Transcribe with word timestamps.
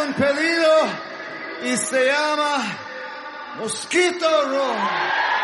un 0.00 0.14
pedido 0.14 0.88
y 1.64 1.76
se 1.76 2.06
llama 2.06 2.64
Mosquito. 3.58 4.26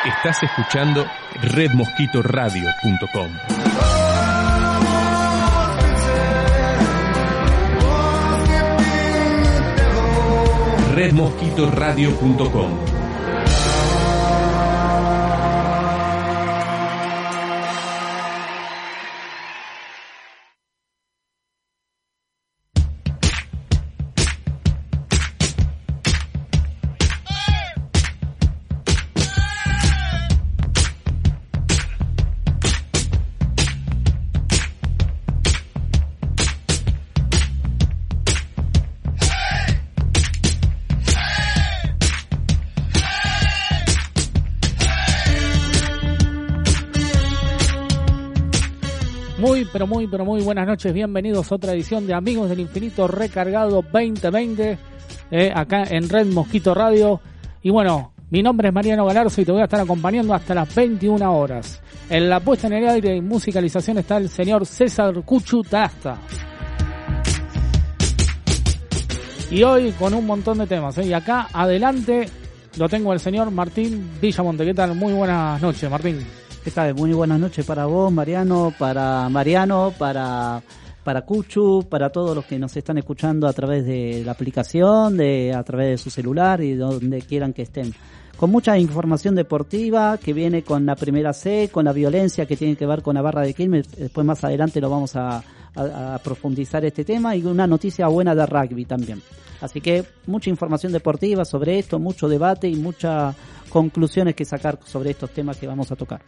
Estás 0.04 0.42
escuchando 0.42 1.06
redmosquitoradio.com. 1.42 3.30
redmosquitoradio.com 10.94 12.97
pero 50.10 50.24
muy, 50.24 50.42
buenas 50.42 50.66
noches. 50.66 50.92
Bienvenidos 50.92 51.50
a 51.50 51.54
otra 51.54 51.72
edición 51.72 52.06
de 52.06 52.14
Amigos 52.14 52.48
del 52.48 52.60
Infinito 52.60 53.08
Recargado 53.08 53.82
2020, 53.82 54.78
eh, 55.30 55.52
acá 55.54 55.84
en 55.84 56.08
Red 56.08 56.26
Mosquito 56.26 56.74
Radio. 56.74 57.20
Y 57.62 57.70
bueno, 57.70 58.12
mi 58.30 58.42
nombre 58.42 58.68
es 58.68 58.74
Mariano 58.74 59.06
Galarzo 59.06 59.40
y 59.40 59.44
te 59.44 59.52
voy 59.52 59.60
a 59.60 59.64
estar 59.64 59.80
acompañando 59.80 60.34
hasta 60.34 60.54
las 60.54 60.74
21 60.74 61.36
horas. 61.36 61.82
En 62.08 62.28
la 62.28 62.40
puesta 62.40 62.66
en 62.66 62.74
el 62.74 62.88
aire 62.88 63.16
y 63.16 63.20
musicalización 63.20 63.98
está 63.98 64.16
el 64.16 64.28
señor 64.28 64.66
César 64.66 65.22
Cuchutasta. 65.24 66.18
Y 69.50 69.62
hoy 69.62 69.92
con 69.92 70.14
un 70.14 70.26
montón 70.26 70.58
de 70.58 70.66
temas. 70.66 70.96
¿eh? 70.98 71.06
Y 71.06 71.12
acá 71.12 71.48
adelante 71.52 72.28
lo 72.76 72.88
tengo 72.88 73.12
el 73.12 73.20
señor 73.20 73.50
Martín 73.50 74.10
Villamonte. 74.20 74.64
¿Qué 74.64 74.74
tal? 74.74 74.94
Muy 74.94 75.12
buenas 75.12 75.60
noches, 75.60 75.90
Martín. 75.90 76.24
¿Qué 76.64 76.70
tal? 76.72 76.94
Muy 76.94 77.12
buenas 77.12 77.38
noches 77.38 77.64
para 77.64 77.86
vos, 77.86 78.12
Mariano, 78.12 78.74
para 78.78 79.28
Mariano, 79.28 79.92
para, 79.96 80.60
para 81.04 81.22
Cuchu, 81.22 81.86
para 81.88 82.10
todos 82.10 82.34
los 82.34 82.44
que 82.44 82.58
nos 82.58 82.76
están 82.76 82.98
escuchando 82.98 83.46
a 83.46 83.52
través 83.52 83.86
de 83.86 84.22
la 84.24 84.32
aplicación, 84.32 85.16
de, 85.16 85.54
a 85.54 85.62
través 85.62 85.88
de 85.88 85.98
su 85.98 86.10
celular 86.10 86.60
y 86.60 86.74
donde 86.74 87.22
quieran 87.22 87.52
que 87.52 87.62
estén. 87.62 87.94
Con 88.36 88.50
mucha 88.50 88.76
información 88.76 89.34
deportiva 89.34 90.18
que 90.18 90.32
viene 90.32 90.62
con 90.62 90.84
la 90.84 90.96
primera 90.96 91.32
C, 91.32 91.70
con 91.72 91.84
la 91.84 91.92
violencia 91.92 92.44
que 92.44 92.56
tiene 92.56 92.76
que 92.76 92.86
ver 92.86 93.02
con 93.02 93.14
la 93.14 93.22
barra 93.22 93.42
de 93.42 93.54
Quilmes. 93.54 93.90
Después 93.96 94.26
más 94.26 94.42
adelante 94.44 94.80
lo 94.80 94.90
vamos 94.90 95.16
a, 95.16 95.42
a 95.78 96.18
profundizar 96.18 96.84
este 96.84 97.04
tema 97.04 97.36
y 97.36 97.44
una 97.44 97.66
noticia 97.66 98.08
buena 98.08 98.34
de 98.34 98.46
rugby 98.46 98.84
también. 98.84 99.22
Así 99.60 99.80
que 99.80 100.04
mucha 100.26 100.50
información 100.50 100.92
deportiva 100.92 101.44
sobre 101.44 101.78
esto, 101.78 101.98
mucho 101.98 102.28
debate 102.28 102.68
y 102.68 102.76
muchas 102.76 103.34
conclusiones 103.68 104.34
que 104.34 104.44
sacar 104.44 104.78
sobre 104.84 105.10
estos 105.10 105.30
temas 105.30 105.56
que 105.56 105.66
vamos 105.66 105.90
a 105.90 105.96
tocar. 105.96 106.20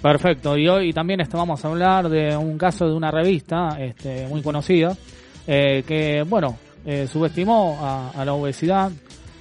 Perfecto, 0.00 0.56
y 0.56 0.68
hoy 0.68 0.92
también 0.92 1.20
vamos 1.32 1.64
a 1.64 1.68
hablar 1.68 2.08
de 2.08 2.36
un 2.36 2.58
caso 2.58 2.86
de 2.86 2.92
una 2.92 3.10
revista 3.10 3.76
este, 3.78 4.26
muy 4.28 4.42
conocida 4.42 4.94
eh, 5.46 5.82
que, 5.86 6.22
bueno, 6.22 6.58
eh, 6.84 7.06
subestimó 7.06 7.78
a, 7.80 8.24
la 8.24 8.34
obesidad, 8.34 8.90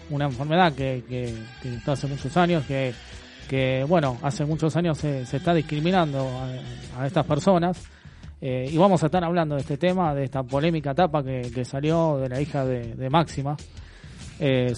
una 0.09 0.25
enfermedad 0.25 0.73
que, 0.73 1.03
que, 1.07 1.35
que 1.61 1.91
hace 1.91 2.07
muchos 2.07 2.35
años, 2.37 2.65
que, 2.65 2.93
que, 3.49 3.83
bueno, 3.87 4.17
hace 4.21 4.45
muchos 4.45 4.75
años 4.75 4.97
se, 4.97 5.23
está 5.23 5.53
discriminando 5.53 6.29
a 6.97 7.07
estas 7.07 7.25
personas 7.25 7.77
eh, 8.45 8.69
y 8.69 8.77
vamos 8.77 9.01
a 9.01 9.05
estar 9.05 9.23
hablando 9.23 9.55
de 9.55 9.61
este 9.61 9.77
tema, 9.77 10.13
de 10.13 10.25
esta 10.25 10.43
polémica 10.43 10.91
etapa 10.91 11.23
que, 11.23 11.63
salió 11.63 12.17
de 12.17 12.27
la 12.27 12.41
hija 12.41 12.65
de, 12.65 13.09
Máxima, 13.09 13.55
eh, 14.37 14.73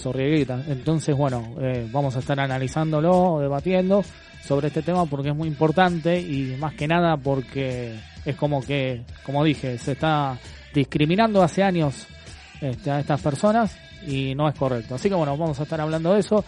Entonces, 0.68 1.16
bueno, 1.16 1.56
eh, 1.60 1.88
vamos 1.90 2.14
a 2.14 2.20
estar 2.20 2.38
analizándolo, 2.38 3.40
debatiendo 3.40 4.04
sobre 4.44 4.68
este 4.68 4.82
tema 4.82 5.04
porque 5.06 5.30
es 5.30 5.34
muy 5.34 5.48
importante 5.48 6.20
y 6.20 6.56
más 6.60 6.74
que 6.74 6.86
nada 6.86 7.16
porque 7.16 7.98
es 8.24 8.36
como 8.36 8.62
que, 8.62 9.02
como 9.24 9.42
dije, 9.42 9.78
se 9.78 9.92
está 9.92 10.38
discriminando 10.72 11.42
hace 11.42 11.64
años 11.64 12.06
este, 12.60 12.92
a 12.92 13.00
estas 13.00 13.20
personas 13.20 13.76
y 14.06 14.36
no 14.36 14.48
es 14.48 14.54
correcto. 14.54 14.94
Así 14.94 15.08
que 15.08 15.16
bueno, 15.16 15.36
vamos 15.36 15.58
a 15.58 15.64
estar 15.64 15.80
hablando 15.80 16.14
de 16.14 16.20
eso. 16.20 16.44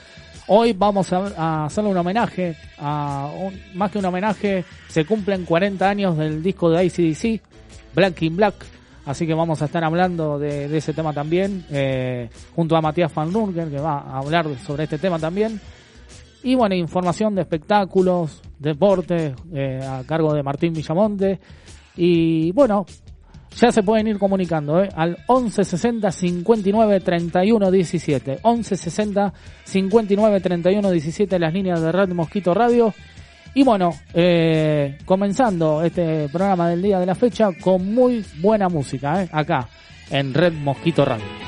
Hoy 0.50 0.72
vamos 0.72 1.12
a, 1.12 1.66
hacerle 1.66 1.90
un 1.90 1.96
homenaje, 1.98 2.56
a 2.78 3.30
más 3.74 3.90
que 3.90 3.98
un 3.98 4.06
homenaje, 4.06 4.64
se 4.88 5.04
cumplen 5.04 5.44
40 5.44 5.86
años 5.86 6.16
del 6.16 6.42
disco 6.42 6.70
de 6.70 6.86
ACDC, 6.86 7.42
Black 7.94 8.22
in 8.22 8.34
Black, 8.34 8.54
así 9.04 9.26
que 9.26 9.34
vamos 9.34 9.60
a 9.60 9.66
estar 9.66 9.84
hablando 9.84 10.38
de, 10.38 10.74
ese 10.74 10.94
tema 10.94 11.12
también, 11.12 11.66
eh, 11.70 12.30
junto 12.56 12.76
a 12.76 12.80
Matías 12.80 13.14
Van 13.14 13.30
Runken, 13.30 13.70
que 13.70 13.78
va 13.78 13.98
a 13.98 14.20
hablar 14.20 14.46
sobre 14.66 14.84
este 14.84 14.96
tema 14.96 15.18
también. 15.18 15.60
Y 16.42 16.54
bueno, 16.54 16.74
información 16.74 17.34
de 17.34 17.42
espectáculos, 17.42 18.40
deportes, 18.58 19.34
eh, 19.52 19.86
a 19.86 20.02
cargo 20.04 20.32
de 20.32 20.42
Martín 20.42 20.72
Villamonte. 20.72 21.38
Y 21.94 22.52
bueno, 22.52 22.86
ya 23.56 23.72
se 23.72 23.82
pueden 23.82 24.06
ir 24.06 24.18
comunicando 24.18 24.82
¿eh? 24.82 24.88
al 24.94 25.18
11 25.26 25.64
60 25.64 26.12
59 26.12 27.00
31 27.00 27.70
17. 27.70 28.38
11 28.42 28.76
60 28.76 29.32
59 29.64 30.40
31 30.40 30.90
17 30.90 31.38
las 31.38 31.52
líneas 31.52 31.80
de 31.80 31.92
Red 31.92 32.10
Mosquito 32.10 32.54
Radio. 32.54 32.94
Y 33.54 33.64
bueno, 33.64 33.90
eh, 34.14 34.98
comenzando 35.04 35.82
este 35.82 36.28
programa 36.28 36.68
del 36.68 36.82
día 36.82 37.00
de 37.00 37.06
la 37.06 37.14
fecha 37.14 37.50
con 37.60 37.92
muy 37.94 38.24
buena 38.40 38.68
música 38.68 39.22
¿eh? 39.22 39.28
acá 39.32 39.68
en 40.10 40.34
Red 40.34 40.52
Mosquito 40.52 41.04
Radio. 41.04 41.47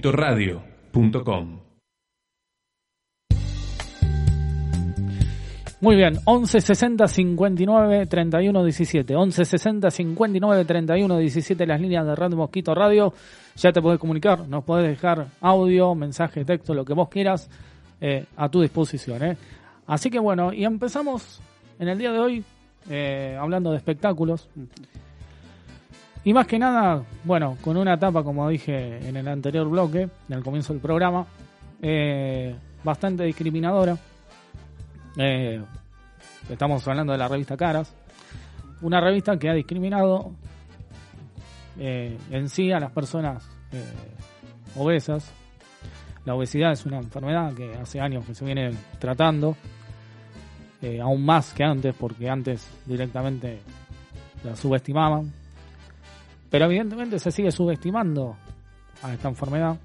redmosquitoradio.com 0.00 1.60
Muy 5.80 5.94
bien, 5.94 6.18
11 6.24 6.60
60 6.60 7.06
59 7.06 8.06
31 8.06 8.64
17. 8.64 9.14
11 9.14 9.44
60 9.44 9.90
59 9.90 10.64
31 10.64 11.18
17 11.18 11.66
las 11.66 11.80
líneas 11.80 12.04
de 12.04 12.16
Red 12.16 12.32
Mosquito 12.32 12.74
Radio. 12.74 13.12
Ya 13.56 13.70
te 13.70 13.80
podés 13.80 14.00
comunicar, 14.00 14.48
nos 14.48 14.64
podés 14.64 14.88
dejar 14.88 15.28
audio, 15.40 15.94
mensaje, 15.94 16.44
texto, 16.44 16.74
lo 16.74 16.84
que 16.84 16.94
vos 16.94 17.08
quieras 17.08 17.48
eh, 18.00 18.24
a 18.36 18.48
tu 18.48 18.60
disposición. 18.60 19.22
¿eh? 19.22 19.36
Así 19.86 20.10
que 20.10 20.18
bueno, 20.18 20.52
y 20.52 20.64
empezamos 20.64 21.40
en 21.78 21.88
el 21.88 21.98
día 21.98 22.10
de 22.10 22.18
hoy 22.18 22.44
eh, 22.90 23.36
hablando 23.40 23.70
de 23.70 23.76
espectáculos. 23.76 24.48
Y 26.28 26.34
más 26.34 26.46
que 26.46 26.58
nada, 26.58 27.02
bueno, 27.24 27.56
con 27.62 27.78
una 27.78 27.94
etapa, 27.94 28.22
como 28.22 28.46
dije 28.50 28.98
en 29.08 29.16
el 29.16 29.26
anterior 29.28 29.66
bloque, 29.66 30.02
en 30.02 30.36
el 30.36 30.44
comienzo 30.44 30.74
del 30.74 30.82
programa, 30.82 31.24
eh, 31.80 32.54
bastante 32.84 33.24
discriminadora. 33.24 33.96
Eh, 35.16 35.58
estamos 36.50 36.86
hablando 36.86 37.12
de 37.14 37.18
la 37.18 37.28
revista 37.28 37.56
Caras, 37.56 37.94
una 38.82 39.00
revista 39.00 39.38
que 39.38 39.48
ha 39.48 39.54
discriminado 39.54 40.32
eh, 41.78 42.18
en 42.30 42.50
sí 42.50 42.72
a 42.72 42.78
las 42.78 42.92
personas 42.92 43.48
obesas. 44.76 45.32
La 46.26 46.34
obesidad 46.34 46.72
es 46.72 46.84
una 46.84 46.98
enfermedad 46.98 47.54
que 47.54 47.74
hace 47.74 48.02
años 48.02 48.26
que 48.26 48.34
se 48.34 48.44
viene 48.44 48.74
tratando, 48.98 49.56
aún 51.02 51.24
más 51.24 51.54
que 51.54 51.64
antes, 51.64 51.94
porque 51.98 52.28
antes 52.28 52.68
directamente 52.84 53.60
la 54.44 54.54
subestimaban. 54.54 55.37
Pero 56.50 56.64
evidentemente 56.66 57.18
se 57.18 57.30
sigue 57.30 57.52
subestimando 57.52 58.36
a 59.02 59.12
esta 59.12 59.28
enfermedad, 59.28 59.76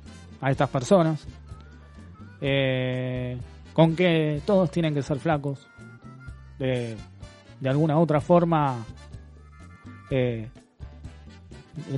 a 0.42 0.52
estas 0.52 0.70
personas, 0.70 1.26
eh, 2.42 3.38
con 3.74 3.96
que 3.96 4.42
todos 4.46 4.72
tienen 4.72 4.94
que 4.94 5.02
ser 5.02 5.20
flacos. 5.20 5.68
De, 6.60 6.96
de 7.60 7.70
alguna 7.70 7.98
otra 7.98 8.22
forma, 8.22 8.78
eh, 10.10 10.48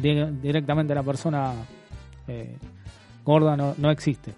di- 0.01 0.25
directamente 0.41 0.95
la 0.95 1.03
persona 1.03 1.53
eh, 2.27 2.57
gorda 3.23 3.55
no, 3.57 3.75
no 3.77 3.91
existe. 3.91 4.33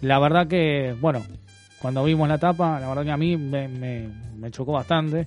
La 0.00 0.18
verdad 0.18 0.46
que, 0.46 0.96
bueno, 1.00 1.22
cuando 1.80 2.04
vimos 2.04 2.28
la 2.28 2.38
tapa, 2.38 2.78
la 2.80 2.88
verdad 2.88 3.04
que 3.04 3.10
a 3.10 3.16
mí 3.16 3.36
me, 3.36 3.68
me- 3.68 4.08
me 4.36 4.50
chocó 4.50 4.72
bastante. 4.72 5.26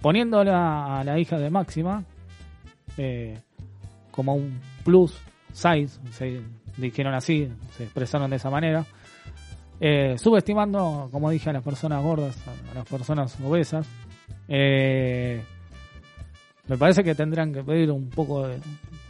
Poniéndola 0.00 1.00
a 1.00 1.04
la 1.04 1.18
hija 1.18 1.38
de 1.38 1.50
Máxima 1.50 2.04
eh, 2.96 3.38
como 4.10 4.34
un 4.34 4.60
plus 4.84 5.16
size, 5.52 6.00
se 6.10 6.40
dijeron 6.76 7.14
así, 7.14 7.48
se 7.76 7.84
expresaron 7.84 8.30
de 8.30 8.36
esa 8.36 8.50
manera. 8.50 8.84
Eh, 9.80 10.16
subestimando, 10.18 11.08
como 11.12 11.30
dije, 11.30 11.50
a 11.50 11.52
las 11.52 11.62
personas 11.62 12.02
gordas, 12.02 12.36
a, 12.48 12.74
las 12.74 12.84
personas 12.84 13.38
obesas. 13.40 13.88
Eh, 14.48 15.42
me 16.66 16.76
parece 16.76 17.02
que 17.02 17.14
tendrán 17.14 17.52
que 17.52 17.62
pedir 17.62 17.90
un 17.90 18.08
poco 18.10 18.46
de 18.46 18.58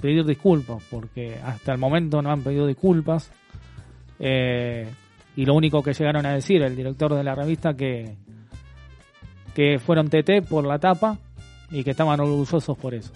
pedir 0.00 0.25
disculpas, 0.25 0.83
porque 0.90 1.37
hasta 1.45 1.73
el 1.73 1.78
momento 1.78 2.23
no 2.23 2.30
han 2.30 2.42
pedido 2.42 2.66
disculpas. 2.66 3.30
Eh, 4.18 4.88
y 5.37 5.45
lo 5.45 5.54
único 5.54 5.83
que 5.83 5.92
llegaron 5.92 6.26
a 6.26 6.35
decir 6.35 6.62
el 6.62 6.76
director 6.76 7.14
de 7.14 7.25
la 7.25 7.35
revista 7.35 7.75
que 7.75 8.16
que 9.59 9.81
fueron 9.81 10.09
TT 10.09 10.49
por 10.49 10.65
la 10.65 10.79
tapa 10.79 11.19
y 11.73 11.83
que 11.83 11.91
estaban 11.91 12.21
orgullosos 12.21 12.79
por 12.79 12.95
eso. 12.95 13.12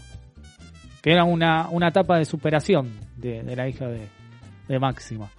Que 1.01 1.13
era 1.13 1.23
una, 1.23 1.69
una 1.69 1.87
etapa 1.87 2.19
de 2.19 2.25
superación 2.25 2.91
de, 3.17 3.45
la 3.55 3.69
hija 3.69 3.87
de, 3.87 4.81
Máxima. 4.81 5.31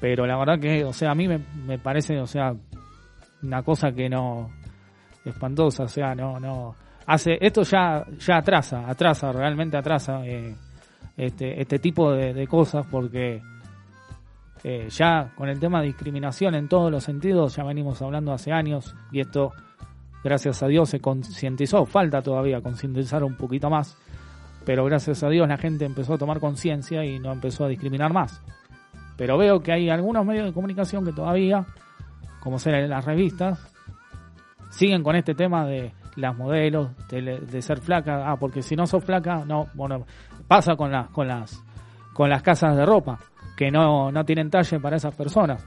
Pero 0.00 0.26
la 0.26 0.38
verdad 0.38 0.58
que, 0.58 0.82
o 0.82 0.94
sea, 0.94 1.10
a 1.10 1.14
mí 1.14 1.28
me, 1.28 1.40
me 1.66 1.78
parece, 1.78 2.18
o 2.18 2.26
sea, 2.26 2.54
una 3.42 3.62
cosa 3.62 3.92
que 3.92 4.08
no 4.08 4.48
espantosa, 5.26 5.82
o 5.82 5.88
sea, 5.88 6.14
no, 6.14 6.40
no 6.40 6.74
hace 7.04 7.36
esto 7.38 7.62
ya 7.62 8.06
ya 8.18 8.38
atrasa, 8.38 8.88
atrasa, 8.88 9.32
realmente 9.32 9.76
atrasa 9.76 10.24
eh, 10.24 10.56
este 11.18 11.60
este 11.60 11.78
tipo 11.80 12.12
de, 12.12 12.32
de 12.32 12.46
cosas 12.46 12.86
porque 12.90 13.42
eh, 14.64 14.88
ya 14.88 15.32
con 15.36 15.50
el 15.50 15.60
tema 15.60 15.80
de 15.80 15.88
discriminación 15.88 16.54
en 16.54 16.66
todos 16.66 16.90
los 16.90 17.04
sentidos 17.04 17.56
ya 17.56 17.64
venimos 17.64 18.00
hablando 18.00 18.32
hace 18.32 18.52
años 18.52 18.94
y 19.12 19.20
esto 19.20 19.52
gracias 20.22 20.62
a 20.62 20.66
Dios 20.66 20.88
se 20.88 21.00
concientizó, 21.00 21.86
falta 21.86 22.22
todavía 22.22 22.60
concientizar 22.60 23.24
un 23.24 23.36
poquito 23.36 23.70
más, 23.70 23.96
pero 24.64 24.84
gracias 24.84 25.22
a 25.22 25.28
Dios 25.28 25.48
la 25.48 25.56
gente 25.56 25.84
empezó 25.84 26.14
a 26.14 26.18
tomar 26.18 26.40
conciencia 26.40 27.04
y 27.04 27.18
no 27.18 27.32
empezó 27.32 27.64
a 27.64 27.68
discriminar 27.68 28.12
más. 28.12 28.42
Pero 29.16 29.36
veo 29.36 29.60
que 29.60 29.72
hay 29.72 29.90
algunos 29.90 30.24
medios 30.24 30.46
de 30.46 30.52
comunicación 30.52 31.04
que 31.04 31.12
todavía, 31.12 31.66
como 32.40 32.58
ser 32.58 32.88
las 32.88 33.04
revistas, 33.04 33.58
siguen 34.70 35.02
con 35.02 35.16
este 35.16 35.34
tema 35.34 35.66
de 35.66 35.92
las 36.16 36.36
modelos, 36.36 36.90
de, 37.08 37.38
de 37.40 37.62
ser 37.62 37.80
flaca, 37.80 38.30
ah, 38.30 38.36
porque 38.36 38.62
si 38.62 38.76
no 38.76 38.86
sos 38.86 39.04
flaca, 39.04 39.44
no, 39.44 39.66
bueno, 39.74 40.06
pasa 40.46 40.74
con 40.76 40.90
las, 40.90 41.08
con 41.10 41.28
las, 41.28 41.62
con 42.12 42.30
las 42.30 42.42
casas 42.42 42.76
de 42.76 42.84
ropa, 42.84 43.18
que 43.56 43.70
no, 43.70 44.10
no 44.10 44.24
tienen 44.24 44.50
talle 44.50 44.80
para 44.80 44.96
esas 44.96 45.14
personas. 45.14 45.66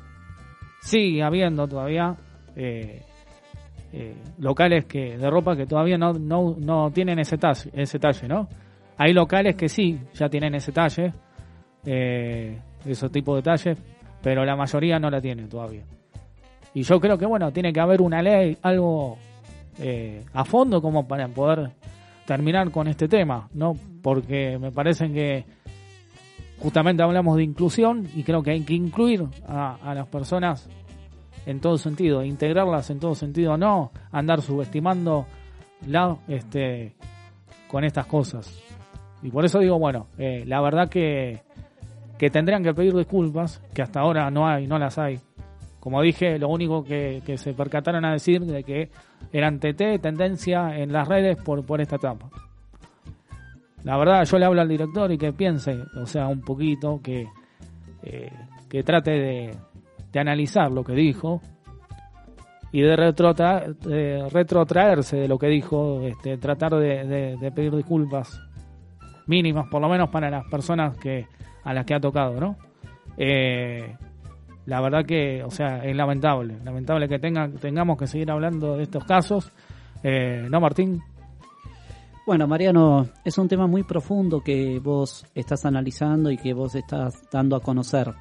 Sigue 0.81 1.23
habiendo 1.23 1.67
todavía 1.67 2.15
eh, 2.55 3.05
eh, 3.95 4.15
locales 4.39 4.85
que 4.85 5.19
de 5.19 5.29
ropa 5.29 5.55
que 5.55 5.67
todavía 5.67 5.99
no, 5.99 6.13
no, 6.13 6.55
no 6.57 6.89
tienen 6.91 7.19
ese 7.19 7.37
talle, 7.37 7.69
ese 7.73 7.99
talle, 7.99 8.27
¿no? 8.27 8.47
Hay 8.97 9.13
locales 9.13 9.55
que 9.55 9.69
sí, 9.69 9.99
ya 10.15 10.29
tienen 10.29 10.55
ese 10.55 10.71
talle, 10.71 11.13
eh, 11.85 12.59
ese 12.83 13.09
tipo 13.09 13.35
de 13.35 13.43
talles, 13.43 13.77
pero 14.23 14.43
la 14.45 14.55
mayoría 14.55 14.97
no 14.97 15.11
la 15.11 15.21
tiene 15.21 15.43
todavía. 15.43 15.83
Y 16.73 16.81
yo 16.81 16.99
creo 16.99 17.19
que, 17.19 17.27
bueno, 17.27 17.51
tiene 17.51 17.71
que 17.71 17.79
haber 17.79 18.01
una 18.01 18.23
ley, 18.23 18.57
algo 18.63 19.19
eh, 19.77 20.25
a 20.33 20.43
fondo 20.43 20.81
como 20.81 21.07
para 21.07 21.27
poder 21.27 21.69
terminar 22.25 22.71
con 22.71 22.87
este 22.87 23.07
tema, 23.07 23.47
¿no? 23.53 23.73
Porque 24.01 24.57
me 24.57 24.71
parece 24.71 25.11
que 25.11 25.45
justamente 26.57 27.03
hablamos 27.03 27.37
de 27.37 27.43
inclusión 27.43 28.07
y 28.15 28.23
creo 28.23 28.41
que 28.41 28.51
hay 28.51 28.61
que 28.61 28.73
incluir 28.73 29.23
a 29.47 29.93
las 29.93 30.07
personas 30.07 30.67
en 31.45 31.59
todo 31.59 31.77
sentido, 31.77 32.23
integrarlas 32.23 32.89
en 32.89 32.99
todo 32.99 33.15
sentido, 33.15 33.57
no 33.57 33.91
andar 34.11 34.41
subestimando 34.41 35.25
la, 35.87 36.17
este, 36.27 36.95
con 37.67 37.83
estas 37.83 38.05
cosas. 38.05 38.61
Y 39.21 39.29
por 39.29 39.45
eso 39.45 39.59
digo, 39.59 39.79
bueno, 39.79 40.07
eh, 40.17 40.43
la 40.45 40.61
verdad 40.61 40.89
que, 40.89 41.41
que 42.17 42.29
tendrían 42.29 42.63
que 42.63 42.73
pedir 42.73 42.93
disculpas, 42.93 43.61
que 43.73 43.81
hasta 43.81 44.01
ahora 44.01 44.29
no 44.29 44.47
hay, 44.47 44.67
no 44.67 44.77
las 44.77 44.97
hay, 44.97 45.19
como 45.83 46.01
dije, 46.01 46.39
lo 46.39 46.47
único 46.47 46.81
que, 46.83 47.21
que 47.25 47.37
se 47.37 47.53
percataron 47.53 48.05
a 48.05 48.13
decir 48.13 48.39
de 48.45 48.63
que 48.63 48.89
eran 49.33 49.59
TT, 49.59 50.01
tendencia 50.01 50.77
en 50.77 50.93
las 50.93 51.07
redes 51.09 51.35
por, 51.43 51.65
por 51.65 51.81
esta 51.81 51.97
etapa. 51.97 52.29
La 53.83 53.97
verdad, 53.97 54.23
yo 54.23 54.39
le 54.39 54.45
hablo 54.45 54.61
al 54.61 54.69
director 54.69 55.11
y 55.11 55.17
que 55.17 55.33
piense, 55.33 55.77
o 56.01 56.05
sea, 56.05 56.27
un 56.27 56.39
poquito, 56.39 57.01
que, 57.03 57.27
eh, 58.01 58.31
que 58.69 58.81
trate 58.83 59.11
de, 59.11 59.57
de 60.13 60.19
analizar 60.19 60.71
lo 60.71 60.83
que 60.83 60.93
dijo 60.93 61.41
y 62.71 62.81
de, 62.81 62.95
retrotra- 62.95 63.67
de 63.79 64.29
retrotraerse 64.29 65.17
de 65.17 65.27
lo 65.27 65.37
que 65.37 65.47
dijo, 65.47 66.01
este, 66.03 66.37
tratar 66.37 66.75
de 66.75 67.51
pedir 67.53 67.75
disculpas 67.75 68.39
mínimas, 69.27 69.67
por 69.69 69.81
lo 69.81 69.89
menos 69.89 70.09
para 70.09 70.29
las 70.29 70.45
personas 70.45 70.97
que 70.97 71.27
a 71.63 71.73
las 71.73 71.85
que 71.85 71.93
ha 71.95 71.99
tocado, 71.99 72.39
¿no? 72.39 72.57
Eh, 73.17 73.95
la 74.65 74.81
verdad 74.81 75.05
que, 75.05 75.43
o 75.43 75.49
sea, 75.49 75.83
es 75.83 75.95
lamentable, 75.95 76.57
lamentable 76.63 77.07
que 77.07 77.19
tenga, 77.19 77.49
tengamos 77.49 77.97
que 77.97 78.07
seguir 78.07 78.31
hablando 78.31 78.75
de 78.75 78.83
estos 78.83 79.05
casos. 79.05 79.51
Eh, 80.03 80.47
¿No, 80.49 80.59
Martín? 80.59 81.01
Bueno, 82.25 82.47
Mariano, 82.47 83.07
es 83.23 83.37
un 83.37 83.47
tema 83.47 83.67
muy 83.67 83.83
profundo 83.83 84.41
que 84.41 84.79
vos 84.79 85.25
estás 85.35 85.65
analizando 85.65 86.31
y 86.31 86.37
que 86.37 86.53
vos 86.53 86.75
estás 86.75 87.29
dando 87.31 87.55
a 87.55 87.59
conocer. 87.61 88.13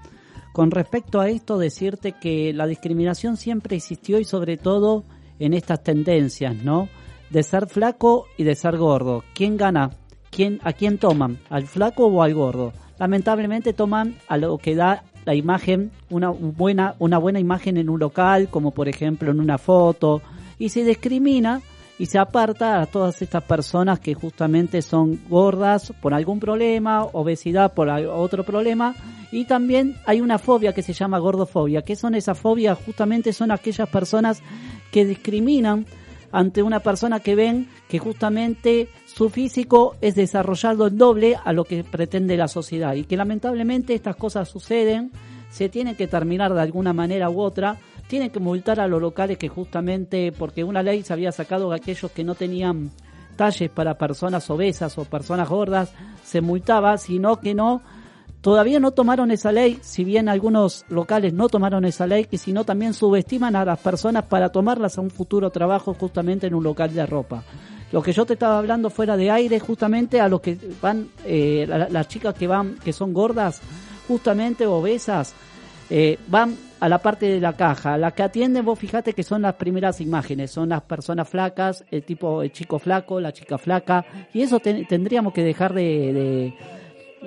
Con 0.53 0.71
respecto 0.71 1.21
a 1.21 1.29
esto, 1.29 1.59
decirte 1.59 2.13
que 2.13 2.53
la 2.53 2.67
discriminación 2.67 3.37
siempre 3.37 3.77
existió 3.77 4.19
y 4.19 4.25
sobre 4.25 4.59
todo 4.59 5.05
en 5.39 5.55
estas 5.55 5.83
tendencias, 5.83 6.55
¿no? 6.57 6.89
De 7.31 7.43
ser 7.43 7.69
flaco 7.69 8.27
y 8.37 8.45
de 8.45 8.55
ser 8.55 8.77
gordo. 8.77 9.25
¿Quién 9.35 9.57
gana? 9.57 9.91
¿Quién, 10.31 10.61
¿A 10.63 10.75
quién 10.75 10.99
toman? 10.99 11.39
¿Al 11.49 11.67
flaco 11.67 12.07
o 12.07 12.23
al 12.23 12.35
gordo? 12.35 12.73
Lamentablemente 12.99 13.73
toman 13.73 14.17
a 14.29 14.37
lo 14.37 14.59
que 14.59 14.75
da 14.75 15.05
la 15.25 15.35
imagen, 15.35 15.91
una 16.11 16.31
buena, 16.31 16.97
una 16.99 17.19
buena 17.19 17.41
imagen 17.41 17.77
en 17.77 17.89
un 17.89 18.01
local, 18.01 18.49
como 18.51 18.73
por 18.73 18.89
ejemplo 18.89 19.31
en 19.31 19.41
una 19.41 19.57
foto, 19.57 20.21
y 20.59 20.69
se 20.69 20.85
discrimina 20.85 21.63
y 21.99 22.07
se 22.07 22.19
aparta 22.19 22.81
a 22.81 22.87
todas 22.87 23.23
estas 23.23 23.45
personas 23.45 24.01
que 24.01 24.15
justamente 24.15 24.83
son 24.83 25.21
gordas 25.29 25.93
por 26.01 26.13
algún 26.15 26.41
problema, 26.41 27.05
obesidad 27.05 27.73
por 27.75 27.89
otro 27.89 28.45
problema, 28.45 28.95
y 29.33 29.47
también 29.47 29.97
hay 30.05 30.21
una 30.21 30.39
fobia 30.39 30.75
que 30.75 30.83
se 30.83 30.93
llama 30.93 31.19
gordofobia. 31.19 31.83
¿Qué 31.83 31.97
son 31.97 32.15
esas 32.15 32.39
fobias? 32.39 32.79
Justamente 32.85 33.33
son 33.33 33.51
aquellas 33.51 33.89
personas 33.89 34.43
que 34.93 35.07
discriminan 35.07 35.87
ante 36.31 36.63
una 36.63 36.81
persona 36.81 37.21
que 37.21 37.35
ven 37.35 37.69
que 37.89 37.99
justamente 37.99 38.89
su 39.07 39.31
físico 39.31 39.97
es 40.03 40.15
desarrollado 40.15 40.87
el 40.87 40.99
doble 40.99 41.37
a 41.43 41.53
lo 41.53 41.65
que 41.65 41.83
pretende 41.83 42.37
la 42.37 42.47
sociedad 42.47 42.95
y 42.95 43.05
que 43.05 43.17
lamentablemente 43.17 43.95
estas 43.95 44.17
cosas 44.17 44.49
suceden, 44.49 45.11
se 45.51 45.71
tienen 45.71 45.97
que 45.97 46.07
terminar 46.07 46.53
de 46.53 46.61
alguna 46.61 46.93
manera 46.93 47.31
u 47.31 47.41
otra, 47.41 47.79
tienen 48.09 48.31
que 48.31 48.41
multar 48.41 48.81
a 48.81 48.87
los 48.87 49.01
locales 49.01 49.39
que 49.39 49.49
justamente 49.49 50.33
porque 50.33 50.63
una 50.63 50.83
ley 50.83 51.03
se 51.03 51.13
había 51.13 51.33
sacado 51.33 51.73
a 51.73 51.77
aquellos 51.77 52.11
que 52.13 52.25
no 52.25 52.35
tenían 52.35 52.91
talles 53.37 53.71
para 53.71 53.97
personas 53.97 54.49
obesas 54.51 54.99
o 54.99 55.07
personas 55.07 55.49
gordas, 55.49 55.93
se 56.23 56.43
multaba, 56.43 56.99
sino 56.99 57.41
que 57.41 57.55
no 57.55 57.83
Todavía 58.43 58.81
no 58.81 58.91
tomaron 58.91 59.31
esa 59.31 59.53
ley, 59.53 59.79
si 59.83 60.03
bien 60.03 60.29
algunos 60.29 60.85
locales 60.89 61.33
no 61.33 61.49
tomaron 61.49 61.85
esa 61.85 62.09
ley, 62.09 62.25
que 62.25 62.39
sino 62.39 62.65
también 62.65 62.93
subestiman 62.93 63.55
a 63.55 63.65
las 63.65 63.79
personas 63.79 64.25
para 64.25 64.49
tomarlas 64.51 64.99
a 64.99 65.01
un 65.01 65.11
futuro 65.11 65.51
trabajo 65.51 65.95
justamente 65.95 66.49
en 66.49 66.55
un 66.55 66.65
local 66.65 66.93
de 66.93 67.07
ropa. 67.07 67.45
Lo 67.93 68.03
que 68.03 68.13
yo 68.13 68.27
te 68.27 68.33
estaba 68.33 68.59
hablando 68.59 68.91
fuera 68.91 69.17
de 69.17 69.31
aire, 69.31 69.61
justamente 69.61 70.21
a 70.21 70.29
los 70.29 70.41
que 70.41 70.59
van, 70.81 71.09
eh, 71.25 71.67
la- 71.69 71.89
las 71.89 72.09
chicas 72.09 72.35
que 72.35 72.49
van, 72.49 72.75
que 72.83 72.93
son 72.93 73.13
gordas, 73.13 73.61
justamente 74.09 74.67
obesas, 74.67 75.35
eh, 75.89 76.19
van 76.27 76.57
a 76.81 76.89
la 76.89 76.99
parte 76.99 77.27
de 77.27 77.41
la 77.41 77.53
caja. 77.53 77.97
Las 77.97 78.15
que 78.15 78.25
atienden, 78.25 78.65
vos 78.65 78.77
fijate 78.77 79.13
que 79.13 79.23
son 79.23 79.43
las 79.43 79.55
primeras 79.55 80.01
imágenes, 80.01 80.51
son 80.51 80.71
las 80.71 80.83
personas 80.83 81.29
flacas, 81.29 81.85
el 81.93 82.03
tipo, 82.03 82.43
el 82.43 82.51
chico 82.51 82.81
flaco, 82.81 83.21
la 83.21 83.33
chica 83.33 83.57
flaca, 83.57 84.05
y 84.35 84.41
eso 84.43 84.59
ten- 84.59 84.85
tendríamos 84.89 85.33
que 85.33 85.45
dejar 85.45 85.75
de- 85.75 86.13
de 86.13 86.55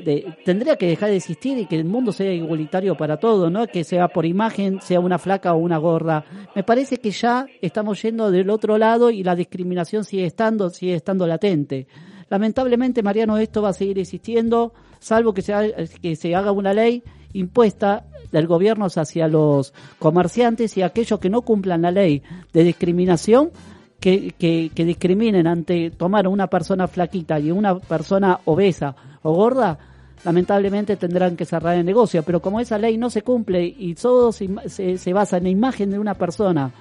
de- 0.04 0.36
tendría 0.46 0.76
que 0.78 0.88
dejar 0.88 1.10
de 1.10 1.18
existir 1.18 1.58
y 1.58 1.66
que 1.66 1.76
el 1.76 1.86
mundo 1.86 2.12
sea 2.12 2.32
igualitario 2.34 2.96
para 2.96 3.18
todo, 3.18 3.50
¿no? 3.50 3.68
Que 3.68 3.84
sea 3.84 4.08
por 4.08 4.26
imagen, 4.26 4.80
sea 4.82 5.00
una 5.00 5.18
flaca 5.20 5.54
o 5.54 5.58
una 5.58 5.78
gorda. 5.78 6.26
Me 6.56 6.64
parece 6.64 6.98
que 6.98 7.12
ya 7.12 7.46
estamos 7.62 8.02
yendo 8.02 8.32
del 8.32 8.50
otro 8.50 8.78
lado 8.78 9.10
y 9.10 9.24
la 9.24 9.36
discriminación 9.36 10.04
sigue 10.04 10.26
estando, 10.26 10.70
sigue 10.70 10.96
estando 10.96 11.26
latente. 11.28 11.88
Lamentablemente, 12.30 13.04
Mariano, 13.04 13.38
esto 13.38 13.62
va 13.62 13.70
a 13.70 13.74
seguir 13.74 14.00
existiendo, 14.00 14.74
salvo 15.00 15.34
que 15.34 15.42
se, 15.42 15.54
que 16.02 16.16
se 16.16 16.36
haga 16.36 16.52
una 16.52 16.74
ley 16.74 17.04
impuesta 17.34 18.06
del 18.32 18.48
gobierno 18.48 18.86
hacia 18.88 19.28
los 19.28 19.74
comerciantes 20.00 20.76
y 20.78 20.82
aquellos 20.82 21.20
que 21.20 21.30
no 21.30 21.42
cumplan 21.44 21.82
la 21.84 21.92
ley 21.92 22.24
de 22.54 22.64
discriminación, 22.64 23.52
que, 24.00 24.34
que, 24.38 24.72
que 24.74 24.86
discriminen 24.86 25.48
ante 25.48 25.92
tomar 25.92 26.26
a 26.26 26.30
una 26.30 26.48
persona 26.48 26.88
flaquita 26.88 27.40
y 27.40 27.52
una 27.52 27.80
persona 27.80 28.40
obesa 28.46 28.96
o 29.24 29.34
gorda, 29.34 29.78
lamentablemente 30.24 30.96
tendrán 30.96 31.36
que 31.36 31.46
cerrar 31.46 31.78
el 31.78 31.86
negocio. 31.86 32.24
Pero 32.24 32.42
como 32.42 32.60
esa 32.60 32.78
ley 32.78 32.98
no 32.98 33.10
se 33.10 33.22
cumple 33.22 33.66
y 33.66 33.96
todo 33.96 34.32
se, 34.32 34.50
se, 34.68 34.98
se 34.98 35.14
basa 35.14 35.38
en 35.38 35.44
la 35.44 35.50
imagen 35.50 35.92
de 35.92 36.00
una 36.00 36.14
persona, 36.14 36.72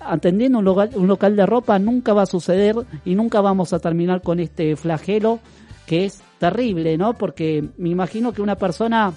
atendiendo 0.00 0.58
un 0.58 0.64
local, 0.64 0.90
un 0.94 1.06
local 1.06 1.36
de 1.36 1.46
ropa, 1.46 1.78
nunca 1.78 2.12
va 2.12 2.22
a 2.22 2.26
suceder 2.26 2.76
y 3.04 3.14
nunca 3.14 3.40
vamos 3.40 3.72
a 3.72 3.78
terminar 3.78 4.22
con 4.22 4.40
este 4.40 4.76
flagelo 4.76 5.40
que 5.86 6.04
es 6.04 6.22
terrible, 6.38 6.98
¿no? 6.98 7.14
Porque 7.14 7.64
me 7.78 7.88
imagino 7.88 8.32
que 8.32 8.42
una 8.42 8.56
persona 8.56 9.12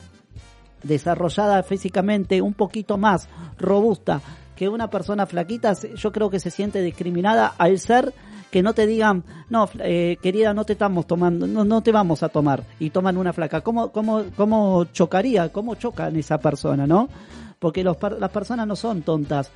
desarrollada 0.84 1.62
físicamente 1.64 2.42
un 2.42 2.54
poquito 2.54 2.98
más 2.98 3.30
robusta 3.60 4.22
que 4.62 4.70
una 4.70 4.92
persona 4.92 5.26
flaquita, 5.26 5.74
yo 5.74 6.12
creo 6.12 6.30
que 6.30 6.40
se 6.40 6.52
siente 6.52 6.84
discriminada 6.84 7.48
al 7.58 7.80
ser 7.80 8.14
que 8.52 8.62
no 8.62 8.76
te 8.76 8.86
digan, 8.86 9.24
no, 9.50 9.68
eh, 9.80 10.18
querida, 10.22 10.54
no 10.54 10.66
te 10.66 10.74
estamos 10.74 11.08
tomando, 11.08 11.48
no, 11.48 11.66
no 11.66 11.82
te 11.82 11.92
vamos 11.92 12.22
a 12.22 12.30
tomar, 12.30 12.64
y 12.78 12.92
toman 12.92 13.18
una 13.18 13.34
flaca. 13.34 13.62
¿Cómo, 13.62 13.92
cómo, 13.92 14.24
cómo 14.38 14.86
chocaría? 14.94 15.50
¿Cómo 15.50 15.74
chocan 15.74 16.16
esa 16.16 16.38
persona, 16.38 16.86
no? 16.86 17.10
Porque 17.58 17.84
los, 17.84 17.98
las 18.20 18.30
personas 18.30 18.68
no 18.68 18.76
son 18.76 19.02
tontas. 19.02 19.50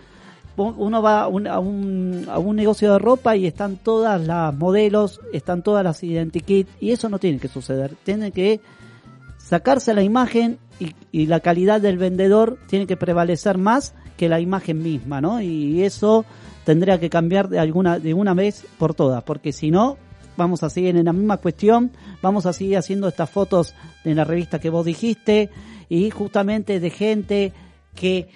Uno 0.58 1.04
va 1.04 1.22
a 1.22 1.28
un, 1.28 1.46
a, 1.46 1.60
un, 1.60 2.26
a 2.28 2.40
un 2.40 2.56
negocio 2.56 2.92
de 2.92 2.98
ropa 2.98 3.36
y 3.36 3.46
están 3.46 3.78
todas 3.78 4.20
las 4.26 4.56
modelos, 4.56 5.22
están 5.34 5.62
todas 5.62 5.84
las 5.84 6.02
identikit, 6.02 6.68
y 6.80 6.94
eso 6.94 7.10
no 7.10 7.20
tiene 7.20 7.38
que 7.38 7.48
suceder. 7.48 7.94
Tiene 8.04 8.32
que 8.32 8.60
sacarse 9.38 9.94
la 9.94 10.02
imagen 10.02 10.58
y, 10.80 10.96
y 11.12 11.28
la 11.28 11.42
calidad 11.42 11.80
del 11.80 12.00
vendedor 12.00 12.58
tiene 12.66 12.88
que 12.88 12.98
prevalecer 12.98 13.60
más 13.60 13.94
que 14.18 14.30
la 14.30 14.40
imagen 14.40 14.82
misma, 14.82 15.22
¿no? 15.22 15.42
Y 15.42 15.84
eso 15.84 16.26
tendría 16.64 17.00
que 17.00 17.10
cambiar 17.10 17.50
de 17.50 17.60
alguna 17.60 18.00
de 18.00 18.14
una 18.14 18.34
vez 18.34 18.66
por 18.78 18.94
todas, 18.94 19.24
porque 19.24 19.52
si 19.52 19.72
no 19.72 19.98
vamos 20.38 20.64
a 20.64 20.70
seguir 20.70 20.96
en 20.96 21.06
la 21.06 21.14
misma 21.14 21.38
cuestión, 21.38 21.92
vamos 22.22 22.46
a 22.46 22.54
seguir 22.54 22.78
haciendo 22.78 23.08
estas 23.08 23.30
fotos 23.30 23.74
de 24.04 24.16
la 24.16 24.24
revista 24.24 24.60
que 24.60 24.70
vos 24.70 24.86
dijiste 24.86 25.50
y 25.90 26.10
justamente 26.10 26.80
de 26.80 26.90
gente 26.90 27.54
que 27.94 28.28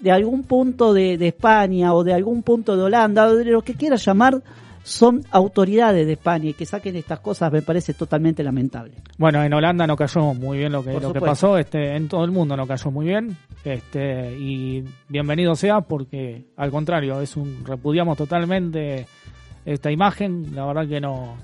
de 0.00 0.10
algún 0.10 0.44
punto 0.44 0.92
de, 0.92 1.18
de 1.18 1.28
España 1.28 1.94
o 1.94 2.04
de 2.04 2.14
algún 2.14 2.42
punto 2.42 2.76
de 2.76 2.82
Holanda 2.82 3.26
o 3.26 3.36
de 3.36 3.44
lo 3.44 3.62
que 3.62 3.74
quieras 3.74 4.04
llamar 4.04 4.42
son 4.82 5.22
autoridades 5.30 6.06
de 6.06 6.14
España 6.14 6.50
y 6.50 6.54
que 6.54 6.66
saquen 6.66 6.96
estas 6.96 7.20
cosas 7.20 7.52
me 7.52 7.62
parece 7.62 7.94
totalmente 7.94 8.42
lamentable. 8.42 8.94
Bueno, 9.18 9.42
en 9.42 9.52
Holanda 9.52 9.86
no 9.86 9.96
cayó 9.96 10.34
muy 10.34 10.58
bien 10.58 10.72
lo 10.72 10.82
que, 10.82 10.92
Por 10.92 11.02
lo 11.02 11.12
que 11.12 11.20
pasó, 11.20 11.58
este, 11.58 11.96
en 11.96 12.08
todo 12.08 12.24
el 12.24 12.30
mundo 12.30 12.56
no 12.56 12.66
cayó 12.66 12.90
muy 12.90 13.06
bien, 13.06 13.36
este, 13.64 14.36
y 14.38 14.84
bienvenido 15.08 15.54
sea 15.54 15.82
porque 15.82 16.46
al 16.56 16.70
contrario, 16.70 17.20
es 17.20 17.36
un, 17.36 17.64
repudiamos 17.64 18.16
totalmente 18.16 19.06
esta 19.64 19.90
imagen, 19.90 20.54
la 20.54 20.66
verdad 20.66 20.88
que 20.88 21.00
no, 21.00 21.36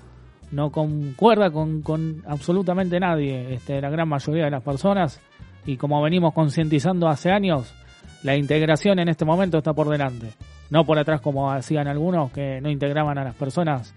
no 0.53 0.71
concuerda 0.71 1.51
con, 1.51 1.83
con 1.83 2.23
absolutamente 2.27 2.99
nadie, 2.99 3.55
este, 3.55 3.81
la 3.81 3.91
gran 3.91 4.09
mayoría 4.09 4.45
de 4.45 4.51
las 4.51 4.63
personas, 4.63 5.21
y 5.67 5.77
como 5.77 6.01
venimos 6.01 6.33
concientizando 6.33 7.09
hace 7.09 7.31
años, 7.31 7.75
la 8.23 8.37
integración 8.37 8.99
en 8.99 9.09
este 9.09 9.25
momento 9.25 9.59
está 9.59 9.75
por 9.75 9.89
delante, 9.89 10.33
no 10.71 10.85
por 10.85 10.99
atrás 10.99 11.21
como 11.21 11.51
hacían 11.51 11.89
algunos 11.89 12.31
que 12.33 12.61
no 12.61 12.71
integraban 12.71 13.19
a 13.19 13.25
las 13.25 13.35
personas 13.35 13.95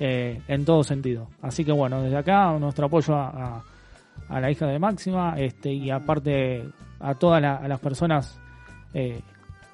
eh, 0.00 0.40
en 0.48 0.64
todo 0.64 0.82
sentido. 0.84 1.28
Así 1.42 1.64
que 1.64 1.72
bueno, 1.72 2.02
desde 2.02 2.16
acá 2.16 2.50
nuestro 2.58 2.86
apoyo 2.86 3.14
a, 3.14 3.62
a- 4.28 4.40
la 4.40 4.50
hija 4.50 4.66
de 4.66 4.78
Máxima 4.78 5.34
este, 5.38 5.72
y 5.72 5.90
aparte 5.90 6.64
a 7.00 7.14
todas 7.14 7.40
la- 7.42 7.66
las 7.68 7.78
personas 7.80 8.38
eh, 8.92 9.20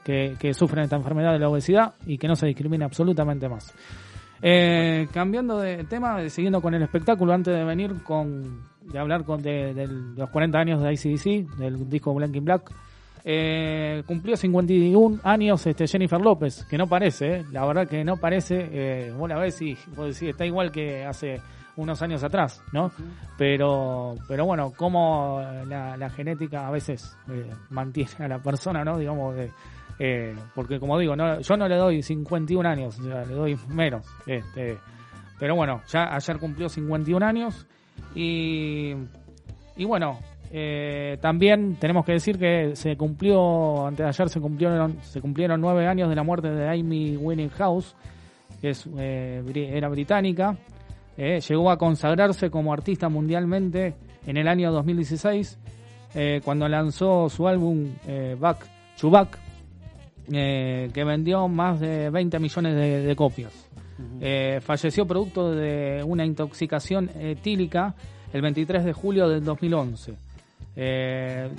que, 0.05 0.37
que 0.39 0.55
sufren 0.55 0.85
esta 0.85 0.97
enfermedad 0.97 1.33
de 1.33 1.39
la 1.39 1.49
obesidad 1.49 1.95
y 2.07 2.19
que 2.19 2.27
no 2.29 2.35
se 2.37 2.47
discrimine 2.47 2.85
absolutamente 2.85 3.49
más. 3.49 3.73
Eh, 4.43 5.07
cambiando 5.13 5.59
de 5.59 5.85
tema, 5.85 6.27
siguiendo 6.31 6.63
con 6.63 6.73
el 6.75 6.83
espectáculo, 6.83 7.33
antes 7.35 7.55
de 7.55 7.63
venir 7.65 8.03
con 8.03 8.69
de 8.91 8.99
hablar 8.99 9.25
con 9.25 9.43
de, 9.43 9.75
de 9.75 9.87
los 9.87 10.31
40 10.31 10.59
años 10.59 10.83
de 10.83 10.93
ICDC, 10.95 11.57
del 11.59 11.89
disco 11.91 12.13
Blank 12.15 12.35
in 12.37 12.45
Black, 12.45 12.73
eh, 13.25 14.03
cumplió 14.07 14.37
51 14.37 15.21
años 15.23 15.67
este 15.67 15.87
Jennifer 15.87 16.21
López, 16.21 16.65
que 16.69 16.79
no 16.79 16.87
parece, 16.87 17.37
eh, 17.37 17.45
la 17.53 17.65
verdad 17.67 17.89
que 17.89 18.05
no 18.05 18.17
parece, 18.17 18.69
eh, 18.73 19.13
vos 19.17 19.29
la 19.29 19.39
ves 19.39 19.61
y 19.63 19.77
vos 19.97 20.15
decís, 20.15 20.31
está 20.31 20.47
igual 20.47 20.71
que 20.71 21.05
hace 21.05 21.41
unos 21.77 22.03
años 22.03 22.23
atrás, 22.23 22.63
¿no? 22.73 22.91
Pero, 23.39 24.15
pero 24.29 24.45
bueno, 24.45 24.73
como 24.77 25.43
la, 25.67 25.97
la 25.97 26.11
genética 26.11 26.67
a 26.67 26.71
veces 26.71 27.17
eh, 27.31 27.51
mantiene 27.71 28.11
a 28.19 28.29
la 28.29 28.39
persona, 28.39 28.85
¿no? 28.85 28.99
Digamos, 28.99 29.35
de, 29.35 29.51
eh, 29.99 30.35
porque 30.55 30.79
como 30.79 30.99
digo, 30.99 31.17
no, 31.17 31.41
yo 31.41 31.57
no 31.57 31.69
le 31.69 31.77
doy 31.77 32.03
51 32.03 32.69
años, 32.69 32.99
o 32.99 33.05
sea, 33.05 33.25
le 33.25 33.35
doy 33.35 33.59
menos. 33.69 34.07
Este, 34.27 34.79
pero 35.39 35.55
bueno, 35.55 35.83
ya 35.89 36.15
ayer 36.15 36.39
cumplió 36.39 36.69
51 36.69 37.25
años 37.25 37.67
y, 38.15 38.95
y 39.77 39.85
bueno, 39.85 40.19
eh, 40.53 41.17
también 41.21 41.77
tenemos 41.77 42.05
que 42.05 42.13
decir 42.13 42.37
que 42.37 42.75
se 42.75 42.97
cumplió, 42.97 43.87
antes 43.87 44.05
de 44.05 44.09
ayer 44.09 44.29
se 44.29 44.41
cumplieron, 44.41 44.99
se 45.03 45.21
cumplieron 45.21 45.61
nueve 45.61 45.87
años 45.87 46.09
de 46.09 46.17
la 46.17 46.25
muerte 46.25 46.51
de 46.51 46.69
Amy 46.69 47.17
Winehouse, 47.17 47.95
que 48.61 48.71
es, 48.71 48.89
eh, 48.99 49.43
era 49.73 49.89
británica. 49.89 50.57
Eh, 51.17 51.41
llegó 51.41 51.71
a 51.71 51.77
consagrarse 51.77 52.51
como 52.51 52.73
artista 52.73 53.09
mundialmente 53.09 53.95
en 54.27 54.37
el 54.37 54.49
año 54.49 54.73
2016, 54.73 55.59
eh, 56.15 56.41
cuando 56.45 56.67
lanzó 56.69 57.29
su 57.29 57.47
álbum 57.47 57.89
Back 58.39 58.67
to 59.01 59.11
Back, 59.11 59.39
que 60.29 61.05
vendió 61.05 61.47
más 61.47 61.79
de 61.79 62.11
20 62.11 62.39
millones 62.39 62.75
de, 62.75 63.03
de 63.03 63.17
copias. 63.17 63.69
Falleció 64.63 65.07
producto 65.07 65.53
de 65.53 66.03
una 66.05 66.25
intoxicación 66.25 67.11
etílica 67.19 67.95
el 68.33 68.43
23 68.43 68.85
de 68.85 68.93
julio 68.93 69.29
del 69.29 69.45
2011. 69.45 70.30
Eh, 70.83 71.51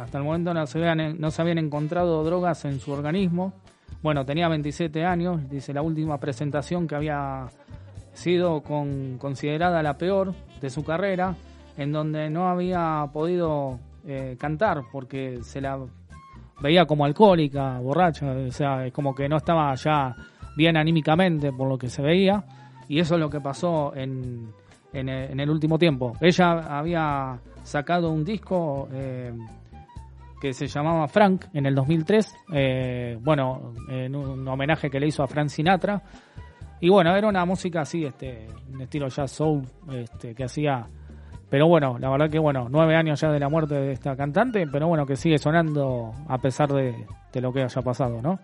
hasta 0.00 0.18
el 0.18 0.24
momento 0.24 0.54
no 0.54 0.64
se, 0.68 0.78
habían, 0.78 1.58
encontrado 1.58 2.22
drogas 2.22 2.64
en 2.64 2.78
su 2.78 2.92
organismo. 2.92 3.52
Bueno, 4.00 4.24
tenía 4.24 4.46
27 4.46 5.04
años, 5.04 5.50
dice 5.50 5.74
la 5.74 5.82
última 5.82 6.18
presentación 6.18 6.86
que 6.86 6.94
había 6.94 7.46
sido 8.12 8.62
con- 8.62 9.18
considerada 9.18 9.82
la 9.82 9.98
peor 9.98 10.34
de 10.60 10.70
su 10.70 10.84
carrera, 10.84 11.34
en 11.76 11.90
donde 11.90 12.30
no 12.30 12.48
había 12.48 13.06
podido 13.12 13.80
eh, 14.06 14.36
cantar 14.38 14.82
porque 14.92 15.40
se 15.42 15.60
la 15.60 15.76
veía 16.60 16.86
como 16.86 17.04
alcohólica, 17.04 17.80
borracha, 17.80 18.30
o 18.30 18.52
sea, 18.52 18.86
es 18.86 18.92
como 18.92 19.16
que 19.16 19.28
no 19.28 19.36
estaba 19.38 19.74
ya 19.74 20.14
bien 20.56 20.76
anímicamente 20.76 21.52
por 21.52 21.68
lo 21.68 21.76
que 21.76 21.90
se 21.90 22.02
veía, 22.02 22.44
y 22.88 23.00
eso 23.00 23.14
es 23.14 23.20
lo 23.20 23.28
que 23.30 23.40
pasó 23.40 23.92
en, 23.96 24.52
en 24.92 25.40
el 25.40 25.50
último 25.50 25.76
tiempo. 25.76 26.16
Ella 26.20 26.78
había 26.78 27.38
sacado 27.68 28.10
un 28.10 28.24
disco 28.24 28.88
eh, 28.92 29.32
que 30.40 30.52
se 30.52 30.66
llamaba 30.66 31.06
Frank 31.06 31.46
en 31.52 31.66
el 31.66 31.74
2003, 31.74 32.36
eh, 32.52 33.18
bueno, 33.20 33.74
en 33.88 34.16
un 34.16 34.46
homenaje 34.46 34.90
que 34.90 34.98
le 34.98 35.06
hizo 35.06 35.22
a 35.22 35.28
Frank 35.28 35.48
Sinatra, 35.48 36.02
y 36.80 36.88
bueno, 36.88 37.14
era 37.16 37.28
una 37.28 37.44
música 37.44 37.82
así, 37.82 38.04
este, 38.04 38.48
un 38.72 38.80
estilo 38.80 39.08
jazz 39.08 39.30
soul, 39.32 39.62
este, 39.90 40.34
que 40.34 40.44
hacía 40.44 40.88
pero 41.50 41.66
bueno, 41.66 41.98
la 41.98 42.10
verdad 42.10 42.28
que 42.28 42.38
bueno, 42.38 42.68
nueve 42.70 42.94
años 42.94 43.20
ya 43.20 43.30
de 43.30 43.40
la 43.40 43.48
muerte 43.48 43.74
de 43.74 43.92
esta 43.92 44.14
cantante, 44.16 44.66
pero 44.70 44.86
bueno, 44.86 45.06
que 45.06 45.16
sigue 45.16 45.38
sonando 45.38 46.12
a 46.28 46.38
pesar 46.38 46.68
de, 46.68 47.06
de 47.32 47.40
lo 47.40 47.52
que 47.52 47.62
haya 47.62 47.82
pasado, 47.82 48.20
¿no? 48.20 48.38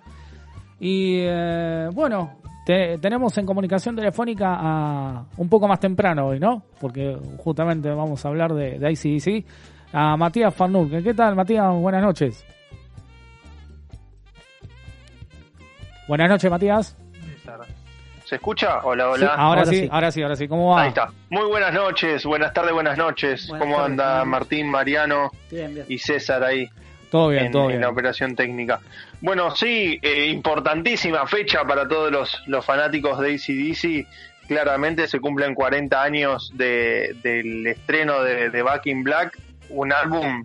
Y 0.81 1.19
eh, 1.21 1.89
bueno, 1.93 2.39
te- 2.67 2.99
tenemos 2.99 3.37
en 3.39 3.47
comunicación 3.47 3.95
telefónica 3.97 4.57
a 4.59 5.25
un 5.37 5.49
poco 5.49 5.69
más 5.69 5.81
temprano 5.81 6.27
hoy, 6.27 6.41
¿no? 6.41 6.65
Porque 6.81 7.17
justamente 7.39 7.89
vamos 7.91 8.25
a 8.25 8.29
hablar 8.29 8.53
de, 8.55 8.79
de 8.79 8.93
ICDC, 8.93 9.47
a 9.93 10.17
Matías 10.17 10.55
Farnul. 10.55 11.03
¿Qué 11.03 11.15
tal, 11.15 11.37
Matías? 11.37 11.73
Buenas 11.75 12.03
noches. 12.03 12.45
Buenas 16.07 16.29
noches, 16.29 16.51
Matías. 16.51 16.97
¿Se 18.25 18.37
escucha? 18.37 18.81
Hola, 18.83 19.11
hola. 19.11 19.19
Sí, 19.19 19.25
ahora, 19.25 19.43
ahora 19.43 19.65
sí, 19.67 19.77
sí. 19.81 19.89
ahora 19.93 20.11
sí, 20.11 20.23
ahora 20.23 20.37
sí. 20.37 20.49
¿Cómo 20.49 20.71
va? 20.75 20.83
Ahí 20.83 20.89
está. 20.89 21.11
Muy 21.31 21.47
buenas 21.47 21.73
noches, 21.75 22.25
buenas 22.25 22.53
tardes, 22.55 22.73
buenas 22.73 22.97
noches. 22.97 23.49
Buenas 23.49 23.65
¿Cómo 23.67 23.77
tardes, 23.77 23.91
anda. 23.91 24.25
Martín, 24.25 24.71
Mariano 24.71 25.31
Bien, 25.51 25.75
bien. 25.75 25.87
y 25.89 25.99
César 25.99 26.43
ahí 26.43 26.67
Todo 27.15 27.29
bien, 27.29 27.45
en, 27.47 27.53
todo 27.53 27.63
en 27.63 27.69
bien. 27.69 27.81
la 27.83 27.91
operación 27.91 28.35
técnica? 28.35 28.81
Bueno, 29.21 29.55
sí, 29.55 30.01
eh, 30.03 30.27
importantísima 30.27 31.29
fecha 31.29 31.63
para 31.65 31.87
todos 31.87 32.11
los, 32.11 32.43
los 32.49 32.65
fanáticos 32.67 33.21
de 33.21 33.35
ACDC. 33.37 34.09
Claramente 34.49 35.07
se 35.07 35.21
cumplen 35.21 35.55
40 35.55 36.03
años 36.03 36.51
de- 36.55 37.15
del 37.23 37.69
estreno 37.69 38.21
de, 38.25 38.51
de 38.51 38.63
Back 38.63 38.87
in 38.87 39.05
Black, 39.05 39.39
un 39.69 39.93
álbum 39.93 40.45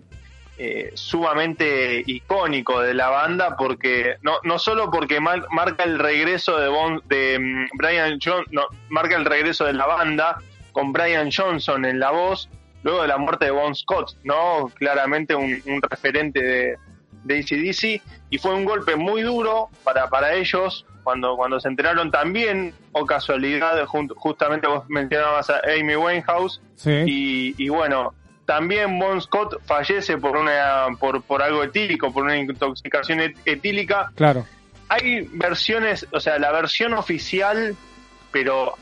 eh, 0.58 0.92
sumamente 0.94 2.04
icónico 2.06 2.80
de 2.80 2.94
la 2.94 3.08
banda 3.08 3.56
porque 3.56 4.14
no, 4.22 4.34
no 4.44 4.60
solo 4.60 4.92
porque 4.92 5.18
mar- 5.18 5.48
marca 5.50 5.82
el 5.82 5.98
regreso 5.98 6.56
de, 6.60 6.68
Bon- 6.68 7.02
de 7.08 7.36
mm, 7.40 7.76
Brian 7.78 8.20
John, 8.24 8.44
no, 8.52 8.66
marca 8.90 9.16
el 9.16 9.24
regreso 9.24 9.64
de 9.64 9.72
la 9.72 9.86
banda 9.86 10.36
con 10.70 10.92
Brian 10.92 11.30
Johnson 11.36 11.84
en 11.84 11.98
la 11.98 12.12
voz 12.12 12.48
luego 12.82 13.02
de 13.02 13.08
la 13.08 13.18
muerte 13.18 13.46
de 13.46 13.50
Bon 13.50 13.74
Scott, 13.74 14.16
¿no? 14.24 14.70
Claramente 14.74 15.34
un, 15.34 15.60
un 15.66 15.82
referente 15.82 16.42
de, 16.42 16.76
de 17.24 17.38
ACDC 17.40 18.02
y 18.30 18.38
fue 18.38 18.54
un 18.54 18.64
golpe 18.64 18.96
muy 18.96 19.22
duro 19.22 19.68
para, 19.84 20.08
para 20.08 20.34
ellos 20.34 20.86
cuando, 21.02 21.36
cuando 21.36 21.58
se 21.60 21.68
enteraron 21.68 22.10
también, 22.10 22.74
o 22.92 23.06
casualidad, 23.06 23.84
jun- 23.86 24.12
justamente 24.14 24.66
vos 24.66 24.84
mencionabas 24.88 25.48
a 25.50 25.60
Amy 25.78 25.96
Winehouse, 25.96 26.60
Sí. 26.76 26.90
y, 27.06 27.54
y 27.64 27.68
bueno, 27.68 28.14
también 28.46 28.98
Bon 28.98 29.20
Scott 29.20 29.60
fallece 29.64 30.18
por 30.18 30.36
una 30.36 30.86
por, 30.98 31.22
por 31.22 31.42
algo 31.42 31.62
etílico, 31.64 32.12
por 32.12 32.24
una 32.24 32.36
intoxicación 32.36 33.20
et- 33.20 33.36
etílica. 33.44 34.10
Claro. 34.14 34.46
Hay 34.88 35.22
versiones, 35.32 36.06
o 36.12 36.18
sea, 36.20 36.38
la 36.38 36.50
versión 36.52 36.94
oficial, 36.94 37.76
pero 38.32 38.74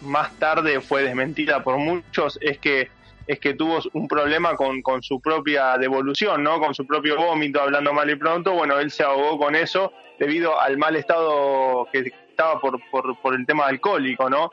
más 0.00 0.32
tarde 0.38 0.80
fue 0.80 1.02
desmentida 1.02 1.62
por 1.64 1.76
muchos, 1.78 2.38
es 2.40 2.58
que 2.58 2.88
es 3.26 3.40
que 3.40 3.54
tuvo 3.54 3.78
un 3.92 4.08
problema 4.08 4.54
con, 4.54 4.82
con 4.82 5.02
su 5.02 5.20
propia 5.20 5.76
devolución, 5.78 6.42
¿no? 6.42 6.60
Con 6.60 6.74
su 6.74 6.86
propio 6.86 7.16
vómito, 7.16 7.60
hablando 7.60 7.92
mal 7.92 8.08
y 8.08 8.16
pronto. 8.16 8.52
Bueno, 8.52 8.78
él 8.78 8.90
se 8.90 9.02
ahogó 9.02 9.38
con 9.38 9.54
eso 9.54 9.92
debido 10.18 10.60
al 10.60 10.78
mal 10.78 10.96
estado 10.96 11.86
que 11.92 12.12
estaba 12.30 12.60
por, 12.60 12.78
por, 12.90 13.20
por 13.20 13.34
el 13.34 13.46
tema 13.46 13.66
alcohólico, 13.66 14.28
¿no? 14.30 14.50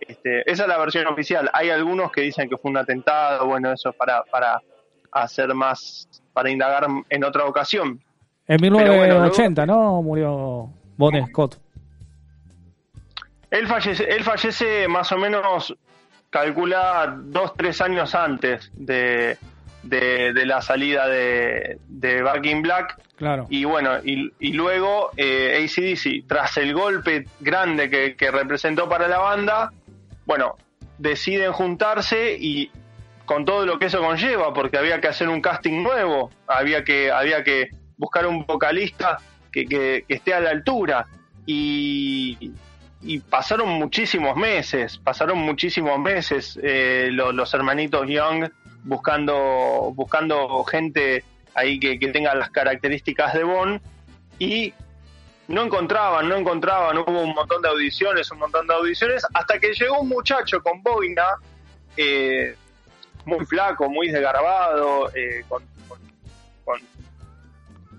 Este, 0.00 0.50
esa 0.50 0.62
es 0.62 0.68
la 0.68 0.78
versión 0.78 1.06
oficial. 1.06 1.50
Hay 1.52 1.70
algunos 1.70 2.10
que 2.10 2.22
dicen 2.22 2.48
que 2.48 2.56
fue 2.56 2.70
un 2.70 2.78
atentado, 2.78 3.46
bueno, 3.46 3.72
eso 3.72 3.90
es 3.90 3.96
para, 3.96 4.22
para 4.24 4.60
hacer 5.12 5.54
más, 5.54 6.08
para 6.32 6.50
indagar 6.50 6.86
en 7.08 7.24
otra 7.24 7.44
ocasión. 7.44 8.00
En 8.48 8.58
Pero 8.58 8.74
bueno, 8.74 9.20
1980, 9.20 9.66
¿no? 9.66 10.02
Murió 10.02 10.70
Bon 10.96 11.26
Scott. 11.28 11.58
Él 13.50 13.66
fallece, 13.66 14.04
él 14.04 14.22
fallece 14.22 14.88
más 14.88 15.10
o 15.12 15.18
menos, 15.18 15.74
calcula 16.30 17.16
dos, 17.18 17.54
tres 17.56 17.80
años 17.80 18.14
antes 18.14 18.70
de, 18.74 19.38
de, 19.82 20.32
de 20.32 20.46
la 20.46 20.60
salida 20.60 21.08
de, 21.08 21.78
de 21.88 22.22
Back 22.22 22.44
in 22.46 22.62
Black. 22.62 23.00
Claro. 23.16 23.46
Y 23.48 23.64
bueno, 23.64 23.98
y, 24.04 24.30
y 24.38 24.52
luego 24.52 25.10
eh, 25.16 25.64
ACDC, 25.64 26.26
tras 26.26 26.56
el 26.58 26.74
golpe 26.74 27.26
grande 27.40 27.88
que, 27.88 28.14
que 28.14 28.30
representó 28.30 28.88
para 28.88 29.08
la 29.08 29.18
banda, 29.18 29.72
bueno, 30.26 30.56
deciden 30.98 31.52
juntarse 31.52 32.36
y 32.38 32.70
con 33.24 33.44
todo 33.44 33.64
lo 33.66 33.78
que 33.78 33.86
eso 33.86 34.00
conlleva, 34.00 34.52
porque 34.52 34.78
había 34.78 35.00
que 35.00 35.08
hacer 35.08 35.28
un 35.28 35.40
casting 35.40 35.82
nuevo, 35.82 36.30
había 36.46 36.84
que, 36.84 37.10
había 37.10 37.42
que 37.42 37.70
buscar 37.96 38.26
un 38.26 38.44
vocalista 38.44 39.18
que, 39.50 39.64
que, 39.66 40.04
que 40.06 40.14
esté 40.14 40.34
a 40.34 40.40
la 40.40 40.50
altura. 40.50 41.06
Y, 41.46 42.52
y 43.06 43.18
pasaron 43.20 43.68
muchísimos 43.68 44.36
meses, 44.36 44.98
pasaron 44.98 45.38
muchísimos 45.38 45.98
meses 45.98 46.58
eh, 46.62 47.08
lo- 47.12 47.32
los 47.32 47.52
hermanitos 47.54 48.06
Young 48.08 48.50
buscando, 48.84 49.92
buscando 49.94 50.62
gente 50.64 51.24
ahí 51.54 51.78
que, 51.80 51.98
que 51.98 52.08
tenga 52.08 52.34
las 52.34 52.50
características 52.50 53.32
de 53.34 53.44
Bon 53.44 53.80
y 54.38 54.74
no 55.48 55.62
encontraban, 55.62 56.28
no 56.28 56.36
encontraban, 56.36 56.98
hubo 56.98 57.22
un 57.22 57.34
montón 57.34 57.62
de 57.62 57.68
audiciones, 57.68 58.30
un 58.32 58.38
montón 58.40 58.66
de 58.66 58.74
audiciones, 58.74 59.24
hasta 59.32 59.58
que 59.58 59.72
llegó 59.72 60.00
un 60.00 60.08
muchacho 60.08 60.60
con 60.62 60.82
boina, 60.82 61.24
eh, 61.96 62.54
muy 63.24 63.44
flaco, 63.46 63.88
muy 63.88 64.08
desgarbado, 64.10 65.08
eh, 65.14 65.44
con 65.48 65.62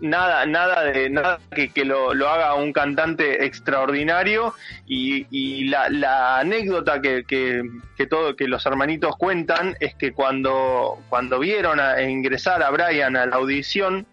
nada, 0.01 0.45
nada 0.45 0.83
de 0.83 1.09
nada 1.09 1.39
que, 1.53 1.69
que 1.69 1.85
lo, 1.85 2.13
lo 2.13 2.29
haga 2.29 2.53
un 2.55 2.73
cantante 2.73 3.45
extraordinario. 3.45 4.53
Y, 4.85 5.27
y 5.31 5.65
la, 5.65 5.89
la 5.89 6.39
anécdota 6.39 7.01
que, 7.01 7.23
que, 7.25 7.63
que 7.97 8.05
todo 8.05 8.35
que 8.35 8.47
los 8.47 8.65
hermanitos 8.65 9.15
cuentan 9.17 9.75
es 9.79 9.95
que 9.95 10.13
cuando 10.13 10.99
cuando 11.09 11.39
vieron 11.39 11.79
a, 11.79 12.01
ingresar 12.01 12.61
a 12.61 12.69
Brian 12.69 13.17
a 13.17 13.25
la 13.25 13.35
audición 13.35 14.05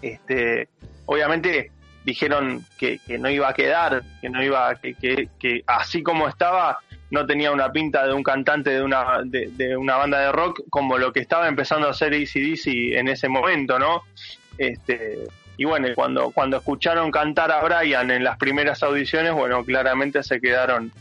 este 0.00 0.68
obviamente 1.06 1.72
dijeron 2.04 2.64
que, 2.78 3.00
no 3.18 3.28
iba 3.28 3.48
a 3.48 3.54
quedar 3.54 4.02
que 4.20 4.30
no 4.30 4.42
iba 4.42 4.74
que, 4.76 5.64
así 5.66 6.02
como 6.02 6.28
estaba 6.28 6.78
no 7.10 7.26
tenía 7.26 7.50
una 7.50 7.72
pinta 7.72 8.06
de 8.06 8.12
un 8.12 8.22
cantante 8.22 8.70
de 8.70 8.82
una 8.82 9.22
de, 9.24 9.50
de 9.56 9.76
una 9.76 9.96
banda 9.96 10.20
de 10.20 10.32
rock 10.32 10.62
como 10.70 10.96
lo 10.98 11.12
que 11.12 11.20
estaba 11.20 11.48
empezando 11.48 11.88
a 11.88 11.90
hacer 11.90 12.14
ACDC 12.14 12.96
en 12.96 13.08
ese 13.08 13.28
momento 13.28 13.78
no 13.78 14.02
este 14.58 15.26
y 15.56 15.64
bueno, 15.64 15.88
cuando, 15.94 16.30
cuando 16.32 16.56
escucharon 16.56 17.10
cantar 17.10 17.52
a 17.52 17.62
Brian 17.62 18.10
en 18.10 18.24
las 18.24 18.36
primeras 18.38 18.82
audiciones, 18.82 19.32
bueno, 19.32 19.64
claramente 19.64 20.22
se 20.22 20.40
quedaron 20.40 20.92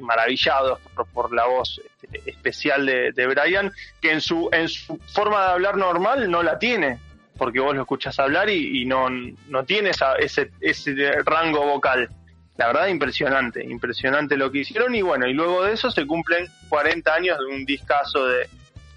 maravillados 0.00 0.80
por, 0.94 1.06
por 1.08 1.34
la 1.34 1.46
voz 1.46 1.80
este, 2.02 2.30
especial 2.30 2.86
de, 2.86 3.26
Brian, 3.26 3.72
que 4.00 4.12
en 4.12 4.20
su, 4.20 4.48
en 4.52 4.68
su 4.68 4.98
forma 4.98 5.46
de 5.46 5.52
hablar 5.52 5.76
normal 5.76 6.30
no 6.30 6.42
la 6.42 6.58
tiene, 6.58 6.98
porque 7.36 7.60
vos 7.60 7.74
lo 7.74 7.82
escuchás 7.82 8.18
hablar 8.18 8.48
y, 8.48 8.84
no, 8.84 9.08
no 9.10 9.64
tiene 9.64 9.90
esa, 9.90 10.14
ese, 10.14 10.50
ese 10.60 10.94
rango 11.24 11.64
vocal. 11.66 12.08
La 12.56 12.66
verdad, 12.68 12.86
impresionante, 12.88 13.64
impresionante 13.64 14.36
lo 14.36 14.52
que 14.52 14.58
hicieron. 14.58 14.94
Y 14.94 15.02
bueno, 15.02 15.26
y 15.26 15.32
luego 15.32 15.64
de 15.64 15.72
eso 15.72 15.90
se 15.90 16.06
cumplen 16.06 16.46
40 16.68 17.14
años 17.14 17.38
de 17.38 17.46
un 17.46 17.64
discazo 17.64 18.26
de 18.28 18.48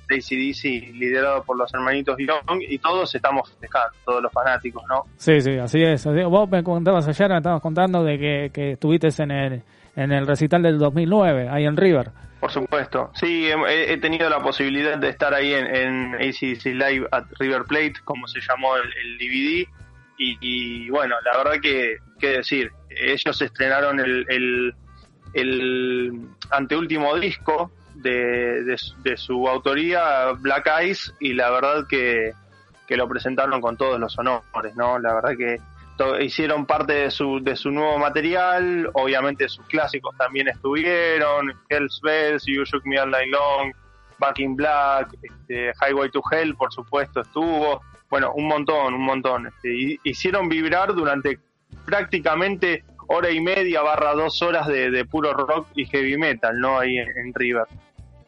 ACDC 0.09 0.93
liderado 0.93 1.43
por 1.43 1.57
los 1.57 1.73
hermanitos 1.73 2.17
Young 2.17 2.61
y 2.61 2.77
todos 2.79 3.13
estamos 3.13 3.49
festejando, 3.49 3.95
todos 4.05 4.21
los 4.23 4.31
fanáticos, 4.31 4.83
¿no? 4.89 5.03
Sí, 5.17 5.41
sí, 5.41 5.57
así 5.57 5.81
es. 5.81 6.05
así. 6.05 6.23
Vos 6.23 6.49
me 6.49 6.63
contabas 6.63 7.07
ayer, 7.07 7.29
me 7.29 7.37
estabas 7.37 7.61
contando 7.61 8.03
de 8.03 8.17
que, 8.17 8.51
que 8.53 8.71
estuviste 8.73 9.09
en 9.21 9.31
el, 9.31 9.63
en 9.95 10.11
el 10.11 10.27
recital 10.27 10.63
del 10.63 10.77
2009, 10.77 11.49
ahí 11.49 11.65
en 11.65 11.77
River. 11.77 12.11
Por 12.39 12.51
supuesto. 12.51 13.11
Sí, 13.15 13.47
he, 13.47 13.93
he 13.93 13.97
tenido 13.97 14.29
la 14.29 14.39
posibilidad 14.39 14.97
de 14.97 15.09
estar 15.09 15.33
ahí 15.33 15.53
en, 15.53 15.65
en 15.65 16.15
ACDC 16.15 16.65
Live 16.65 17.07
at 17.11 17.23
River 17.39 17.63
Plate, 17.63 17.93
como 18.03 18.27
se 18.27 18.39
llamó 18.39 18.75
el, 18.77 18.83
el 18.83 19.17
DVD. 19.17 19.67
Y, 20.17 20.37
y, 20.39 20.89
bueno, 20.91 21.15
la 21.25 21.37
verdad 21.37 21.59
que, 21.61 21.97
qué 22.19 22.37
decir, 22.37 22.71
ellos 22.89 23.41
estrenaron 23.41 23.99
el, 23.99 24.25
el, 24.29 24.75
el 25.33 26.21
anteúltimo 26.51 27.15
disco 27.17 27.71
de, 27.95 28.63
de, 28.63 29.17
su 29.17 29.47
autoría, 29.47 30.31
Black 30.39 30.67
Eyes, 30.79 31.13
y 31.19 31.33
la 31.33 31.49
verdad 31.49 31.85
que, 31.87 32.33
que 32.87 32.97
lo 32.97 33.07
presentaron 33.07 33.61
con 33.61 33.77
todos 33.77 33.99
los 33.99 34.17
honores, 34.17 34.75
¿no? 34.75 34.99
La 34.99 35.13
verdad 35.13 35.35
que 35.37 35.59
hicieron 36.21 36.65
parte 36.65 36.93
de 36.93 37.11
su, 37.11 37.39
de 37.41 37.55
su 37.55 37.71
nuevo 37.71 37.97
material, 37.97 38.89
obviamente 38.93 39.47
sus 39.47 39.65
clásicos 39.67 40.15
también 40.17 40.47
estuvieron, 40.47 41.53
Hell's 41.69 42.01
Bells, 42.03 42.43
You 42.45 42.65
Shook 42.65 42.85
Me 42.85 42.99
All 42.99 43.11
Night 43.11 43.29
Long, 43.31 43.71
Back 44.19 44.39
in 44.39 44.55
Black, 44.55 45.09
este, 45.21 45.71
Highway 45.81 46.09
to 46.11 46.21
Hell, 46.31 46.55
por 46.55 46.71
supuesto, 46.73 47.21
estuvo, 47.21 47.81
bueno, 48.09 48.33
un 48.33 48.47
montón, 48.47 48.93
un 48.93 49.03
montón. 49.03 49.47
Este, 49.47 49.99
hicieron 50.03 50.49
vibrar 50.49 50.93
durante 50.93 51.39
prácticamente 51.85 52.83
hora 53.07 53.29
y 53.29 53.39
media 53.39 53.81
barra 53.81 54.13
dos 54.13 54.41
horas 54.41 54.67
de, 54.67 54.89
de 54.91 55.05
puro 55.05 55.33
rock 55.33 55.67
y 55.75 55.85
heavy 55.85 56.17
metal, 56.17 56.59
¿no? 56.59 56.79
Ahí 56.79 56.97
en 56.97 57.33
River. 57.33 57.65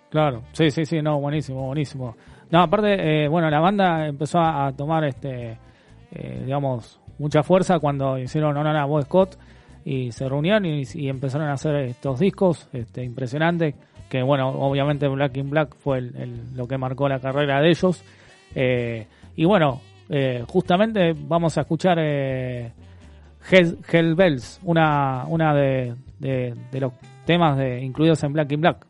Claro, 0.09 0.43
sí, 0.53 0.71
sí, 0.71 0.85
sí, 0.85 1.01
no, 1.01 1.19
buenísimo, 1.19 1.65
buenísimo. 1.65 2.15
No, 2.49 2.61
aparte, 2.61 3.25
eh, 3.25 3.27
bueno, 3.27 3.49
la 3.49 3.59
banda 3.59 4.07
empezó 4.07 4.39
a, 4.39 4.71
tomar, 4.71 5.03
este, 5.03 5.57
eh, 6.11 6.41
digamos, 6.45 6.99
mucha 7.19 7.43
fuerza 7.43 7.79
cuando 7.79 8.17
hicieron 8.17 8.55
Honor 8.55 8.77
a 8.77 8.85
Bob 8.85 9.03
Scott 9.03 9.37
y 9.83 10.11
se 10.11 10.27
reunieron 10.27 10.65
y, 10.65 11.09
empezaron 11.09 11.47
a 11.47 11.53
hacer 11.53 11.75
estos 11.75 12.19
discos 12.19 12.67
este, 12.73 13.03
impresionantes, 13.03 13.75
que 14.09 14.21
bueno, 14.21 14.49
obviamente 14.49 15.07
Black 15.07 15.37
in 15.37 15.49
Black 15.49 15.75
fue 15.77 15.99
el, 15.99 16.55
lo 16.55 16.67
que 16.67 16.77
marcó 16.77 17.07
la 17.07 17.19
carrera 17.19 17.61
de 17.61 17.69
ellos. 17.69 18.03
Eh, 18.55 19.07
y 19.35 19.45
bueno, 19.45 19.81
eh, 20.09 20.43
justamente 20.47 21.13
vamos 21.17 21.57
a 21.57 21.61
escuchar 21.61 21.97
eh, 21.99 22.71
Hell, 23.49 23.77
Hell, 23.89 24.15
Bells, 24.15 24.59
una, 24.63 25.25
una 25.27 25.53
de, 25.53 25.95
de, 26.19 26.53
de 26.71 26.79
los 26.79 26.93
temas 27.25 27.57
de, 27.57 27.81
incluidos 27.81 28.23
en 28.23 28.33
Black 28.33 28.51
in 28.51 28.61
Black. 28.61 28.85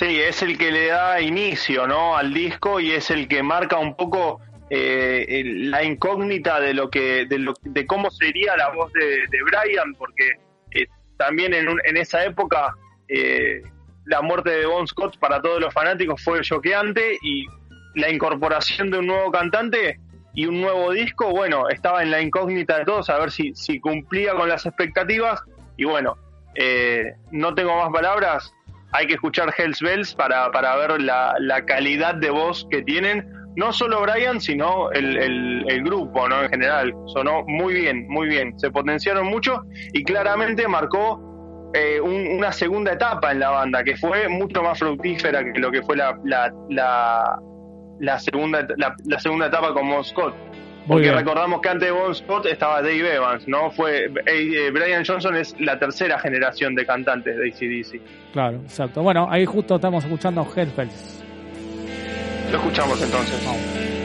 Sí, 0.00 0.18
es 0.18 0.42
el 0.42 0.56
que 0.56 0.70
le 0.70 0.86
da 0.86 1.20
inicio 1.20 1.86
¿no? 1.86 2.16
al 2.16 2.32
disco 2.32 2.80
y 2.80 2.92
es 2.92 3.10
el 3.10 3.28
que 3.28 3.42
marca 3.42 3.76
un 3.76 3.94
poco 3.94 4.40
eh, 4.70 5.42
la 5.44 5.84
incógnita 5.84 6.58
de 6.58 6.72
lo 6.72 6.88
que 6.88 7.26
de, 7.26 7.38
lo, 7.38 7.52
de 7.60 7.84
cómo 7.84 8.10
sería 8.10 8.56
la 8.56 8.70
voz 8.70 8.90
de, 8.94 9.04
de 9.04 9.42
Brian, 9.42 9.92
porque 9.98 10.38
eh, 10.70 10.86
también 11.18 11.52
en, 11.52 11.68
un, 11.68 11.78
en 11.84 11.98
esa 11.98 12.24
época 12.24 12.74
eh, 13.08 13.60
la 14.06 14.22
muerte 14.22 14.48
de 14.48 14.64
Bon 14.64 14.86
Scott 14.86 15.18
para 15.18 15.42
todos 15.42 15.60
los 15.60 15.74
fanáticos 15.74 16.24
fue 16.24 16.40
choqueante 16.40 17.18
y 17.20 17.44
la 17.94 18.08
incorporación 18.08 18.90
de 18.90 19.00
un 19.00 19.06
nuevo 19.06 19.30
cantante 19.30 20.00
y 20.32 20.46
un 20.46 20.62
nuevo 20.62 20.92
disco, 20.92 21.28
bueno, 21.28 21.68
estaba 21.68 22.02
en 22.02 22.10
la 22.10 22.22
incógnita 22.22 22.78
de 22.78 22.86
todos 22.86 23.10
a 23.10 23.18
ver 23.18 23.30
si, 23.30 23.54
si 23.54 23.78
cumplía 23.80 24.32
con 24.32 24.48
las 24.48 24.64
expectativas 24.64 25.42
y 25.76 25.84
bueno, 25.84 26.16
eh, 26.54 27.16
no 27.30 27.54
tengo 27.54 27.76
más 27.76 27.92
palabras, 27.92 28.54
hay 28.92 29.06
que 29.06 29.14
escuchar 29.14 29.52
Hells 29.56 29.80
Bells 29.80 30.14
para, 30.14 30.50
para 30.50 30.76
ver 30.76 31.00
la, 31.00 31.34
la 31.38 31.64
calidad 31.64 32.14
de 32.14 32.30
voz 32.30 32.66
que 32.70 32.82
tienen, 32.82 33.30
no 33.56 33.72
solo 33.72 34.00
Brian, 34.02 34.40
sino 34.40 34.90
el, 34.92 35.16
el, 35.16 35.82
grupo, 35.82 36.28
¿no? 36.28 36.42
En 36.42 36.50
general, 36.50 36.92
sonó 37.06 37.44
muy 37.46 37.74
bien, 37.74 38.06
muy 38.08 38.28
bien, 38.28 38.58
se 38.58 38.70
potenciaron 38.70 39.26
mucho 39.26 39.62
y 39.92 40.04
claramente 40.04 40.66
marcó 40.68 41.70
eh, 41.74 42.00
un, 42.00 42.38
una 42.38 42.52
segunda 42.52 42.92
etapa 42.92 43.32
en 43.32 43.40
la 43.40 43.50
banda, 43.50 43.82
que 43.84 43.96
fue 43.96 44.28
mucho 44.28 44.62
más 44.62 44.78
fructífera 44.78 45.44
que 45.44 45.58
lo 45.58 45.70
que 45.70 45.82
fue 45.82 45.96
la, 45.96 46.18
la, 46.24 46.52
la, 46.68 47.40
la 48.00 48.18
segunda, 48.18 48.66
la, 48.76 49.20
segunda 49.20 49.46
etapa 49.46 49.72
con 49.72 49.88
Bon 49.88 50.02
Porque 50.86 51.12
recordamos 51.12 51.60
que 51.60 51.68
antes 51.68 51.88
de 51.88 51.92
Bon 51.92 52.14
Scott 52.14 52.46
estaba 52.46 52.82
Dave 52.82 53.14
Evans, 53.14 53.46
¿no? 53.46 53.70
Fue 53.70 54.10
eh, 54.26 54.70
Brian 54.72 55.04
Johnson 55.04 55.36
es 55.36 55.54
la 55.60 55.78
tercera 55.78 56.18
generación 56.18 56.74
de 56.74 56.86
cantantes 56.86 57.36
de 57.36 57.48
ACDC. 57.48 58.32
Claro, 58.32 58.56
exacto. 58.64 59.02
Bueno, 59.02 59.28
ahí 59.30 59.44
justo 59.44 59.76
estamos 59.76 60.04
escuchando 60.04 60.46
Headfells. 60.56 61.22
Lo 62.50 62.58
escuchamos 62.58 63.00
entonces. 63.02 63.44
Vamos. 63.44 63.99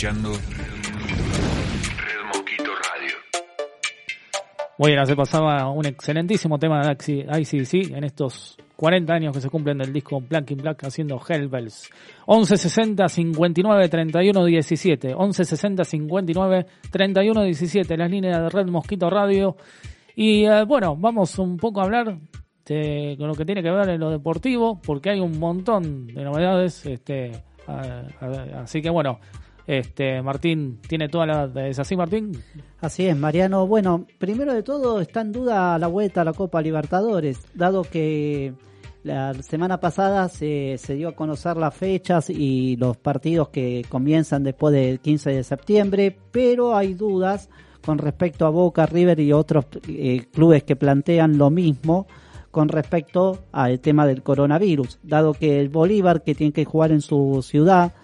Escuchando 0.00 0.30
Red 0.32 2.26
Mosquito 2.28 2.70
Radio. 2.74 3.16
Bueno, 4.78 5.04
se 5.04 5.14
pasaba 5.14 5.70
un 5.70 5.84
excelentísimo 5.84 6.58
tema 6.58 6.80
de 6.80 6.92
ICDC 7.38 7.94
en 7.94 8.04
estos 8.04 8.56
40 8.76 9.12
años 9.12 9.34
que 9.34 9.42
se 9.42 9.50
cumplen 9.50 9.76
del 9.76 9.92
disco 9.92 10.22
Black 10.26 10.52
in 10.52 10.56
Black 10.56 10.84
haciendo 10.84 11.20
Hellbells. 11.20 11.90
1160 12.26 13.08
59 13.10 13.88
31 13.90 14.44
17. 14.46 15.08
1160 15.08 15.84
59 15.84 16.66
31 16.90 17.42
17. 17.42 17.96
Las 17.98 18.10
líneas 18.10 18.38
de 18.40 18.48
Red 18.48 18.68
Mosquito 18.70 19.10
Radio. 19.10 19.56
Y 20.16 20.46
eh, 20.46 20.64
bueno, 20.66 20.96
vamos 20.96 21.38
un 21.38 21.58
poco 21.58 21.82
a 21.82 21.84
hablar 21.84 22.16
de, 22.64 23.16
con 23.18 23.28
lo 23.28 23.34
que 23.34 23.44
tiene 23.44 23.62
que 23.62 23.70
ver 23.70 23.90
en 23.90 24.00
lo 24.00 24.08
deportivo, 24.08 24.80
porque 24.80 25.10
hay 25.10 25.20
un 25.20 25.38
montón 25.38 26.06
de 26.06 26.24
novedades. 26.24 26.86
Este, 26.86 27.32
a- 27.66 28.06
a- 28.22 28.62
así 28.62 28.80
que 28.80 28.88
bueno, 28.88 29.20
este 29.66 30.22
Martín 30.22 30.80
tiene 30.86 31.08
toda 31.08 31.26
la. 31.26 31.68
¿Es 31.68 31.78
así, 31.78 31.96
Martín? 31.96 32.32
Así 32.80 33.06
es, 33.06 33.16
Mariano. 33.16 33.66
Bueno, 33.66 34.06
primero 34.18 34.54
de 34.54 34.62
todo 34.62 35.00
está 35.00 35.20
en 35.20 35.32
duda 35.32 35.78
la 35.78 35.86
vuelta 35.86 36.22
a 36.22 36.24
la 36.24 36.32
Copa 36.32 36.62
Libertadores, 36.62 37.40
dado 37.54 37.82
que 37.82 38.54
la 39.02 39.32
semana 39.34 39.80
pasada 39.80 40.28
se, 40.28 40.78
dio 40.88 41.08
a 41.08 41.12
conocer 41.16 41.56
las 41.56 41.74
fechas 41.74 42.28
y 42.28 42.76
los 42.76 42.98
partidos 42.98 43.48
que 43.48 43.84
comienzan 43.88 44.44
después 44.44 44.74
del 44.74 45.00
15 45.00 45.30
de 45.30 45.44
septiembre, 45.44 46.18
pero 46.30 46.76
hay 46.76 46.94
dudas 46.94 47.48
con 47.82 47.96
respecto 47.96 48.44
a 48.44 48.50
Boca, 48.50 48.84
River 48.84 49.20
y 49.20 49.32
otros 49.32 49.64
eh, 49.88 50.26
clubes 50.30 50.64
que 50.64 50.76
plantean 50.76 51.38
lo 51.38 51.48
mismo 51.48 52.06
con 52.50 52.68
respecto 52.68 53.44
al 53.52 53.80
tema 53.80 54.06
del 54.06 54.22
coronavirus, 54.22 54.98
dado 55.02 55.32
que 55.32 55.60
el 55.60 55.70
Bolívar, 55.70 56.22
que 56.22 56.34
tiene 56.34 56.52
que 56.52 56.64
jugar 56.64 56.92
en 56.92 57.00
su 57.00 57.40
ciudad, 57.42 57.94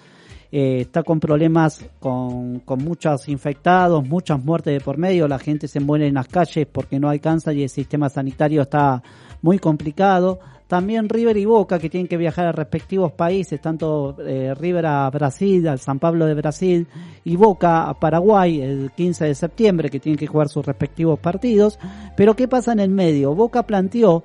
eh, 0.52 0.80
está 0.80 1.02
con 1.02 1.20
problemas 1.20 1.84
con, 1.98 2.60
con 2.60 2.82
muchos 2.82 3.28
infectados, 3.28 4.06
muchas 4.06 4.42
muertes 4.42 4.74
de 4.74 4.80
por 4.80 4.98
medio, 4.98 5.28
la 5.28 5.38
gente 5.38 5.68
se 5.68 5.80
muere 5.80 6.06
en 6.06 6.14
las 6.14 6.28
calles 6.28 6.66
porque 6.70 7.00
no 7.00 7.08
alcanza 7.08 7.52
y 7.52 7.62
el 7.62 7.68
sistema 7.68 8.08
sanitario 8.08 8.62
está 8.62 9.02
muy 9.42 9.58
complicado. 9.58 10.38
También 10.66 11.08
River 11.08 11.36
y 11.36 11.44
Boca 11.44 11.78
que 11.78 11.88
tienen 11.88 12.08
que 12.08 12.16
viajar 12.16 12.46
a 12.46 12.52
respectivos 12.52 13.12
países, 13.12 13.60
tanto 13.60 14.16
eh, 14.26 14.52
River 14.54 14.86
a 14.86 15.08
Brasil, 15.10 15.68
al 15.68 15.78
San 15.78 16.00
Pablo 16.00 16.26
de 16.26 16.34
Brasil 16.34 16.88
y 17.24 17.36
Boca 17.36 17.88
a 17.88 17.94
Paraguay 17.94 18.60
el 18.60 18.90
15 18.90 19.26
de 19.26 19.34
septiembre 19.36 19.90
que 19.90 20.00
tienen 20.00 20.18
que 20.18 20.26
jugar 20.26 20.48
sus 20.48 20.66
respectivos 20.66 21.20
partidos. 21.20 21.78
Pero 22.16 22.34
¿qué 22.34 22.48
pasa 22.48 22.72
en 22.72 22.80
el 22.80 22.90
medio? 22.90 23.32
Boca 23.34 23.62
planteó 23.62 24.24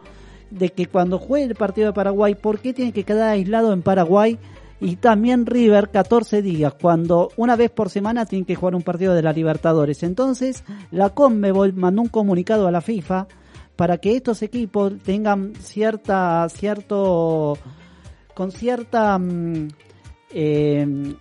de 0.49 0.69
que 0.69 0.87
cuando 0.87 1.19
juegue 1.19 1.45
el 1.45 1.55
partido 1.55 1.87
de 1.87 1.93
Paraguay, 1.93 2.33
¿por 2.33 2.59
qué 2.59 2.73
tiene 2.73 2.91
que 2.91 3.03
quedar 3.03 3.29
aislado 3.29 3.71
en 3.71 3.83
Paraguay? 3.83 4.39
Y 4.83 4.95
también 4.95 5.45
River 5.45 5.89
14 5.91 6.41
días, 6.41 6.73
cuando 6.73 7.29
una 7.37 7.55
vez 7.55 7.69
por 7.69 7.91
semana 7.91 8.25
tienen 8.25 8.45
que 8.45 8.55
jugar 8.55 8.73
un 8.73 8.81
partido 8.81 9.13
de 9.13 9.21
la 9.21 9.31
Libertadores. 9.31 10.01
Entonces, 10.01 10.63
la 10.89 11.11
Conmebol 11.11 11.73
mandó 11.73 12.01
un 12.01 12.07
comunicado 12.07 12.67
a 12.67 12.71
la 12.71 12.81
FIFA 12.81 13.27
para 13.75 13.99
que 13.99 14.15
estos 14.15 14.41
equipos 14.41 14.93
tengan 15.03 15.53
cierta, 15.55 16.47
cierto, 16.49 17.59
con 18.33 18.51
cierta 18.51 19.19
mm, 19.19 19.67
eh, 20.31 21.15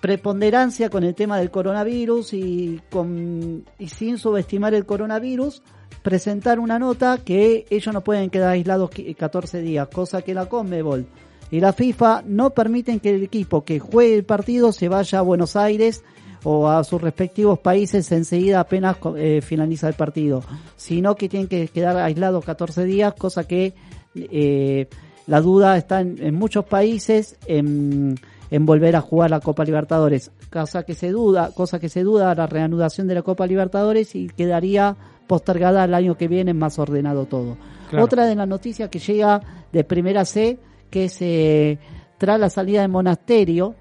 preponderancia 0.00 0.90
con 0.90 1.04
el 1.04 1.14
tema 1.14 1.38
del 1.38 1.52
coronavirus 1.52 2.34
y, 2.34 2.80
con, 2.90 3.64
y 3.78 3.88
sin 3.88 4.18
subestimar 4.18 4.74
el 4.74 4.86
coronavirus, 4.86 5.62
presentar 6.02 6.58
una 6.58 6.80
nota 6.80 7.18
que 7.24 7.64
ellos 7.70 7.94
no 7.94 8.02
pueden 8.02 8.30
quedar 8.30 8.50
aislados 8.50 8.90
qui- 8.90 9.14
14 9.14 9.60
días, 9.62 9.86
cosa 9.86 10.22
que 10.22 10.34
la 10.34 10.46
Conmebol 10.46 11.06
y 11.50 11.60
la 11.60 11.72
FIFA 11.72 12.22
no 12.26 12.50
permiten 12.50 13.00
que 13.00 13.14
el 13.14 13.22
equipo 13.22 13.64
que 13.64 13.78
juegue 13.78 14.16
el 14.16 14.24
partido 14.24 14.72
se 14.72 14.88
vaya 14.88 15.18
a 15.18 15.22
Buenos 15.22 15.56
Aires 15.56 16.02
o 16.44 16.68
a 16.68 16.84
sus 16.84 17.00
respectivos 17.00 17.58
países 17.58 18.10
enseguida 18.12 18.60
apenas 18.60 18.96
eh, 19.16 19.40
finaliza 19.42 19.88
el 19.88 19.94
partido, 19.94 20.42
sino 20.76 21.16
que 21.16 21.28
tienen 21.28 21.48
que 21.48 21.68
quedar 21.68 21.96
aislados 21.96 22.44
14 22.44 22.84
días, 22.84 23.14
cosa 23.14 23.44
que 23.44 23.74
eh, 24.14 24.88
la 25.26 25.40
duda 25.40 25.76
está 25.76 26.00
en, 26.00 26.16
en 26.22 26.34
muchos 26.34 26.64
países 26.64 27.36
en, 27.46 28.18
en 28.50 28.66
volver 28.66 28.96
a 28.96 29.00
jugar 29.00 29.30
la 29.30 29.40
Copa 29.40 29.64
Libertadores, 29.64 30.30
cosa 30.50 30.84
que 30.84 30.94
se 30.94 31.10
duda, 31.10 31.50
cosa 31.54 31.78
que 31.78 31.88
se 31.88 32.02
duda 32.02 32.34
la 32.34 32.46
reanudación 32.46 33.06
de 33.08 33.14
la 33.14 33.22
Copa 33.22 33.46
Libertadores 33.46 34.14
y 34.14 34.28
quedaría 34.28 34.96
postergada 35.26 35.82
al 35.82 35.94
año 35.94 36.16
que 36.16 36.28
viene 36.28 36.54
más 36.54 36.78
ordenado 36.78 37.26
todo. 37.26 37.56
Claro. 37.90 38.04
Otra 38.04 38.26
de 38.26 38.34
las 38.34 38.48
noticias 38.48 38.88
que 38.88 38.98
llega 38.98 39.42
de 39.72 39.84
Primera 39.84 40.24
C, 40.24 40.58
que 40.90 41.04
es 41.06 41.16
eh, 41.20 41.78
tras 42.18 42.38
la 42.38 42.50
salida 42.50 42.82
de 42.82 42.88
Monasterio, 42.88 43.74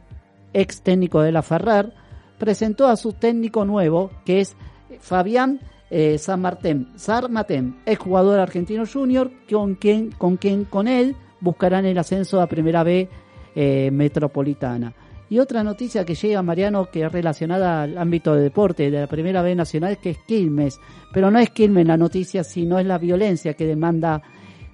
ex 0.54 0.82
técnico 0.82 1.22
de 1.22 1.32
la 1.32 1.41
Ferrer, 1.41 1.93
presentó 2.38 2.88
a 2.88 2.96
su 2.96 3.13
técnico 3.13 3.65
nuevo, 3.65 4.12
que 4.26 4.41
es 4.41 4.56
Fabián 5.00 5.60
eh, 5.89 6.17
San 6.17 6.41
Martín, 6.41 6.89
San 6.96 7.32
Martín, 7.32 7.78
ex 7.86 8.00
jugador 8.00 8.39
argentino 8.39 8.84
junior, 8.86 9.32
con 9.50 9.76
quien, 9.76 10.12
con 10.12 10.38
quien 10.38 10.65
con 10.65 10.88
él 10.88 11.15
buscarán 11.39 11.86
el 11.86 11.98
ascenso 11.98 12.41
a 12.41 12.48
Primera 12.48 12.84
B 12.84 13.10
eh, 13.56 13.89
metropolitana. 13.91 14.93
Y 15.30 15.39
otra 15.39 15.63
noticia 15.63 16.06
que 16.06 16.15
llega, 16.15 16.41
Mariano, 16.41 16.89
que 16.89 17.04
es 17.04 17.12
relacionada 17.12 17.84
al 17.84 17.98
ámbito 17.98 18.34
de 18.34 18.43
deporte 18.43 18.89
de 18.89 19.02
la 19.02 19.08
Primera 19.08 19.41
B 19.41 19.56
Nacional, 19.56 19.98
que 19.98 20.12
es 20.12 20.20
Quilmes. 20.20 20.80
Pero 21.13 21.30
no 21.32 21.39
es 21.39 21.50
Quilmes 21.50 21.86
la 21.86 21.98
noticia, 21.98 22.46
sino 22.46 22.80
es 22.80 22.86
la 22.86 22.98
violencia 22.98 23.54
que 23.54 23.65
demanda 23.65 24.22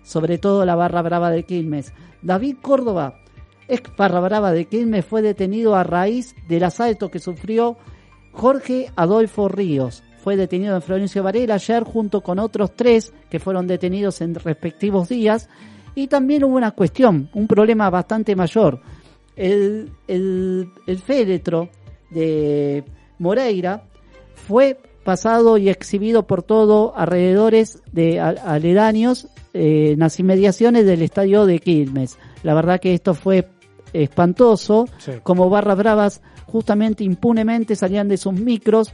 sobre 0.03 0.37
todo 0.37 0.65
la 0.65 0.75
barra 0.75 1.01
brava 1.01 1.31
de 1.31 1.43
Quilmes. 1.43 1.93
David 2.21 2.57
Córdoba, 2.61 3.19
ex 3.67 3.95
barra 3.95 4.19
brava 4.19 4.51
de 4.51 4.65
Quilmes, 4.65 5.05
fue 5.05 5.21
detenido 5.21 5.75
a 5.75 5.83
raíz 5.83 6.35
del 6.47 6.63
asalto 6.63 7.09
que 7.09 7.19
sufrió 7.19 7.77
Jorge 8.31 8.91
Adolfo 8.95 9.47
Ríos. 9.47 10.03
Fue 10.23 10.37
detenido 10.37 10.75
en 10.75 10.81
Florencio 10.81 11.21
Varela 11.21 11.55
ayer 11.55 11.83
junto 11.83 12.21
con 12.21 12.39
otros 12.39 12.75
tres 12.75 13.13
que 13.29 13.39
fueron 13.39 13.67
detenidos 13.67 14.21
en 14.21 14.35
respectivos 14.35 15.09
días. 15.09 15.49
Y 15.95 16.07
también 16.07 16.43
hubo 16.43 16.55
una 16.55 16.71
cuestión, 16.71 17.29
un 17.33 17.47
problema 17.47 17.89
bastante 17.89 18.35
mayor. 18.35 18.79
El, 19.35 19.91
el, 20.07 20.69
el 20.87 20.97
féretro 20.99 21.69
de 22.09 22.83
Moreira 23.19 23.83
fue 24.33 24.79
pasado 25.03 25.57
y 25.57 25.69
exhibido 25.69 26.25
por 26.25 26.43
todo 26.43 26.93
alrededores 26.95 27.81
de 27.91 28.19
al- 28.19 28.39
aledaños 28.45 29.27
eh, 29.53 29.91
en 29.93 29.99
las 29.99 30.19
inmediaciones 30.19 30.85
del 30.85 31.01
estadio 31.03 31.45
de 31.45 31.59
Quilmes. 31.59 32.17
La 32.43 32.53
verdad 32.53 32.79
que 32.79 32.93
esto 32.93 33.13
fue 33.13 33.47
espantoso, 33.93 34.87
Sí. 34.97 35.11
como 35.23 35.49
barras 35.49 35.77
bravas 35.77 36.21
justamente 36.47 37.03
impunemente 37.03 37.75
salían 37.75 38.07
de 38.07 38.17
sus 38.17 38.33
micros 38.33 38.91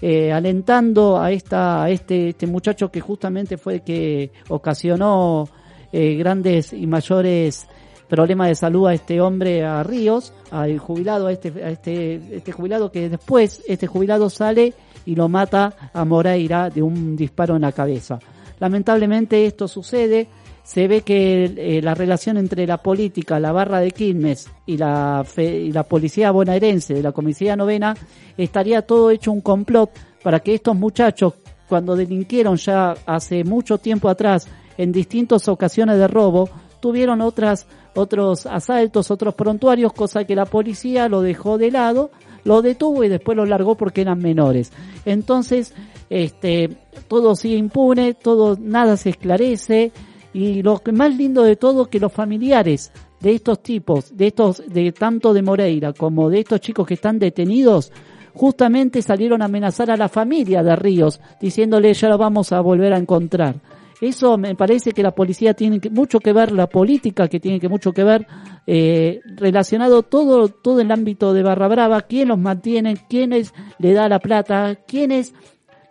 eh, 0.00 0.32
alentando 0.32 1.20
a 1.20 1.30
esta 1.30 1.84
a 1.84 1.90
este 1.90 2.30
este 2.30 2.46
muchacho 2.46 2.90
que 2.90 3.00
justamente 3.00 3.56
fue 3.56 3.74
el 3.74 3.82
que 3.82 4.32
ocasionó 4.48 5.48
eh, 5.92 6.14
grandes 6.16 6.72
y 6.72 6.86
mayores 6.86 7.66
problemas 8.08 8.48
de 8.48 8.54
salud 8.56 8.88
a 8.88 8.94
este 8.94 9.20
hombre 9.22 9.64
a 9.64 9.82
Ríos, 9.82 10.34
al 10.50 10.78
jubilado, 10.78 11.28
a 11.28 11.32
este, 11.32 11.48
a 11.64 11.70
este, 11.70 12.36
este 12.36 12.52
jubilado 12.52 12.90
que 12.92 13.08
después 13.08 13.62
este 13.66 13.86
jubilado 13.86 14.28
sale 14.28 14.74
y 15.06 15.14
lo 15.14 15.28
mata 15.28 15.90
a 15.92 16.04
Moreira 16.04 16.70
de 16.70 16.82
un 16.82 17.16
disparo 17.16 17.56
en 17.56 17.62
la 17.62 17.72
cabeza. 17.72 18.18
Lamentablemente 18.60 19.44
esto 19.46 19.66
sucede, 19.66 20.28
se 20.62 20.86
ve 20.86 21.00
que 21.02 21.44
eh, 21.56 21.80
la 21.82 21.94
relación 21.94 22.36
entre 22.36 22.66
la 22.66 22.78
política, 22.78 23.40
la 23.40 23.50
barra 23.50 23.80
de 23.80 23.90
Quilmes 23.90 24.48
y 24.66 24.76
la, 24.76 25.24
fe- 25.26 25.58
y 25.60 25.72
la 25.72 25.82
policía 25.82 26.30
bonaerense 26.30 26.94
de 26.94 27.02
la 27.02 27.10
comisaría 27.10 27.56
novena 27.56 27.96
estaría 28.36 28.82
todo 28.82 29.10
hecho 29.10 29.32
un 29.32 29.40
complot 29.40 29.90
para 30.22 30.38
que 30.38 30.54
estos 30.54 30.76
muchachos, 30.76 31.34
cuando 31.68 31.96
delinquieron 31.96 32.56
ya 32.56 32.94
hace 33.06 33.42
mucho 33.42 33.78
tiempo 33.78 34.08
atrás 34.08 34.46
en 34.78 34.92
distintas 34.92 35.48
ocasiones 35.48 35.98
de 35.98 36.06
robo, 36.06 36.48
tuvieron 36.78 37.20
otras 37.20 37.66
otros 37.94 38.46
asaltos, 38.46 39.10
otros 39.10 39.34
prontuarios, 39.34 39.92
cosa 39.92 40.24
que 40.24 40.34
la 40.36 40.46
policía 40.46 41.08
lo 41.08 41.20
dejó 41.20 41.58
de 41.58 41.70
lado, 41.70 42.10
lo 42.44 42.62
detuvo 42.62 43.04
y 43.04 43.08
después 43.08 43.36
lo 43.36 43.46
largó 43.46 43.76
porque 43.76 44.02
eran 44.02 44.18
menores. 44.18 44.72
Entonces, 45.04 45.74
este, 46.10 46.70
todo 47.08 47.36
sigue 47.36 47.56
impune, 47.56 48.14
todo, 48.14 48.56
nada 48.60 48.96
se 48.96 49.10
esclarece 49.10 49.92
y 50.34 50.62
lo 50.62 50.80
más 50.92 51.16
lindo 51.16 51.42
de 51.42 51.56
todo 51.56 51.86
que 51.86 52.00
los 52.00 52.12
familiares 52.12 52.92
de 53.20 53.34
estos 53.34 53.62
tipos, 53.62 54.16
de 54.16 54.28
estos, 54.28 54.62
de 54.66 54.92
tanto 54.92 55.32
de 55.32 55.42
Moreira 55.42 55.92
como 55.92 56.28
de 56.28 56.40
estos 56.40 56.60
chicos 56.60 56.86
que 56.86 56.94
están 56.94 57.18
detenidos, 57.18 57.92
justamente 58.34 59.02
salieron 59.02 59.42
a 59.42 59.46
amenazar 59.46 59.90
a 59.90 59.96
la 59.96 60.08
familia 60.08 60.62
de 60.62 60.74
Ríos, 60.74 61.20
diciéndole 61.40 61.94
ya 61.94 62.08
lo 62.08 62.18
vamos 62.18 62.52
a 62.52 62.60
volver 62.60 62.92
a 62.92 62.98
encontrar. 62.98 63.56
Eso 64.02 64.36
me 64.36 64.56
parece 64.56 64.90
que 64.90 65.02
la 65.04 65.12
policía 65.12 65.54
tiene 65.54 65.80
mucho 65.92 66.18
que 66.18 66.32
ver, 66.32 66.50
la 66.50 66.66
política 66.66 67.28
que 67.28 67.38
tiene 67.38 67.60
que 67.60 67.68
mucho 67.68 67.92
que 67.92 68.02
ver, 68.02 68.26
eh, 68.66 69.20
relacionado 69.36 70.02
todo, 70.02 70.48
todo 70.48 70.80
el 70.80 70.90
ámbito 70.90 71.32
de 71.32 71.44
Barra 71.44 71.68
Brava, 71.68 72.00
quién 72.00 72.26
los 72.26 72.38
mantiene, 72.38 72.96
quiénes 73.08 73.54
le 73.78 73.92
da 73.92 74.08
la 74.08 74.18
plata, 74.18 74.74
quiénes 74.88 75.34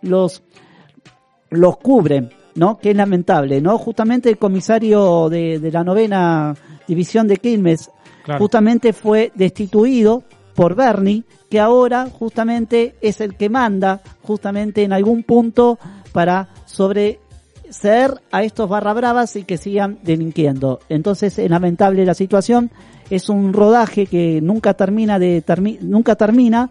los, 0.02 0.42
los 1.48 1.78
cubren, 1.78 2.28
¿no? 2.54 2.76
Que 2.76 2.90
es 2.90 2.96
lamentable, 2.96 3.62
¿no? 3.62 3.78
Justamente 3.78 4.28
el 4.28 4.36
comisario 4.36 5.30
de, 5.30 5.58
de 5.58 5.72
la 5.72 5.82
novena 5.82 6.54
división 6.86 7.26
de 7.26 7.38
Quilmes, 7.38 7.90
Claro. 8.24 8.38
justamente 8.38 8.92
fue 8.92 9.32
destituido 9.34 10.22
por 10.54 10.76
Bernie, 10.76 11.24
que 11.50 11.58
ahora 11.58 12.08
justamente 12.08 12.94
es 13.00 13.20
el 13.20 13.36
que 13.36 13.48
manda 13.48 14.00
justamente 14.22 14.84
en 14.84 14.92
algún 14.92 15.24
punto 15.24 15.78
para 16.12 16.48
sobre 16.66 17.18
ceder 17.72 18.20
a 18.30 18.42
estos 18.42 18.68
barra 18.68 18.92
bravas 18.92 19.34
y 19.36 19.44
que 19.44 19.56
sigan 19.56 19.98
delinquiendo. 20.02 20.80
Entonces 20.88 21.38
es 21.38 21.50
lamentable 21.50 22.04
la 22.04 22.14
situación, 22.14 22.70
es 23.10 23.28
un 23.28 23.52
rodaje 23.52 24.06
que 24.06 24.40
nunca 24.42 24.74
termina 24.74 25.18
de 25.18 25.44
termi- 25.44 25.80
nunca 25.80 26.14
termina 26.14 26.70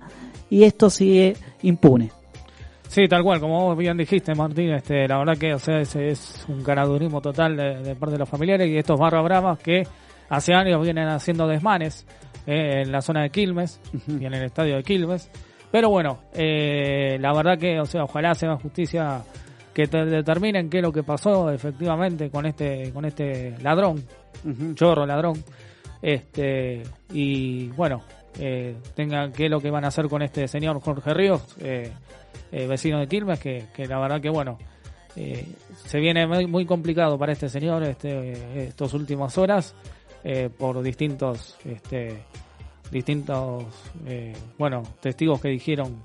y 0.49 0.63
esto 0.63 0.89
sigue 0.89 1.35
impune. 1.63 2.11
Sí, 2.87 3.07
tal 3.07 3.23
cual, 3.23 3.39
como 3.39 3.67
vos 3.67 3.77
bien 3.77 3.95
dijiste, 3.97 4.35
Martín, 4.35 4.71
este, 4.71 5.07
la 5.07 5.17
verdad 5.17 5.37
que 5.37 5.53
o 5.53 5.59
sea, 5.59 5.79
ese 5.79 6.09
es 6.09 6.45
un 6.49 6.61
caradurismo 6.61 7.21
total 7.21 7.55
de, 7.55 7.81
de 7.81 7.95
parte 7.95 8.13
de 8.13 8.19
los 8.19 8.27
familiares 8.29 8.67
y 8.67 8.77
estos 8.77 8.99
barra 8.99 9.21
bravas 9.21 9.59
que 9.59 9.83
hace 10.29 10.53
años 10.53 10.81
vienen 10.81 11.07
haciendo 11.07 11.47
desmanes 11.47 12.05
eh, 12.45 12.81
en 12.83 12.91
la 12.91 13.01
zona 13.01 13.21
de 13.23 13.29
Quilmes 13.29 13.79
y 14.07 14.25
en 14.25 14.33
el 14.33 14.43
estadio 14.43 14.75
de 14.75 14.83
Quilmes. 14.83 15.29
Pero 15.71 15.89
bueno, 15.89 16.19
eh, 16.33 17.17
la 17.21 17.31
verdad 17.33 17.57
que, 17.57 17.79
o 17.79 17.85
sea, 17.85 18.03
ojalá 18.03 18.35
se 18.35 18.45
haga 18.45 18.57
justicia 18.57 19.21
que 19.73 19.87
te 19.87 20.05
determinen 20.05 20.69
qué 20.69 20.77
es 20.77 20.83
lo 20.83 20.91
que 20.91 21.03
pasó 21.03 21.49
efectivamente 21.49 22.29
con 22.29 22.45
este, 22.45 22.91
con 22.91 23.05
este 23.05 23.57
ladrón, 23.61 24.03
chorro 24.75 25.05
ladrón, 25.05 25.43
este, 26.01 26.83
y 27.11 27.67
bueno, 27.69 28.03
eh, 28.39 28.75
tengan 28.95 29.31
qué 29.31 29.45
es 29.45 29.51
lo 29.51 29.59
que 29.59 29.69
van 29.69 29.85
a 29.85 29.89
hacer 29.89 30.07
con 30.07 30.21
este 30.21 30.47
señor 30.47 30.81
Jorge 30.81 31.13
Ríos, 31.13 31.55
eh, 31.59 31.91
eh, 32.51 32.67
vecino 32.67 32.99
de 32.99 33.07
Quilmes, 33.07 33.39
que, 33.39 33.67
que 33.73 33.85
la 33.85 33.99
verdad 33.99 34.21
que 34.21 34.29
bueno, 34.29 34.57
eh, 35.15 35.45
se 35.85 35.99
viene 35.99 36.27
muy, 36.27 36.47
muy 36.47 36.65
complicado 36.65 37.17
para 37.17 37.33
este 37.33 37.49
señor 37.49 37.83
este, 37.83 38.67
estos 38.67 38.93
últimas 38.93 39.37
horas 39.37 39.75
por 40.59 40.83
distintos, 40.83 41.57
este, 41.65 42.25
distintos, 42.91 43.65
eh, 44.05 44.33
bueno, 44.57 44.83
testigos 44.99 45.41
que 45.41 45.47
dijeron 45.47 46.03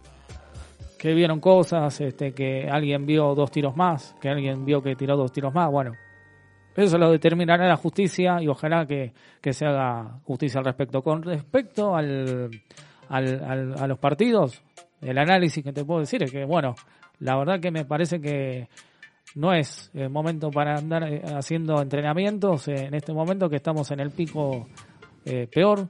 que 0.99 1.13
vieron 1.15 1.41
cosas, 1.41 2.01
este, 2.01 2.33
que 2.33 2.69
alguien 2.71 3.07
vio 3.07 3.35
dos 3.35 3.51
tiros 3.51 3.77
más, 3.77 4.15
que 4.21 4.29
alguien 4.29 4.65
vio 4.65 4.83
que 4.83 4.97
tiró 4.97 5.17
dos 5.17 5.31
tiros 5.33 5.53
más, 5.55 5.71
bueno, 5.71 5.93
eso 6.75 6.99
lo 6.99 7.11
determinará 7.11 7.67
la 7.67 7.77
justicia 7.77 8.41
y 8.43 8.49
ojalá 8.49 8.87
que, 8.87 9.13
que 9.41 9.53
se 9.53 9.65
haga 9.67 10.19
justicia 10.25 10.59
al 10.59 10.67
respecto. 10.67 11.03
Con 11.03 11.23
respecto 11.23 11.95
al, 11.97 12.51
al, 13.09 13.45
al- 13.45 13.75
a 13.79 13.87
los 13.87 13.99
partidos, 13.99 14.63
el 15.01 15.17
análisis 15.19 15.65
que 15.65 15.73
te 15.73 15.85
puedo 15.85 16.01
decir 16.01 16.23
es 16.23 16.31
que, 16.31 16.45
bueno, 16.45 16.75
la 17.21 17.37
verdad 17.37 17.61
que 17.61 17.71
me 17.71 17.85
parece 17.87 18.21
que 18.21 18.69
no 19.37 19.55
es 19.55 19.91
el 19.95 20.11
momento 20.11 20.51
para 20.51 20.77
andar 20.77 21.05
eh, 21.05 21.23
haciendo 21.35 21.81
entrenamientos 21.81 22.69
eh, 22.69 22.87
en 22.87 22.95
este 22.95 23.13
momento 23.15 23.49
que 23.49 23.57
estamos 23.57 23.91
en 23.91 24.01
el 24.01 24.11
pico 24.11 24.67
eh, 25.25 25.47
peor. 25.51 25.89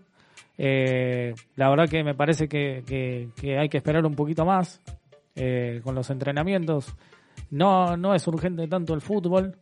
Eh, 0.58 1.34
la 1.56 1.68
verdad 1.68 1.88
que 1.88 2.02
me 2.02 2.14
parece 2.14 2.48
que, 2.48 3.28
hay 3.58 3.68
que 3.68 3.76
esperar 3.76 4.04
un 4.06 4.14
poquito 4.14 4.44
más 4.44 4.80
eh, 5.34 5.80
con 5.84 5.94
los 5.94 6.08
entrenamientos. 6.10 6.94
No, 7.50 7.96
no 7.96 8.14
es 8.14 8.26
urgente 8.26 8.66
tanto 8.66 8.94
el 8.94 9.00
fútbol 9.00 9.56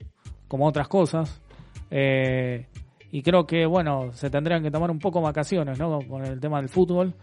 como 0.48 0.66
otras 0.66 0.88
cosas. 0.88 1.42
Eh, 1.90 2.66
y 3.10 3.22
creo 3.22 3.46
que, 3.46 3.66
bueno, 3.66 4.12
se 4.12 4.30
tendrían 4.30 4.62
que 4.62 4.70
tomar 4.70 4.90
un 4.90 4.98
poco 4.98 5.20
vacaciones, 5.20 5.78
¿no? 5.78 6.00
Con 6.08 6.24
el 6.24 6.40
tema 6.40 6.60
del 6.60 6.68
fútbol. 6.68 7.14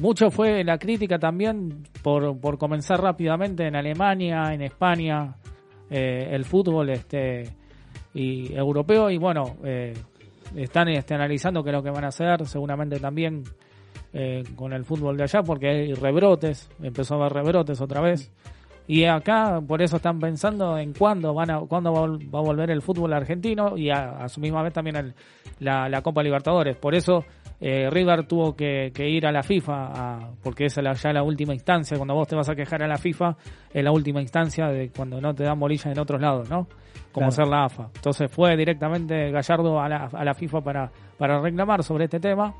Mucho 0.00 0.30
fue 0.30 0.64
la 0.64 0.78
crítica 0.78 1.18
también 1.18 1.84
por, 2.02 2.40
por 2.40 2.58
comenzar 2.58 3.00
rápidamente 3.00 3.66
en 3.66 3.76
Alemania, 3.76 4.52
en 4.52 4.62
España, 4.62 5.36
el 5.88 6.44
fútbol 6.44 6.90
este 6.90 7.44
y 8.12 8.52
europeo. 8.54 9.08
Y 9.10 9.18
bueno, 9.18 9.56
están 10.56 10.88
este, 10.88 11.14
analizando 11.14 11.62
qué 11.62 11.70
es 11.70 11.76
lo 11.76 11.82
que 11.82 11.90
van 11.90 12.04
a 12.04 12.08
hacer, 12.08 12.46
seguramente 12.46 12.98
también 13.00 13.42
eh, 14.12 14.42
con 14.54 14.72
el 14.72 14.84
fútbol 14.84 15.16
de 15.16 15.24
allá, 15.24 15.42
porque 15.42 15.68
hay 15.68 15.94
rebrotes, 15.94 16.70
empezó 16.82 17.14
a 17.14 17.18
haber 17.26 17.32
rebrotes 17.32 17.80
otra 17.80 18.00
vez. 18.00 18.32
Y 18.86 19.04
acá, 19.04 19.62
por 19.66 19.80
eso 19.80 19.96
están 19.96 20.18
pensando 20.18 20.76
en 20.76 20.92
cuándo 20.92 21.32
van 21.32 21.50
a, 21.50 21.58
cuándo 21.60 21.90
va, 21.92 22.04
a 22.04 22.42
volver 22.42 22.70
el 22.70 22.82
fútbol 22.82 23.14
argentino 23.14 23.78
y 23.78 23.88
a, 23.90 24.10
a 24.18 24.28
su 24.28 24.40
misma 24.40 24.62
vez 24.62 24.74
también 24.74 24.96
el- 24.96 25.14
la, 25.60 25.88
la 25.88 26.02
Copa 26.02 26.22
Libertadores. 26.22 26.76
Por 26.76 26.94
eso 26.94 27.24
eh, 27.62 27.88
River 27.90 28.26
tuvo 28.26 28.54
que, 28.54 28.92
que 28.94 29.08
ir 29.08 29.26
a 29.26 29.32
la 29.32 29.42
FIFA, 29.42 29.86
a- 29.86 30.30
porque 30.42 30.66
es 30.66 30.76
la- 30.76 30.92
ya 30.92 31.14
la 31.14 31.22
última 31.22 31.54
instancia. 31.54 31.96
Cuando 31.96 32.14
vos 32.14 32.28
te 32.28 32.36
vas 32.36 32.50
a 32.50 32.54
quejar 32.54 32.82
a 32.82 32.86
la 32.86 32.98
FIFA, 32.98 33.34
es 33.72 33.82
la 33.82 33.90
última 33.90 34.20
instancia 34.20 34.66
de 34.66 34.90
cuando 34.94 35.18
no 35.18 35.34
te 35.34 35.44
dan 35.44 35.58
bolillas 35.58 35.86
en 35.86 35.98
otros 35.98 36.20
lados, 36.20 36.50
¿no? 36.50 36.66
Como 37.14 37.28
Claro. 37.28 37.30
ser 37.30 37.46
la 37.46 37.64
AFA. 37.66 37.88
Entonces 37.94 38.30
fue 38.30 38.56
directamente 38.56 39.30
Gallardo 39.30 39.80
a 39.80 39.88
la, 39.88 40.10
a 40.12 40.24
la 40.24 40.34
FIFA 40.34 40.60
para, 40.62 40.90
para 41.16 41.40
reclamar 41.40 41.82
sobre 41.84 42.04
este 42.04 42.18
tema. 42.20 42.52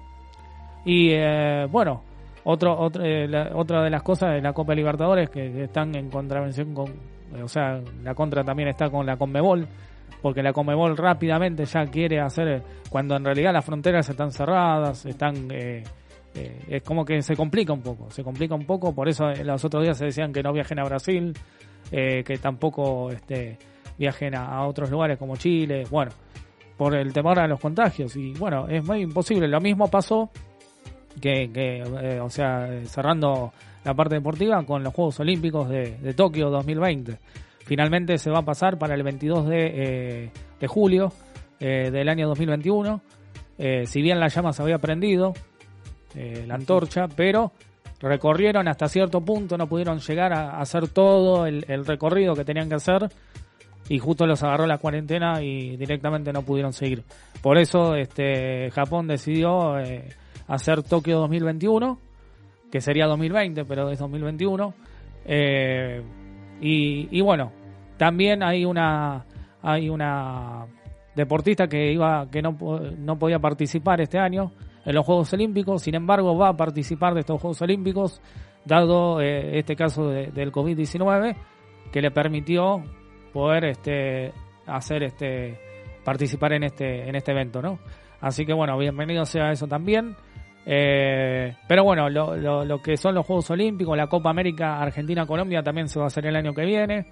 Y 0.85 1.11
eh, 1.11 1.67
bueno, 1.71 2.03
otro, 2.45 2.79
otro, 2.79 3.03
eh, 3.05 3.27
la- 3.27 3.51
otra 3.55 3.83
de 3.83 3.91
las 3.91 4.03
cosas 4.03 4.33
de 4.35 4.41
la 4.41 4.53
Copa 4.53 4.75
Libertadores 4.75 5.29
que, 5.31 5.51
que 5.51 5.65
están 5.65 5.95
en 5.97 6.09
contravención 6.09 6.73
con, 6.73 6.87
eh, 7.35 7.43
o 7.43 7.49
sea, 7.49 7.81
la 8.03 8.15
contra 8.15 8.45
también 8.45 8.69
está 8.69 8.89
con 8.91 9.05
la 9.07 9.17
Conmebol, 9.17 9.67
porque 10.23 10.43
la 10.43 10.53
Conmebol 10.53 10.97
rápidamente 10.97 11.65
ya 11.65 11.85
quiere 11.87 12.21
hacer, 12.21 12.63
cuando 12.91 13.17
en 13.17 13.25
realidad 13.25 13.53
las 13.53 13.65
fronteras 13.65 14.09
están 14.09 14.31
cerradas, 14.31 15.05
están, 15.07 15.49
eh, 15.51 15.83
es 16.69 16.83
como 16.83 17.05
que 17.05 17.23
se 17.23 17.35
complica 17.35 17.73
un 17.73 17.83
poco, 17.83 18.11
se 18.11 18.23
complica 18.23 18.55
un 18.55 18.67
poco, 18.67 18.95
por 18.95 19.09
eso 19.09 19.25
los 19.43 19.65
otros 19.65 19.83
días 19.83 19.99
se 19.99 20.07
decían 20.07 20.33
que 20.33 20.43
no 20.43 20.53
viajen 20.53 20.79
a 20.81 20.85
Brasil, 20.85 21.33
que 21.91 22.39
tampoco 22.43 23.11
este, 23.11 23.57
viajen 23.99 24.35
a, 24.35 24.67
otros 24.67 24.91
lugares 24.91 25.19
como 25.19 25.37
Chile, 25.37 25.85
bueno, 25.91 26.13
por 26.77 26.95
el 26.95 27.13
temor 27.13 27.39
a 27.39 27.47
los 27.47 27.61
contagios, 27.61 28.17
y 28.17 28.33
bueno, 28.33 28.67
es 28.69 28.85
muy 28.85 29.01
imposible, 29.01 29.49
lo 29.49 29.61
mismo 29.61 29.89
pasó 29.89 30.31
que, 31.21 31.51
que, 31.53 31.79
eh, 31.79 32.21
o 32.21 32.29
sea, 32.29 32.69
cerrando 32.85 33.53
la 33.85 33.95
parte 33.95 34.17
deportiva 34.17 34.65
con 34.65 34.83
los 34.83 34.93
Juegos 34.93 35.21
Olímpicos 35.21 35.69
de, 35.69 36.15
Tokio 36.15 36.51
2020. 36.51 37.19
Finalmente 37.65 38.19
se 38.19 38.31
va 38.31 38.41
a 38.41 38.45
pasar 38.45 38.79
para 38.79 38.95
el 38.95 39.03
22 39.03 39.47
de, 39.47 39.67
eh, 39.67 40.31
de 40.59 40.67
julio 40.67 41.13
eh, 41.61 41.91
del 41.91 42.09
año 42.09 42.27
2021. 42.29 43.01
Eh, 43.59 43.87
si 43.87 44.03
bien 44.03 44.19
la 44.19 44.29
llama 44.29 44.53
se 44.53 44.63
había 44.63 44.79
prendido, 44.79 45.33
la 46.15 46.55
antorcha, 46.55 47.09
pero 47.09 47.51
recorrieron 48.01 48.69
hasta 48.69 48.87
cierto 48.87 49.21
punto, 49.21 49.59
no 49.59 49.67
pudieron 49.67 49.99
llegar 49.99 50.33
a 50.33 50.61
hacer 50.61 50.87
todo 50.87 51.45
el 51.45 51.85
recorrido 51.85 52.37
que 52.37 52.45
tenían 52.45 52.69
que 52.69 52.77
hacer 52.77 53.09
y 53.89 53.99
justo 53.99 54.26
los 54.26 54.43
agarró 54.43 54.66
la 54.66 54.78
cuarentena 54.78 55.43
y 55.43 55.76
directamente 55.76 56.32
no 56.32 56.43
pudieron 56.43 56.72
seguir. 56.72 57.03
Por 57.43 57.59
eso 57.59 57.95
este 57.97 58.70
Japón 58.70 59.07
decidió 59.07 59.78
eh, 59.78 60.09
hacer 60.49 60.82
Tokio 60.82 61.18
2021, 61.20 61.99
que 62.70 62.80
sería 62.80 63.07
2020, 63.07 63.64
pero 63.64 63.91
es 63.91 63.99
2021. 63.99 64.74
Eh, 65.26 66.03
y, 66.61 67.20
bueno, 67.20 67.53
también 67.97 68.43
hay 68.43 68.64
una 68.64 69.24
hay 69.62 69.89
una 69.89 70.66
deportista 71.14 71.66
que 71.66 71.93
iba 71.93 72.28
que 72.30 72.43
no, 72.43 72.57
no 72.99 73.18
podía 73.18 73.39
participar 73.39 74.01
este 74.01 74.18
año 74.18 74.53
en 74.85 74.95
los 74.95 75.07
Juegos 75.07 75.32
Olímpicos, 75.32 75.82
sin 75.82 75.95
embargo 75.95 76.37
va 76.37 76.51
a 76.51 76.57
participar 76.57 77.14
de 77.14 77.20
estos 77.20 77.41
Juegos 77.41 77.62
Olímpicos, 77.62 78.20
dado 78.64 79.20
eh, 79.20 79.59
este 79.59 79.76
caso 79.76 80.09
de- 80.09 80.26
del 80.28 80.53
COVID-19, 80.53 81.37
que 81.93 82.03
le 82.03 82.11
permitió 82.11 82.82
poder 83.35 83.64
este 83.64 84.32
hacer 84.66 85.03
este 85.03 85.59
participar 86.05 86.53
en 86.55 86.62
este 86.62 87.09
en 87.09 87.16
este 87.16 87.32
evento, 87.32 87.61
¿no? 87.61 87.80
Así 88.20 88.47
que 88.47 88.55
bueno, 88.55 88.78
bienvenido 88.78 89.26
sea 89.26 89.51
eso 89.51 89.66
también. 89.66 90.16
Eh, 90.64 91.55
pero 91.68 91.85
bueno, 91.85 92.09
lo, 92.09 92.37
lo, 92.37 92.64
lo 92.64 92.80
que 92.80 92.97
son 92.97 93.14
los 93.14 93.26
Juegos 93.26 93.51
Olímpicos, 93.51 93.95
la 93.99 94.07
Copa 94.07 94.30
América 94.30 94.80
Argentina-Colombia 94.80 95.62
también 95.62 95.89
se 95.89 95.99
va 95.99 96.07
a 96.07 96.07
hacer 96.07 96.24
el 96.26 96.37
año 96.37 96.55
que 96.55 96.64
viene. 96.64 97.07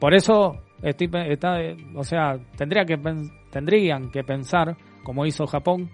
Por 0.00 0.14
eso, 0.14 0.56
estoy, 0.82 1.08
está, 1.28 1.58
o 1.94 2.02
sea, 2.02 2.36
tendría 2.56 2.84
que, 2.84 2.98
tendrían 3.52 4.10
que 4.10 4.24
pensar, 4.24 4.76
como 5.04 5.24
hizo 5.26 5.46
Japón, 5.46 5.90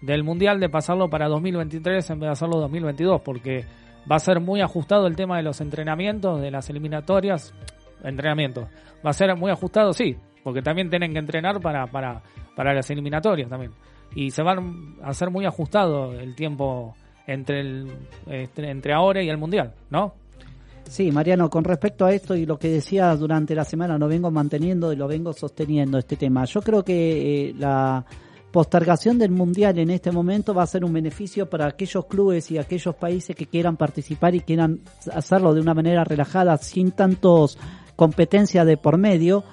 del 0.00 0.24
Mundial 0.24 0.60
de 0.60 0.70
pasarlo 0.70 1.10
para 1.10 1.28
2023 1.28 2.08
en 2.08 2.20
vez 2.20 2.28
de 2.28 2.32
hacerlo 2.32 2.58
2022, 2.60 3.20
porque 3.20 3.66
va 4.10 4.16
a 4.16 4.20
ser 4.20 4.40
muy 4.40 4.62
ajustado 4.62 5.06
el 5.06 5.14
tema 5.14 5.36
de 5.36 5.42
los 5.42 5.60
entrenamientos, 5.60 6.40
de 6.40 6.50
las 6.50 6.70
eliminatorias, 6.70 7.52
entrenamientos. 8.04 8.68
Va 9.04 9.10
a 9.10 9.14
ser 9.14 9.34
muy 9.36 9.50
ajustado, 9.50 9.92
sí, 9.92 10.16
porque 10.42 10.62
también 10.62 10.90
tienen 10.90 11.12
que 11.12 11.18
entrenar 11.18 11.60
para, 11.60 11.86
para, 11.86 12.22
para 12.56 12.74
las 12.74 12.90
eliminatorias 12.90 13.48
también. 13.48 13.72
Y 14.14 14.30
se 14.30 14.42
va 14.42 14.52
a 14.52 15.08
hacer 15.08 15.30
muy 15.30 15.46
ajustado 15.46 16.12
el 16.18 16.34
tiempo 16.34 16.94
entre, 17.26 17.60
el, 17.60 17.92
entre, 18.26 18.70
entre 18.70 18.92
ahora 18.92 19.22
y 19.22 19.28
el 19.28 19.38
Mundial, 19.38 19.74
¿no? 19.90 20.14
Sí, 20.84 21.12
Mariano, 21.12 21.48
con 21.48 21.62
respecto 21.62 22.04
a 22.04 22.12
esto 22.12 22.34
y 22.34 22.46
lo 22.46 22.58
que 22.58 22.68
decía 22.68 23.14
durante 23.14 23.54
la 23.54 23.64
semana, 23.64 23.96
lo 23.96 24.08
vengo 24.08 24.30
manteniendo 24.32 24.92
y 24.92 24.96
lo 24.96 25.06
vengo 25.06 25.32
sosteniendo 25.32 25.98
este 25.98 26.16
tema. 26.16 26.44
Yo 26.46 26.62
creo 26.62 26.84
que 26.84 27.50
eh, 27.50 27.54
la 27.56 28.04
postergación 28.50 29.16
del 29.16 29.30
Mundial 29.30 29.78
en 29.78 29.90
este 29.90 30.10
momento 30.10 30.52
va 30.52 30.64
a 30.64 30.66
ser 30.66 30.84
un 30.84 30.92
beneficio 30.92 31.48
para 31.48 31.68
aquellos 31.68 32.06
clubes 32.06 32.50
y 32.50 32.58
aquellos 32.58 32.96
países 32.96 33.36
que 33.36 33.46
quieran 33.46 33.76
participar 33.76 34.34
y 34.34 34.40
quieran 34.40 34.80
hacerlo 35.14 35.54
de 35.54 35.60
una 35.60 35.74
manera 35.74 36.02
relajada, 36.02 36.56
sin 36.56 36.90
tantos 36.90 37.56
competencias 38.00 38.66
de 38.66 38.78
por 38.78 38.96
medio. 38.96 39.44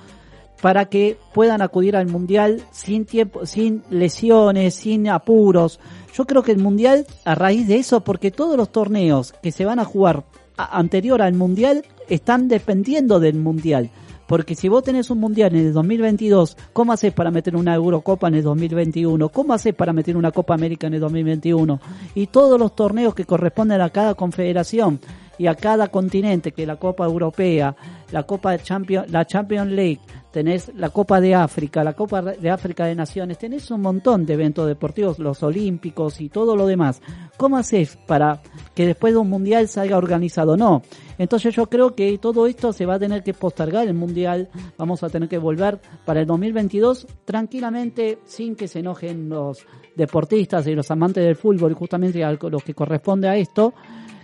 para 0.61 0.85
que 0.85 1.19
puedan 1.35 1.61
acudir 1.61 1.95
al 1.95 2.07
mundial 2.07 2.63
sin 2.71 3.05
tiempo, 3.05 3.45
sin 3.45 3.83
lesiones, 3.91 4.73
sin 4.73 5.07
apuros. 5.07 5.79
Yo 6.15 6.25
creo 6.25 6.41
que 6.41 6.51
el 6.51 6.57
mundial, 6.57 7.05
a 7.25 7.35
raíz 7.35 7.67
de 7.67 7.75
eso, 7.75 8.01
porque 8.03 8.31
todos 8.31 8.57
los 8.57 8.71
torneos 8.71 9.35
que 9.43 9.51
se 9.51 9.65
van 9.65 9.77
a 9.77 9.85
jugar 9.85 10.23
anterior 10.57 11.21
al 11.21 11.35
mundial 11.35 11.85
están 12.09 12.47
dependiendo 12.47 13.19
del 13.19 13.35
mundial. 13.35 13.91
Porque 14.25 14.55
si 14.55 14.67
vos 14.67 14.83
tenés 14.83 15.11
un 15.11 15.19
mundial 15.19 15.53
en 15.53 15.67
el 15.67 15.73
2022, 15.73 16.57
¿cómo 16.73 16.91
haces 16.91 17.13
para 17.13 17.29
meter 17.29 17.55
una 17.55 17.75
Eurocopa 17.75 18.27
en 18.27 18.35
el 18.35 18.43
2021? 18.43 19.29
¿Cómo 19.29 19.53
haces 19.53 19.75
para 19.75 19.93
meter 19.93 20.17
una 20.17 20.31
Copa 20.31 20.55
América 20.55 20.87
en 20.87 20.95
el 20.95 21.01
2021? 21.01 21.79
Y 22.15 22.27
todos 22.27 22.59
los 22.59 22.75
torneos 22.75 23.13
que 23.13 23.25
corresponden 23.25 23.79
a 23.79 23.91
cada 23.91 24.15
confederación 24.15 24.99
y 25.37 25.47
a 25.47 25.55
cada 25.55 25.87
continente, 25.87 26.51
que 26.51 26.65
la 26.65 26.77
Copa 26.77 27.05
Europea, 27.05 27.75
la 28.11 28.23
Copa 28.23 28.51
de 28.51 28.59
Champion, 28.59 29.05
la 29.09 29.25
Champions 29.25 29.71
League, 29.71 29.99
tenés 30.31 30.71
la 30.75 30.89
Copa 30.89 31.19
de 31.19 31.33
África, 31.33 31.83
la 31.83 31.93
Copa 31.93 32.21
de 32.21 32.49
África 32.49 32.85
de 32.85 32.95
Naciones, 32.95 33.37
tenés 33.37 33.71
un 33.71 33.81
montón 33.81 34.25
de 34.25 34.33
eventos 34.33 34.67
deportivos, 34.67 35.19
los 35.19 35.41
olímpicos 35.41 36.21
y 36.21 36.29
todo 36.29 36.55
lo 36.55 36.67
demás. 36.67 37.01
¿Cómo 37.37 37.57
haces 37.57 37.97
para 38.05 38.41
que 38.75 38.85
después 38.85 39.13
de 39.13 39.19
un 39.19 39.29
mundial 39.29 39.67
salga 39.67 39.97
organizado? 39.97 40.55
No. 40.55 40.83
Entonces 41.17 41.55
yo 41.55 41.67
creo 41.67 41.95
que 41.95 42.17
todo 42.19 42.45
esto 42.45 42.71
se 42.71 42.85
va 42.85 42.95
a 42.95 42.99
tener 42.99 43.23
que 43.23 43.33
postergar 43.33 43.87
el 43.87 43.95
mundial, 43.95 44.49
vamos 44.77 45.01
a 45.01 45.09
tener 45.09 45.27
que 45.27 45.39
volver 45.39 45.79
para 46.05 46.21
el 46.21 46.27
2022 46.27 47.07
tranquilamente 47.25 48.19
sin 48.25 48.55
que 48.55 48.67
se 48.67 48.79
enojen 48.79 49.29
los 49.29 49.65
deportistas 49.95 50.67
y 50.67 50.75
los 50.75 50.91
amantes 50.91 51.25
del 51.25 51.35
fútbol, 51.35 51.73
justamente 51.73 52.23
a 52.23 52.31
los 52.33 52.63
que 52.63 52.75
corresponde 52.75 53.27
a 53.27 53.35
esto, 53.35 53.73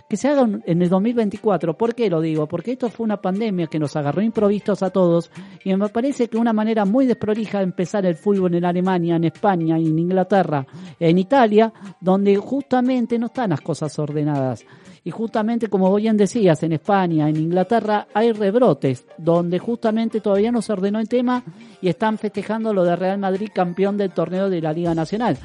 que 0.08 0.16
se 0.16 0.28
hagan 0.28 0.62
en 0.66 0.82
el 0.82 0.88
2024. 0.88 1.76
¿Por 1.76 1.94
qué 1.94 2.10
lo 2.10 2.20
digo? 2.20 2.46
Porque 2.46 2.72
esto 2.72 2.88
fue 2.88 3.04
una 3.04 3.20
pandemia 3.20 3.66
que 3.66 3.78
nos 3.78 3.96
agarró 3.96 4.22
improvistos 4.22 4.82
a 4.82 4.90
todos 4.90 5.30
y 5.64 5.74
me 5.74 5.88
parece 5.88 6.28
que 6.28 6.36
una 6.36 6.52
manera 6.52 6.84
muy 6.84 7.06
desprolija 7.06 7.58
de 7.58 7.64
empezar 7.64 8.04
el 8.06 8.16
fútbol 8.16 8.54
en 8.54 8.64
Alemania, 8.64 9.16
en 9.16 9.24
España, 9.24 9.76
en 9.76 9.98
Inglaterra, 9.98 10.66
en 10.98 11.18
Italia, 11.18 11.72
donde 12.00 12.36
justamente 12.36 13.18
no 13.18 13.26
están 13.26 13.50
las 13.50 13.60
cosas 13.60 13.98
ordenadas. 13.98 14.64
Y 15.06 15.10
justamente, 15.10 15.68
como 15.68 15.94
bien 15.94 16.16
decías, 16.16 16.62
en 16.62 16.72
España, 16.72 17.28
en 17.28 17.36
Inglaterra, 17.36 18.06
hay 18.14 18.32
rebrotes, 18.32 19.06
donde 19.18 19.58
justamente 19.58 20.20
todavía 20.20 20.50
no 20.50 20.62
se 20.62 20.72
ordenó 20.72 20.98
el 20.98 21.08
tema 21.10 21.44
y 21.82 21.88
están 21.88 22.16
festejando 22.16 22.72
lo 22.72 22.84
de 22.84 22.96
Real 22.96 23.18
Madrid 23.18 23.50
campeón 23.54 23.98
del 23.98 24.12
torneo 24.12 24.48
de 24.48 24.62
la 24.62 24.72
Liga 24.72 24.94
Nacional 24.94 25.36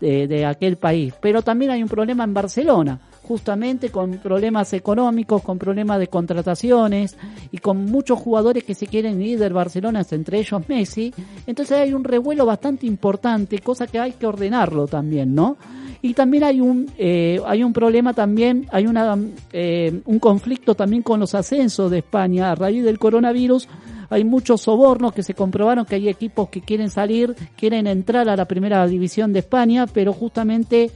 de 0.00 0.44
aquel 0.44 0.76
país. 0.76 1.14
Pero 1.20 1.42
también 1.42 1.70
hay 1.70 1.82
un 1.82 1.88
problema 1.88 2.24
en 2.24 2.34
Barcelona, 2.34 2.98
justamente 3.26 3.90
con 3.90 4.18
problemas 4.18 4.72
económicos, 4.72 5.42
con 5.42 5.58
problemas 5.58 5.98
de 5.98 6.06
contrataciones 6.06 7.16
y 7.50 7.58
con 7.58 7.84
muchos 7.84 8.18
jugadores 8.18 8.62
que 8.62 8.74
se 8.74 8.86
quieren 8.86 9.20
ir 9.20 9.38
del 9.38 9.52
Barcelona, 9.52 10.02
entre 10.10 10.38
ellos 10.38 10.62
Messi. 10.68 11.12
Entonces 11.46 11.76
hay 11.78 11.92
un 11.92 12.04
revuelo 12.04 12.46
bastante 12.46 12.86
importante, 12.86 13.58
cosa 13.58 13.86
que 13.86 13.98
hay 13.98 14.12
que 14.12 14.26
ordenarlo 14.26 14.86
también, 14.86 15.34
¿no? 15.34 15.56
Y 16.02 16.14
también 16.14 16.44
hay 16.44 16.60
un 16.60 16.88
eh, 16.98 17.40
hay 17.44 17.64
un 17.64 17.72
problema 17.72 18.12
también, 18.14 18.66
hay 18.70 18.86
una 18.86 19.18
eh, 19.52 20.00
un 20.04 20.18
conflicto 20.20 20.74
también 20.76 21.02
con 21.02 21.18
los 21.18 21.34
ascensos 21.34 21.90
de 21.90 21.98
España 21.98 22.52
a 22.52 22.54
raíz 22.54 22.84
del 22.84 22.98
coronavirus. 22.98 23.68
Hay 24.08 24.22
muchos 24.22 24.60
sobornos 24.60 25.12
que 25.12 25.24
se 25.24 25.34
comprobaron 25.34 25.84
que 25.84 25.96
hay 25.96 26.08
equipos 26.08 26.48
que 26.48 26.60
quieren 26.60 26.90
salir, 26.90 27.34
quieren 27.56 27.88
entrar 27.88 28.28
a 28.28 28.36
la 28.36 28.44
primera 28.44 28.86
división 28.86 29.32
de 29.32 29.40
España, 29.40 29.88
pero 29.88 30.12
justamente 30.12 30.92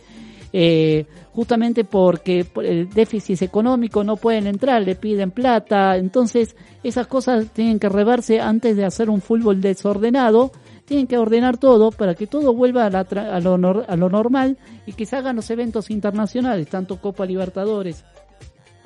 eh, 0.53 1.07
justamente 1.33 1.85
porque 1.85 2.45
por 2.45 2.65
el 2.65 2.89
déficit 2.91 3.43
económico 3.43 4.03
no 4.05 4.17
pueden 4.17 4.47
entrar, 4.47 4.83
le 4.83 4.95
piden 4.97 5.31
plata, 5.31 5.97
entonces 5.97 6.57
esas 6.83 7.07
cosas 7.07 7.47
tienen 7.53 7.79
que 7.79 7.89
reverse 7.89 8.41
antes 8.41 8.77
de 8.77 8.85
hacer 8.85 9.11
un 9.11 9.21
fútbol 9.21 9.61
desordenado, 9.61 10.51
tienen 10.85 11.07
que 11.07 11.19
ordenar 11.19 11.57
todo 11.57 11.93
para 11.93 12.15
que 12.17 12.27
todo 12.27 12.53
vuelva 12.53 12.87
a, 12.87 12.91
la 12.91 13.01
a 13.01 13.39
lo, 13.41 13.55
a 13.87 13.97
lo 13.97 14.09
normal 14.09 14.59
y 14.87 14.93
que 14.95 15.07
se 15.07 15.15
hagan 15.17 15.37
los 15.37 15.49
eventos 15.51 15.89
internacionales, 15.91 16.67
tanto 16.69 17.01
Copa 17.01 17.25
Libertadores, 17.25 18.05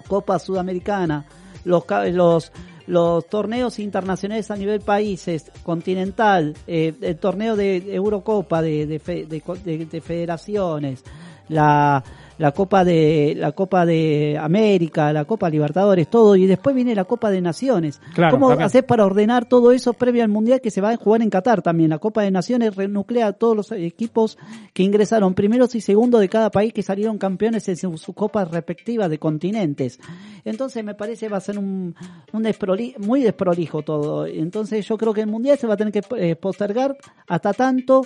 Copa 0.07 0.39
Sudamericana, 0.39 1.25
los, 1.65 1.85
los, 2.13 2.53
los 2.87 3.27
torneos 3.29 3.79
internacionales 3.79 4.51
a 4.51 4.57
nivel 4.57 4.81
países, 4.81 5.51
continental, 5.63 6.55
eh, 6.67 6.93
el 7.01 7.17
torneo 7.17 7.57
de 7.57 7.95
Eurocopa 7.95 8.61
de, 8.61 8.87
de, 8.87 8.99
de- 8.99 9.87
de 9.87 10.01
federaciones, 10.03 11.03
la, 11.49 12.03
la 12.39 12.53
Copa 12.53 12.85
de 12.85 13.35
la 13.37 13.53
Copa 13.53 13.87
de 13.87 14.39
América, 14.41 15.13
la 15.13 15.25
Copa 15.25 15.49
Libertadores, 15.51 16.09
todo, 16.09 16.35
y 16.37 16.47
después 16.47 16.75
viene 16.75 16.95
la 16.95 17.05
Copa 17.05 17.31
de 17.31 17.41
Naciones. 17.41 18.01
Claro, 18.15 18.35
¿Cómo 18.37 18.49
también. 18.49 18.67
haces 18.67 18.83
para 18.83 19.05
ordenar 19.07 19.45
todo 19.47 19.71
eso 19.73 19.93
previo 19.93 20.23
al 20.23 20.29
Mundial 20.31 20.61
que 20.61 20.71
se 20.71 20.81
va 20.81 20.91
a 20.91 20.97
jugar 20.97 21.23
en 21.23 21.31
Qatar 21.31 21.63
también? 21.63 21.91
La 21.91 21.99
Copa 21.99 22.23
de 22.23 22.31
Naciones 22.31 22.75
renuclea 22.75 23.29
a 23.29 23.33
todos 23.35 23.57
los 23.57 23.73
equipos 23.73 24.37
que 24.73 24.83
ingresaron 24.83 25.35
primeros 25.35 25.75
y 25.75 25.81
segundos 25.81 26.21
de 26.21 26.29
cada 26.29 26.51
país 26.51 26.73
que 26.73 26.83
salieron 26.83 27.19
campeones 27.19 27.69
en 27.69 27.77
sus 27.77 28.01
su 28.01 28.13
copas 28.15 28.51
respectivas 28.51 29.11
de 29.11 29.19
continentes. 29.19 29.99
Entonces 30.45 30.83
me 30.85 30.95
parece 30.95 31.29
va 31.29 31.37
a 31.37 31.41
ser 31.41 31.59
un, 31.59 31.95
un 32.33 32.43
desproli- 32.43 32.99
muy 32.99 33.23
desprolijo 33.23 33.83
todo. 33.83 34.27
Entonces 34.27 34.87
yo 34.87 34.97
creo 34.99 35.15
que 35.15 35.21
el 35.21 35.27
Mundial 35.29 35.59
se 35.59 35.67
va 35.67 35.75
a 35.75 35.77
tener 35.77 35.93
que 35.93 36.03
eh, 36.17 36.37
postergar 36.37 36.97
hasta 37.29 37.53
tanto 37.53 38.03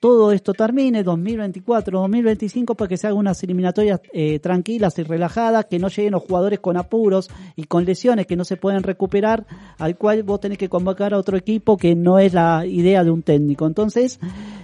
todo 0.00 0.32
esto 0.32 0.54
termine, 0.54 1.02
2024, 1.02 2.00
2025, 2.00 2.74
para 2.74 2.88
que 2.88 2.96
se 2.96 3.06
hagan 3.06 3.18
unas 3.18 3.42
eliminatorias 3.42 4.00
eh, 4.14 4.38
tranquilas 4.38 4.98
y 4.98 5.02
relajadas, 5.02 5.66
que 5.66 5.78
no 5.78 5.88
lleguen 5.88 6.12
los 6.12 6.22
jugadores 6.22 6.58
con 6.60 6.78
apuros 6.78 7.28
y 7.54 7.64
con 7.64 7.84
lesiones 7.84 8.26
que 8.26 8.34
no 8.34 8.44
se 8.44 8.56
pueden 8.56 8.82
recuperar, 8.82 9.46
al 9.78 9.98
cual 9.98 10.22
vos 10.22 10.40
tenés 10.40 10.56
que 10.56 10.70
convocar 10.70 11.12
a 11.12 11.18
otro 11.18 11.36
equipo 11.36 11.76
que 11.76 11.94
no 11.94 12.18
es 12.18 12.32
la 12.32 12.64
idea 12.64 13.04
de 13.04 13.10
un 13.10 13.22
técnico. 13.22 13.66
Entonces, 13.66 14.18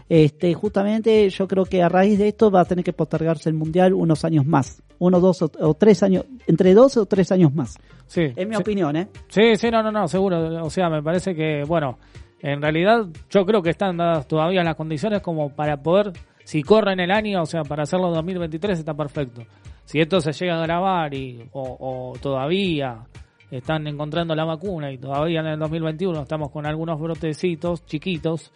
este, 0.08 0.54
justamente 0.54 1.28
yo 1.28 1.46
creo 1.46 1.66
que 1.66 1.82
a 1.82 1.90
raíz 1.90 2.18
de 2.18 2.28
esto 2.28 2.50
va 2.50 2.62
a 2.62 2.64
tener 2.64 2.82
que 2.82 2.94
postergarse 2.94 3.50
el 3.50 3.56
Mundial 3.56 3.92
unos 3.92 4.24
años 4.24 4.46
más, 4.46 4.82
uno, 4.98 5.20
dos 5.20 5.42
o, 5.42 5.52
o 5.60 5.74
tres 5.74 6.02
años, 6.02 6.24
entre 6.46 6.72
dos 6.72 6.96
o 6.96 7.04
tres 7.04 7.30
años 7.30 7.54
más. 7.54 7.76
Sí, 8.06 8.22
Es 8.34 8.48
mi 8.48 8.54
sí. 8.54 8.60
opinión, 8.62 8.96
¿eh? 8.96 9.08
Sí, 9.28 9.56
sí, 9.56 9.70
no, 9.70 9.82
no, 9.82 9.92
no, 9.92 10.08
seguro. 10.08 10.64
O 10.64 10.70
sea, 10.70 10.88
me 10.88 11.02
parece 11.02 11.34
que, 11.34 11.64
bueno, 11.66 11.98
en 12.40 12.62
realidad 12.62 13.06
yo 13.30 13.46
creo 13.46 13.62
que 13.62 13.70
están 13.70 13.96
dadas 13.96 14.28
todavía 14.28 14.62
las 14.62 14.76
condiciones 14.76 15.20
como 15.22 15.50
para 15.50 15.82
poder, 15.82 16.12
si 16.44 16.62
corren 16.62 17.00
el 17.00 17.10
año, 17.10 17.42
o 17.42 17.46
sea, 17.46 17.62
para 17.62 17.84
hacerlo 17.84 18.08
en 18.08 18.14
2023 18.14 18.78
está 18.78 18.94
perfecto. 18.94 19.42
Si 19.84 20.00
esto 20.00 20.20
se 20.20 20.32
llega 20.32 20.58
a 20.58 20.62
grabar 20.62 21.14
y, 21.14 21.48
o, 21.52 22.14
todavía 22.20 23.06
están 23.50 23.86
encontrando 23.86 24.34
la 24.34 24.44
vacuna 24.44 24.90
y 24.90 24.98
todavía 24.98 25.40
en 25.40 25.46
el 25.46 25.58
2021 25.58 26.22
estamos 26.22 26.50
con 26.50 26.66
algunos 26.66 27.00
brotecitos 27.00 27.86
chiquitos, 27.86 28.52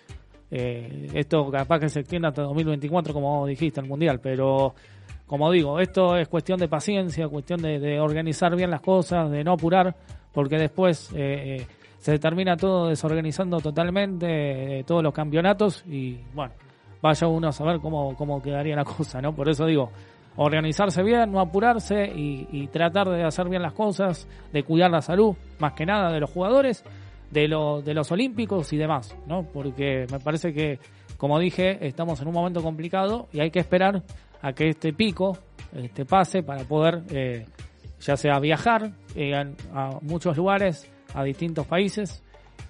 eh, 0.51 1.09
esto 1.14 1.49
capaz 1.51 1.78
que 1.78 1.89
se 1.89 2.01
extienda 2.01 2.28
hasta 2.28 2.43
2024, 2.43 3.14
como 3.14 3.47
dijiste, 3.47 3.81
el 3.81 3.87
Mundial, 3.87 4.18
pero 4.20 4.74
como 5.26 5.49
digo, 5.53 5.78
esto 5.78 6.16
es 6.16 6.26
cuestión 6.26 6.59
de 6.59 6.66
paciencia, 6.66 7.28
cuestión 7.28 7.62
de, 7.62 7.78
de 7.78 8.01
organizar 8.01 8.57
bien 8.57 8.68
las 8.68 8.81
cosas, 8.81 9.31
de 9.31 9.45
no 9.45 9.53
apurar, 9.53 9.95
porque 10.33 10.59
después 10.59 11.12
eh, 11.14 11.61
eh, 11.61 11.66
se 12.01 12.18
termina 12.18 12.57
todo 12.57 12.88
desorganizando 12.88 13.61
totalmente, 13.61 14.80
eh, 14.80 14.84
todos 14.84 15.03
los 15.03 15.12
campeonatos 15.12 15.84
y 15.86 16.18
bueno, 16.32 16.55
vaya 17.03 17.26
uno 17.26 17.48
a 17.48 17.53
saber 17.53 17.78
cómo, 17.78 18.16
cómo 18.16 18.42
quedaría 18.42 18.74
la 18.74 18.84
cosa, 18.96 19.20
¿no? 19.20 19.34
Por 19.34 19.51
eso 19.51 19.66
digo, 19.66 19.90
organizarse 20.36 21.03
bien, 21.03 21.30
no 21.30 21.40
apurarse 21.40 22.05
y, 22.07 22.66
tratar 22.68 23.11
de 23.11 23.22
hacer 23.22 23.48
bien 23.51 23.61
las 23.61 23.74
cosas, 23.74 24.26
de 24.53 24.62
cuidar 24.62 24.90
la 24.90 25.03
salud, 25.03 25.36
más 25.59 25.74
que 25.74 25.84
nada 25.84 26.11
de 26.11 26.20
los 26.20 26.30
jugadores, 26.30 26.82
de, 27.30 27.46
lo, 27.48 27.82
de 27.82 27.92
los 27.92 28.11
olímpicos 28.11 28.72
y 28.72 28.78
demás, 28.78 29.14
¿no? 29.26 29.42
Porque 29.42 30.07
me 30.11 30.20
parece 30.20 30.55
que, 30.55 30.78
como 31.18 31.38
dije, 31.38 31.86
estamos 31.86 32.20
en 32.22 32.28
un 32.28 32.34
momento 32.34 32.62
complicado 32.62 33.28
y 33.32 33.40
hay 33.40 33.51
que 33.51 33.59
esperar 33.59 34.03
a 34.40 34.53
que 34.55 34.70
este 34.70 34.94
pico 34.94 35.36
este, 35.74 36.07
pase 36.07 36.42
para 36.42 36.64
poder, 36.64 37.03
eh, 37.11 37.44
ya 38.01 38.16
sea 38.16 38.38
viajar 38.38 38.92
eh, 39.14 39.34
a 39.74 39.98
muchos 40.01 40.34
lugares, 40.38 40.90
a 41.14 41.24
distintos 41.24 41.66
países. 41.66 42.22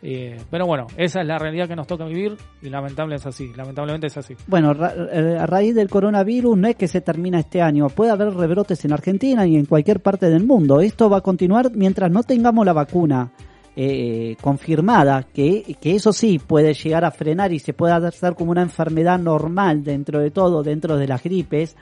eh, 0.02 0.38
pero 0.50 0.66
bueno, 0.66 0.86
esa 0.96 1.20
es 1.20 1.26
la 1.26 1.38
realidad 1.38 1.68
que 1.68 1.76
nos 1.76 1.86
toca 1.86 2.06
vivir 2.06 2.36
y 2.62 2.70
lamentable 2.70 3.16
es 3.16 3.26
así, 3.26 3.52
lamentablemente 3.54 4.06
es 4.06 4.16
así. 4.16 4.34
Bueno, 4.46 4.72
ra- 4.72 4.94
eh, 5.12 5.36
a 5.38 5.44
raíz 5.46 5.74
del 5.74 5.90
coronavirus 5.90 6.56
no 6.56 6.68
es 6.68 6.76
que 6.76 6.88
se 6.88 7.00
termina 7.02 7.38
este 7.40 7.60
año, 7.60 7.88
puede 7.88 8.10
haber 8.10 8.32
rebrotes 8.34 8.82
en 8.86 8.92
Argentina 8.94 9.46
y 9.46 9.56
en 9.56 9.66
cualquier 9.66 10.00
parte 10.00 10.30
del 10.30 10.46
mundo. 10.46 10.80
Esto 10.80 11.10
va 11.10 11.18
a 11.18 11.20
continuar 11.20 11.70
mientras 11.74 12.10
no 12.10 12.22
tengamos 12.22 12.64
la 12.64 12.72
vacuna 12.72 13.30
eh, 13.76 14.36
confirmada, 14.40 15.24
que, 15.34 15.76
que 15.80 15.94
eso 15.94 16.12
sí 16.12 16.38
puede 16.38 16.72
llegar 16.74 17.04
a 17.04 17.10
frenar 17.10 17.52
y 17.52 17.58
se 17.58 17.72
puede 17.74 17.92
hacer 17.92 18.34
como 18.34 18.52
una 18.52 18.62
enfermedad 18.62 19.18
normal 19.18 19.84
dentro 19.84 20.18
de 20.20 20.30
todo, 20.30 20.62
dentro 20.62 20.96
de 20.96 21.06
las 21.08 21.22
gripes. 21.22 21.76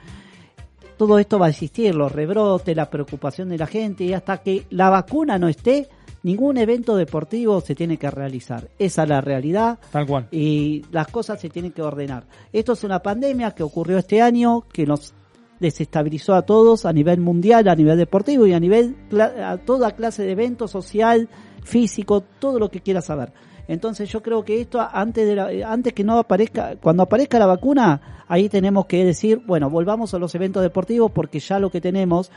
Todo 0.97 1.17
esto 1.19 1.39
va 1.39 1.45
a 1.45 1.49
existir, 1.49 1.95
los 1.95 2.11
rebrotes, 2.11 2.75
la 2.75 2.89
preocupación 2.89 3.47
de 3.47 3.57
la 3.57 3.65
gente 3.67 4.03
y 4.03 4.13
hasta 4.13 4.39
que 4.39 4.65
la 4.69 4.89
vacuna 4.89 5.37
no 5.39 5.47
esté, 5.47 5.87
ningún 6.23 6.57
evento 6.57 6.95
deportivo 6.95 7.61
se 7.61 7.75
tiene 7.75 7.97
que 7.97 8.09
realizar. 8.11 8.69
Esa 8.79 9.03
es 9.03 9.09
la 9.09 9.21
realidad 9.21 9.79
Tal 9.91 10.05
cual. 10.05 10.27
y 10.31 10.83
las 10.91 11.07
cosas 11.07 11.39
se 11.39 11.49
tienen 11.49 11.71
que 11.71 11.81
ordenar. 11.81 12.25
Esto 12.51 12.73
es 12.73 12.83
una 12.83 12.99
pandemia 13.01 13.51
que 13.51 13.63
ocurrió 13.63 13.97
este 13.97 14.21
año, 14.21 14.65
que 14.71 14.85
nos 14.85 15.13
desestabilizó 15.59 16.35
a 16.35 16.43
todos 16.43 16.85
a 16.85 16.93
nivel 16.93 17.19
mundial, 17.19 17.67
a 17.67 17.75
nivel 17.75 17.97
deportivo 17.97 18.45
y 18.47 18.53
a 18.53 18.59
nivel 18.59 18.95
a 19.43 19.57
toda 19.57 19.91
clase 19.91 20.23
de 20.23 20.31
evento 20.31 20.67
social, 20.67 21.27
físico, 21.63 22.21
todo 22.39 22.59
lo 22.59 22.69
que 22.69 22.81
quieras 22.81 23.05
saber. 23.05 23.33
Entonces 23.67 24.09
yo 24.09 24.23
creo 24.23 24.43
que 24.43 24.61
esto 24.61 24.79
antes 24.79 25.27
de 25.27 25.35
la, 25.35 25.71
antes 25.71 25.93
que 25.93 26.03
no 26.03 26.17
aparezca, 26.17 26.77
cuando 26.77 27.03
aparezca 27.03 27.37
la 27.37 27.45
vacuna, 27.45 28.23
ahí 28.27 28.49
tenemos 28.49 28.87
que 28.87 29.05
decir, 29.05 29.41
bueno, 29.45 29.69
volvamos 29.69 30.13
a 30.13 30.17
los 30.17 30.33
eventos 30.33 30.63
deportivos 30.63 31.11
porque 31.11 31.39
ya 31.39 31.59
lo 31.59 31.69
que 31.69 31.79
tenemos 31.79 32.31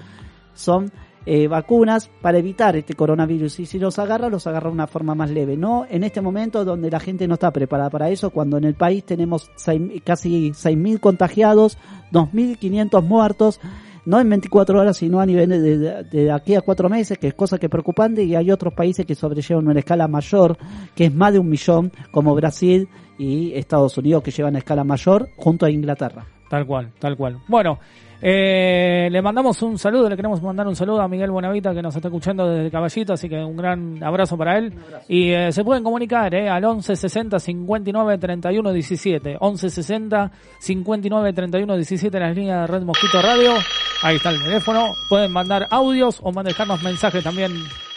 son 0.53 0.93
eh, 1.27 1.47
vacunas 1.49 2.11
para 2.21 2.39
evitar 2.39 2.77
este 2.77 2.95
coronavirus 2.95 3.61
y 3.61 3.67
si 3.67 3.79
los 3.79 3.99
agarra, 3.99 4.29
los 4.29 4.47
agarra 4.47 4.69
de 4.71 4.75
una 4.75 4.87
forma 4.87 5.15
más 5.15 5.31
leve. 5.31 5.57
No 5.57 5.87
en 5.89 6.03
este 6.05 6.21
momento 6.21 6.65
donde 6.65 6.91
la 6.91 7.01
gente 7.01 7.29
no 7.29 7.35
está 7.35 7.51
preparada 7.53 7.91
para 7.91 8.11
eso, 8.11 8.31
cuando 8.31 8.57
en 8.59 8.65
el 8.65 8.75
país 8.75 9.05
tenemos 9.05 9.51
seis- 9.55 10.03
casi 10.05 10.51
6.000 10.53 10.99
contagiados, 11.01 11.79
2.500 12.13 13.03
muertos, 13.03 13.61
no 14.05 14.19
en 14.19 14.29
24 14.29 14.81
horas, 14.81 14.97
sino 14.97 15.21
a 15.21 15.27
nivel 15.27 15.49
de, 15.51 15.61
de- 15.79 16.03
de 16.05 16.33
aquí 16.33 16.55
a 16.57 16.61
cuatro 16.61 16.89
meses, 16.89 17.19
que 17.19 17.29
es 17.29 17.35
cosa 17.35 17.59
que 17.59 17.67
es 17.67 17.71
preocupante, 17.71 18.25
y 18.25 18.35
hay 18.35 18.51
otros 18.51 18.75
países 18.75 19.07
que 19.07 19.15
sobrellevan 19.15 19.69
una 19.69 19.79
escala 19.79 20.09
mayor, 20.09 20.57
que 20.97 21.05
es 21.07 21.15
más 21.15 21.33
de 21.33 21.39
un 21.39 21.49
millón, 21.49 21.93
como 22.11 22.35
Brasil 22.35 22.89
y 23.19 23.53
Estados 23.55 23.97
Unidos, 23.99 24.23
que 24.25 24.33
llevan 24.33 24.57
a 24.57 24.59
escala 24.59 24.83
mayor, 24.83 25.29
junto 25.37 25.67
a 25.67 25.71
Inglaterra. 25.71 26.27
Tal 26.53 26.67
cual, 26.67 26.91
tal 26.99 27.17
cual. 27.17 27.39
Bueno, 27.49 27.79
eh, 28.21 29.09
le 29.11 29.23
mandamos 29.23 29.63
un 29.63 29.79
saludo, 29.79 30.11
le 30.11 30.17
queremos 30.17 30.43
mandar 30.43 30.69
un 30.69 30.77
saludo 30.77 31.01
a 31.01 31.09
Miguel 31.09 31.31
Buenavita 31.31 31.73
que 31.73 31.81
nos 31.81 31.97
está 31.97 32.09
escuchando 32.09 32.47
desde 32.47 32.71
Caballito, 32.71 33.15
así 33.15 33.27
que 33.27 33.43
un 33.43 33.57
gran 33.57 34.05
abrazo 34.05 34.37
para 34.37 34.59
él. 34.59 34.75
Y 35.09 35.31
eh, 35.31 35.51
se 35.51 35.65
pueden 35.65 35.83
comunicar 35.83 36.35
eh, 36.35 36.51
al 36.51 36.63
11 36.63 36.95
60 36.95 37.39
59 37.39 38.19
31 38.19 38.71
17. 38.71 39.37
11 39.41 39.71
60 39.71 40.31
59 40.59 41.33
31 41.33 41.75
17 41.75 42.17
en 42.19 42.23
las 42.23 42.37
líneas 42.37 42.61
de 42.61 42.67
Red 42.67 42.83
Mosquito 42.83 43.23
Radio. 43.23 43.55
Ahí 44.03 44.17
está 44.17 44.29
el 44.29 44.43
teléfono. 44.43 44.89
Pueden 45.09 45.33
mandar 45.33 45.69
audios 45.71 46.21
o 46.23 46.33
dejarnos 46.43 46.83
mensajes 46.83 47.25
también 47.25 47.53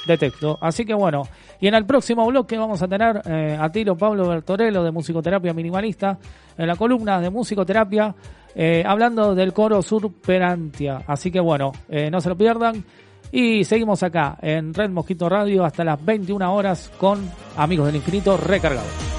de 0.05 0.17
texto. 0.17 0.57
Así 0.61 0.85
que 0.85 0.93
bueno, 0.93 1.23
y 1.59 1.67
en 1.67 1.75
el 1.75 1.85
próximo 1.85 2.25
bloque 2.27 2.57
vamos 2.57 2.81
a 2.81 2.87
tener 2.87 3.21
eh, 3.25 3.57
a 3.59 3.69
Tiro 3.71 3.95
Pablo 3.95 4.27
Bertorello 4.27 4.83
de 4.83 4.91
Musicoterapia 4.91 5.53
Minimalista 5.53 6.17
en 6.57 6.67
la 6.67 6.75
columna 6.75 7.19
de 7.19 7.29
Musicoterapia 7.29 8.13
eh, 8.55 8.83
hablando 8.85 9.35
del 9.35 9.53
coro 9.53 9.81
Surperantia. 9.81 11.01
Así 11.07 11.31
que 11.31 11.39
bueno, 11.39 11.73
eh, 11.89 12.09
no 12.09 12.21
se 12.21 12.29
lo 12.29 12.37
pierdan. 12.37 12.83
Y 13.31 13.65
seguimos 13.65 14.01
acá 14.03 14.37
en 14.41 14.73
Red 14.73 14.91
Mosquito 14.91 15.27
Radio 15.27 15.65
hasta 15.65 15.83
las 15.83 16.03
21 16.03 16.53
horas 16.53 16.91
con 16.97 17.19
Amigos 17.57 17.87
del 17.87 17.97
Infinito 17.97 18.37
recargados. 18.37 19.14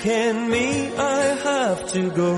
Taken 0.00 0.48
me, 0.48 0.96
I 0.96 1.22
have 1.42 1.88
to 1.88 2.10
go. 2.10 2.36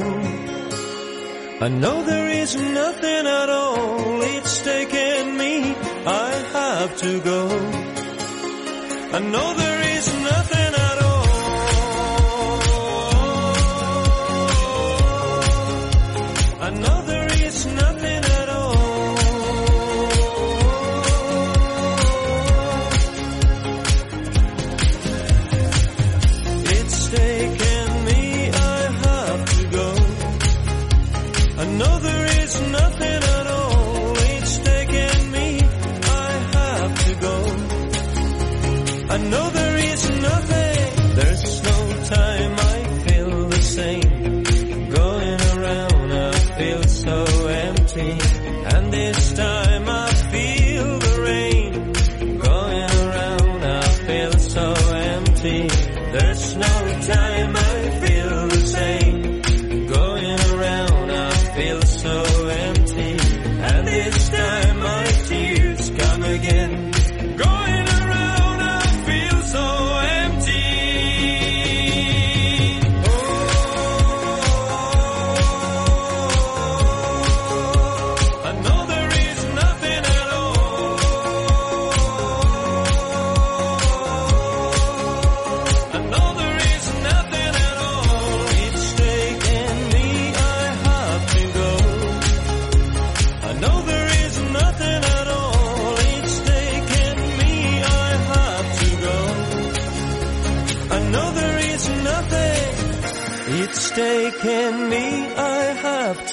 I 1.61 1.69
know 1.69 2.03
there 2.05 2.29
is 2.29 2.57
nothing 2.57 3.27
at 3.27 3.51
all. 3.51 4.23
It's 4.23 4.63
taken 4.63 5.37
me, 5.37 5.77
I 6.07 6.31
have 6.55 6.97
to 7.01 7.21
go. 7.21 7.49
I 9.13 9.19
know 9.19 9.55
there 9.55 9.83
is 9.99 10.07
nothing 10.23 10.40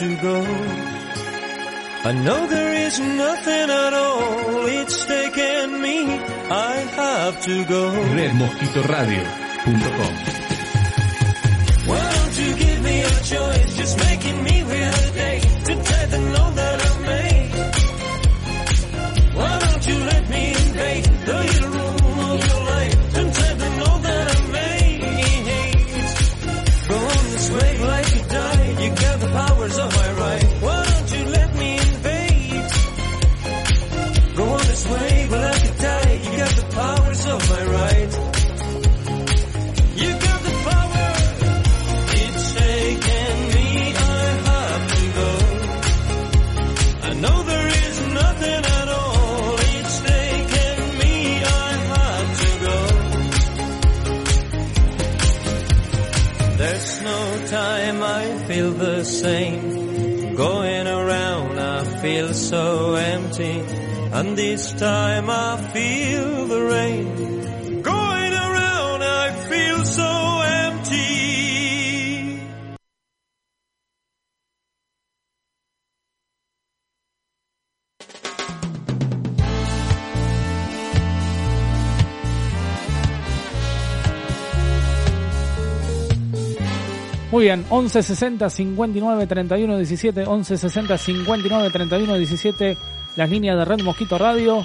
to 0.08 0.16
go. 0.22 0.38
I 2.10 2.12
know 2.26 2.47
there 2.47 2.74
is 2.88 2.99
nothing 2.99 3.70
at 3.84 3.93
all. 3.93 4.66
It's 4.80 5.05
taken 5.05 5.82
me, 5.82 5.97
I 6.49 6.74
have 6.99 7.36
to 7.43 7.66
go. 7.66 7.82
redmosquitoradio.com 8.18 10.14
Why 11.89 11.99
don't 12.16 12.36
you 12.43 12.51
give 12.64 12.80
me 12.84 13.01
a 13.01 13.16
choice? 13.34 13.78
Just 13.82 13.97
making 14.08 14.43
me 14.43 14.47
empty. 63.39 63.61
And 64.13 64.38
this 64.38 64.73
time 64.73 65.29
I 65.29 65.57
feel 65.73 66.47
the 66.47 66.61
rain. 66.61 67.81
Going 67.81 68.33
around, 68.33 69.03
I 69.03 69.31
feel 69.49 69.85
so 69.85 70.41
empty. 70.41 70.97
Muy 87.29 87.43
bien, 87.43 87.65
11 87.69 88.03
60 88.03 88.49
59 88.49 89.27
31 89.27 89.85
17, 89.85 90.23
11 90.23 90.57
60 90.57 90.97
59 90.97 91.71
31 91.71 92.25
17, 92.25 92.77
las 93.18 93.30
líneas 93.30 93.57
de 93.57 93.65
Red 93.65 93.82
Mosquito 93.84 94.18
Radio, 94.18 94.63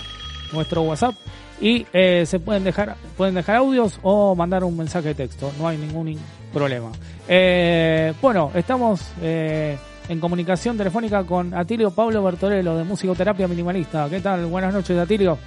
nuestro 0.53 0.82
WhatsApp. 0.82 1.14
Y 1.61 1.86
eh, 1.92 2.24
se 2.26 2.38
pueden 2.40 2.64
dejar, 2.64 2.96
pueden 3.16 3.34
dejar 3.34 3.57
audios 3.57 3.98
o 4.03 4.34
mandar 4.34 4.62
un 4.64 4.76
mensaje 4.76 5.09
de 5.09 5.14
texto, 5.14 5.50
no 5.59 5.68
hay 5.68 5.78
ningún 5.78 6.09
in- 6.09 6.18
problema. 6.53 6.90
Eh, 7.28 8.12
bueno, 8.20 8.50
estamos 8.55 9.12
eh, 9.22 9.78
en 10.09 10.18
comunicación 10.20 10.76
telefónica 10.76 11.24
con 11.24 11.55
Atilio 11.55 11.92
Pablo 11.92 12.22
Bertorello 12.24 12.76
de 12.76 12.82
Musicoterapia 12.84 13.46
Minimalista. 13.46 14.09
¿Qué 14.11 14.20
tal? 14.20 14.46
Buenas 14.46 14.74
noches, 14.74 14.98
Atilio. 14.98 15.38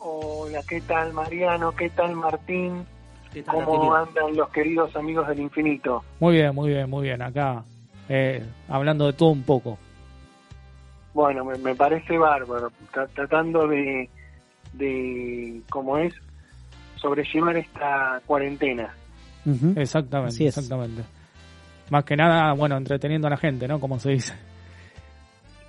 Hola, 0.00 0.60
¿qué 0.68 0.80
tal 0.82 1.12
Mariano? 1.12 1.72
¿Qué 1.72 1.90
tal 1.90 2.14
Martín? 2.16 2.84
¿Qué 3.32 3.42
tal, 3.44 3.54
¿Cómo 3.64 3.74
Atilio? 3.74 3.94
andan 3.94 4.36
los 4.36 4.48
queridos 4.50 4.94
amigos 4.96 5.28
del 5.28 5.38
infinito? 5.40 6.02
Muy 6.18 6.34
bien, 6.34 6.52
muy 6.54 6.70
bien, 6.70 6.90
muy 6.90 7.04
bien. 7.04 7.22
Acá 7.22 7.62
eh, 8.08 8.42
hablando 8.68 9.06
de 9.06 9.12
todo 9.12 9.28
un 9.30 9.42
poco. 9.44 9.78
Bueno, 11.14 11.44
me, 11.44 11.56
me 11.58 11.74
parece 11.74 12.16
bárbaro, 12.18 12.70
tra- 12.92 13.08
tratando 13.14 13.66
de, 13.66 14.08
de, 14.74 15.60
¿cómo 15.70 15.98
es? 15.98 16.14
Sobrellevar 16.96 17.56
esta 17.56 18.20
cuarentena. 18.26 18.94
Exactamente, 19.76 20.46
exactamente. 20.46 21.02
Más 21.90 22.04
que 22.04 22.16
nada, 22.16 22.52
bueno, 22.52 22.76
entreteniendo 22.76 23.26
a 23.28 23.30
la 23.30 23.36
gente, 23.38 23.66
¿no? 23.66 23.80
Como 23.80 23.98
se 23.98 24.10
dice. 24.10 24.34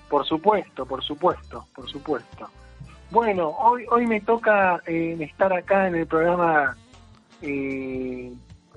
Por 0.10 0.26
supuesto, 0.26 0.86
por 0.86 1.04
supuesto, 1.04 1.66
por 1.74 1.90
supuesto. 1.90 2.50
Bueno, 3.12 3.48
hoy, 3.50 3.86
hoy 3.90 4.06
me 4.06 4.20
toca 4.22 4.82
eh, 4.86 5.16
estar 5.20 5.52
acá 5.54 5.88
en 5.88 5.96
el 5.96 6.08
programa 6.08 6.76
eh, 7.42 8.32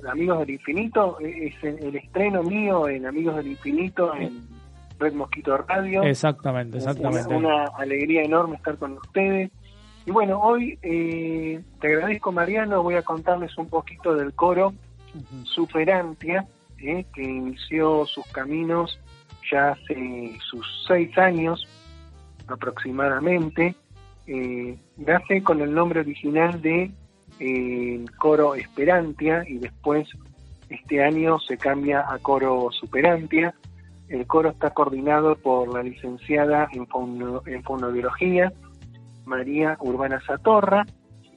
Amigos 0.09 0.39
del 0.41 0.51
Infinito. 0.51 1.19
Eh, 1.21 1.49
Es 1.49 1.65
el, 1.65 1.85
el 1.85 1.97
estreno 1.97 2.43
mío 2.43 2.89
en 2.89 3.07
Amigos 3.07 3.37
del 3.37 3.49
Infinito 3.49 4.15
en 4.15 4.47
Red 5.03 5.15
Mosquito 5.15 5.57
Radio. 5.57 6.03
Exactamente, 6.03 6.79
exactamente. 6.79 7.35
Una, 7.35 7.49
una 7.49 7.65
alegría 7.77 8.23
enorme 8.23 8.57
estar 8.57 8.77
con 8.79 8.93
ustedes. 8.93 9.51
Y 10.07 10.11
bueno, 10.11 10.41
hoy 10.41 10.79
eh, 10.83 11.61
te 11.81 11.89
agradezco 11.89 12.33
Mariano, 12.33 12.83
voy 12.83 12.95
a 12.95 13.03
contarles 13.03 13.57
un 13.59 13.69
poquito 13.69 14.15
del 14.15 14.33
coro 14.33 14.73
Superantia, 15.45 16.47
eh, 16.79 17.05
que 17.15 17.23
inició 17.23 18.07
sus 18.07 18.27
caminos 18.29 18.99
ya 19.51 19.73
hace 19.73 20.39
sus 20.49 20.67
seis 20.87 21.17
años 21.19 21.67
aproximadamente. 22.47 23.75
Eh, 24.27 24.79
nace 24.97 25.43
con 25.43 25.61
el 25.61 25.75
nombre 25.75 26.01
original 26.01 26.61
de 26.63 26.91
eh, 27.41 28.05
Coro 28.19 28.55
Esperantia 28.55 29.45
y 29.47 29.59
después 29.59 30.09
este 30.69 31.03
año 31.03 31.39
se 31.41 31.59
cambia 31.59 32.05
a 32.09 32.19
Coro 32.19 32.71
Superantia. 32.71 33.55
El 34.13 34.27
coro 34.27 34.51
está 34.51 34.69
coordinado 34.71 35.37
por 35.37 35.73
la 35.73 35.83
licenciada 35.83 36.69
en, 36.73 36.87
fono- 36.87 37.41
en 37.47 37.63
fonobiología, 37.63 38.53
María 39.25 39.79
Urbana 39.81 40.21
Satorra, 40.27 40.85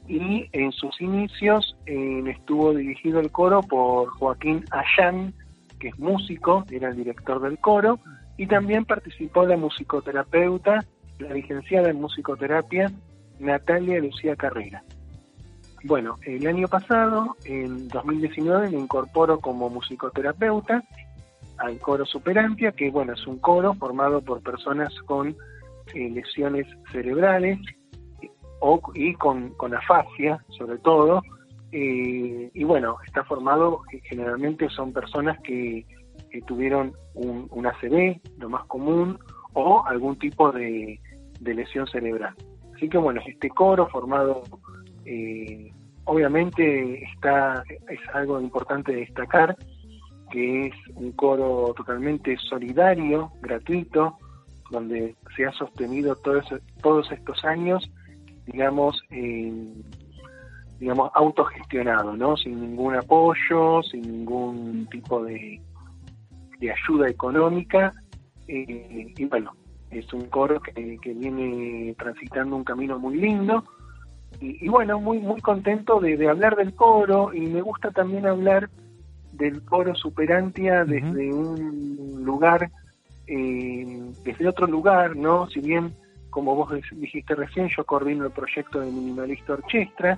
y 0.09 0.49
en 0.51 0.73
sus 0.73 0.99
inicios 0.99 1.78
estuvo 1.86 2.73
dirigido 2.73 3.21
el 3.21 3.32
coro 3.32 3.61
por 3.61 4.09
Joaquín 4.09 4.65
Ayán, 4.71 5.34
que 5.80 5.88
es 5.88 5.97
músico, 5.99 6.65
era 6.69 6.89
el 6.89 6.97
director 6.97 7.41
del 7.41 7.57
coro, 7.59 7.99
y 8.38 8.45
también 8.45 8.84
participó 8.84 9.45
la 9.45 9.55
musicoterapeuta, 9.55 10.84
la 11.19 11.34
licenciada 11.34 11.89
en 11.89 12.01
musicoterapia, 12.01 12.91
Natalia 13.39 14.01
Lucía 14.01 14.36
Carrera. 14.36 14.84
Bueno, 15.86 16.17
el 16.23 16.45
año 16.45 16.67
pasado, 16.67 17.38
en 17.45 17.88
2019, 17.88 18.69
me 18.71 18.80
incorporo 18.80 19.39
como 19.39 19.69
musicoterapeuta 19.69 20.84
al 21.58 21.80
coro 21.80 22.06
Superampia, 22.06 22.72
que 22.72 22.89
bueno, 22.91 23.14
es 23.14 23.26
un 23.28 23.39
coro 23.39 23.74
formado 23.76 24.22
por 24.22 24.41
personas 24.41 24.93
con 25.06 25.36
eh, 25.93 26.10
lesiones 26.10 26.68
cerebrales 26.91 27.60
o, 28.60 28.82
y 28.93 29.14
con, 29.16 29.51
con 29.51 29.74
afasia, 29.74 30.43
sobre 30.49 30.78
todo. 30.80 31.22
eh, 31.72 32.49
y 32.53 32.64
bueno, 32.64 32.97
está 33.06 33.24
formado, 33.24 33.82
eh, 33.91 34.01
generalmente 34.03 34.70
son 34.70 34.93
personas 34.93 35.39
que, 35.41 35.86
que 36.32 36.41
tuvieron 36.41 36.93
un, 37.14 37.47
un 37.51 37.66
ACV, 37.68 38.20
lo 38.39 38.49
más 38.49 38.66
común, 38.66 39.18
o 39.53 39.84
algún 39.86 40.18
tipo 40.18 40.51
de, 40.51 40.99
de 41.39 41.53
lesión 41.53 41.88
cerebral. 41.88 42.34
Así 42.76 42.89
que 42.89 42.97
bueno, 42.97 43.22
este 43.26 43.49
coro 43.49 43.88
formado, 43.88 44.43
obviamente 46.06 47.03
está 47.14 47.64
es 47.89 47.99
algo 48.14 48.41
importante 48.41 48.91
de 48.91 48.99
destacar, 48.99 49.56
que 50.36 50.67
es 50.67 50.73
un 50.95 51.13
coro 51.13 51.73
totalmente 51.77 52.36
solidario, 52.49 53.31
gratuito, 53.41 54.17
donde 54.69 55.15
se 55.33 55.45
ha 55.45 55.51
sostenido 55.53 56.13
todos, 56.17 56.43
todos 56.83 57.09
estos 57.09 57.45
años, 57.45 57.89
digamos, 58.45 59.01
en- 59.11 59.81
digamos, 60.77 61.09
autogestionado, 61.13 62.17
¿no? 62.17 62.36
Sin 62.36 62.59
ningún 62.59 62.95
apoyo, 62.95 63.81
sin 63.89 64.01
ningún 64.01 64.86
tipo 64.91 65.23
de, 65.23 65.61
de 66.59 66.71
ayuda 66.71 67.07
económica. 67.09 67.93
eh, 68.49 69.13
y 69.17 69.25
bueno, 69.25 69.53
es 69.89 70.11
un 70.13 70.25
coro 70.25 70.59
que, 70.59 70.97
que 71.01 71.13
viene 71.13 71.95
transitando 71.97 72.57
un 72.57 72.65
camino 72.65 72.99
muy 72.99 73.15
lindo. 73.15 73.63
Y, 74.41 74.65
y 74.65 74.67
bueno, 74.67 74.99
muy, 74.99 75.19
muy 75.19 75.39
contento 75.39 76.01
de, 76.01 76.17
de 76.17 76.27
hablar 76.29 76.57
del 76.57 76.75
coro 76.75 77.33
y 77.33 77.39
me 77.39 77.61
gusta 77.61 77.89
también 77.91 78.27
hablar 78.27 78.69
del 79.38 79.63
coro 79.63 79.93
Superantia 79.95 80.86
desde 80.86 81.33
un 81.33 82.21
lugar, 82.23 82.69
eh, 83.27 84.11
desde 84.23 84.47
otro 84.47 84.67
lugar, 84.67 85.15
¿no? 85.15 85.47
Si 85.49 85.59
bien, 85.59 85.93
como 86.29 86.55
vos 86.55 86.69
dij- 86.71 86.91
dijiste 86.97 87.36
recién, 87.36 87.69
yo 87.75 87.83
coordino 87.86 88.25
el 88.25 88.31
proyecto 88.31 88.79
de 88.79 88.91
Minimalista 88.91 89.53
Orchestra, 89.53 90.17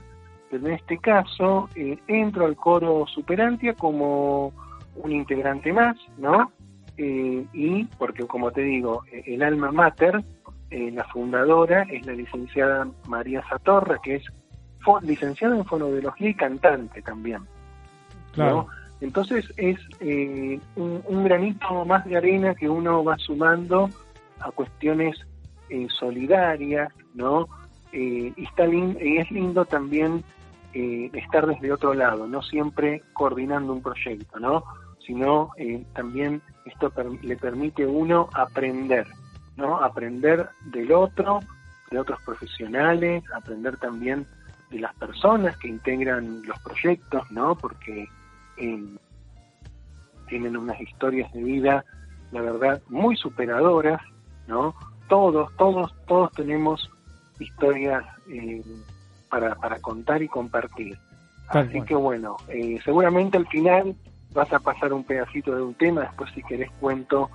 pero 0.50 0.68
en 0.68 0.74
este 0.74 0.98
caso 0.98 1.70
eh, 1.76 1.98
entro 2.08 2.46
al 2.46 2.56
coro 2.56 3.06
Superantia 3.08 3.74
como 3.74 4.54
un 4.96 5.12
integrante 5.12 5.72
más, 5.74 5.96
¿no? 6.18 6.52
Eh, 6.98 7.46
y 7.54 7.84
porque, 8.00 8.26
como 8.26 8.52
te 8.52 8.62
digo, 8.62 9.04
eh, 9.12 9.24
el 9.28 9.44
alma 9.44 9.72
mater, 9.72 10.24
eh, 10.72 10.92
la 10.92 11.04
fundadora 11.06 11.84
es 11.84 12.06
la 12.06 12.14
licenciada 12.14 12.88
María 13.08 13.44
Satorra, 13.48 14.00
que 14.04 14.16
es 14.16 14.24
licenciada 15.02 15.56
en 15.56 15.66
fonobiología 15.66 16.30
y 16.30 16.34
cantante 16.34 17.02
también. 17.02 17.42
Claro. 18.32 18.56
¿no? 18.56 18.68
Entonces 19.02 19.46
es 19.58 19.78
eh, 20.00 20.60
un, 20.76 21.24
granito 21.24 21.86
más 21.86 22.04
de 22.06 22.18
arena 22.18 22.56
que 22.56 22.68
uno 22.70 23.04
va 23.04 23.18
sumando 23.18 23.90
a 24.40 24.52
cuestiones 24.52 25.16
eh, 25.70 25.88
solidarias, 26.00 26.92
¿no? 27.14 27.48
Eh, 27.92 28.34
y, 28.36 28.44
está 28.44 28.66
lin- 28.66 28.98
es 29.00 29.30
lindo 29.32 29.66
también 29.66 30.24
eh, 30.74 31.10
estar 31.14 31.46
desde 31.46 31.72
otro 31.72 31.94
lado, 31.94 32.28
no 32.28 32.42
siempre 32.42 33.04
coordinando 33.14 33.74
un 33.74 33.82
proyecto, 33.82 34.40
¿no? 34.40 34.64
Sino 35.06 35.52
eh, 35.58 35.86
también 35.94 36.42
esto 36.66 36.90
per- 36.90 37.24
le 37.24 37.38
permite 37.38 37.84
a 37.84 37.88
uno 37.88 38.30
aprender, 38.34 39.08
¿no? 39.56 39.78
Aprender 39.84 40.50
del 40.66 40.92
otro, 40.92 41.40
de 41.92 42.00
otros 42.00 42.20
profesionales, 42.26 43.24
aprender 43.34 43.78
también 43.78 44.26
de 44.70 44.80
las 44.80 44.94
personas 44.96 45.56
que 45.58 45.70
integran 45.70 46.42
los 46.44 46.60
proyectos, 46.60 47.30
¿no? 47.32 47.56
Porque 47.56 48.08
eh, 48.58 48.84
tienen 50.28 50.58
unas 50.58 50.80
historias 50.82 51.32
de 51.34 51.44
vida, 51.44 51.86
la 52.32 52.42
verdad, 52.42 52.82
muy 52.90 53.16
superadoras, 53.16 54.02
¿no? 54.48 54.76
Todos, 55.08 55.56
todos, 55.58 55.94
todos 56.06 56.32
tenemos 56.34 56.90
historias 57.40 58.04
eh, 58.30 58.62
para, 59.30 59.56
para 59.56 59.80
contar 59.80 60.22
y 60.22 60.28
compartir. 60.28 60.98
Tal 61.52 61.68
Así 61.68 61.78
cual. 61.78 61.88
que 61.88 61.96
bueno, 61.96 62.38
eh, 62.50 62.80
seguramente 62.84 63.38
al 63.38 63.48
final 63.48 63.96
vas 64.34 64.52
a 64.52 64.60
pasar 64.60 64.92
un 64.92 65.04
pedacito 65.04 65.56
de 65.56 65.62
un 65.62 65.74
tema, 65.76 66.02
después 66.02 66.30
si 66.34 66.44
querés 66.44 66.70
cuento 66.80 67.30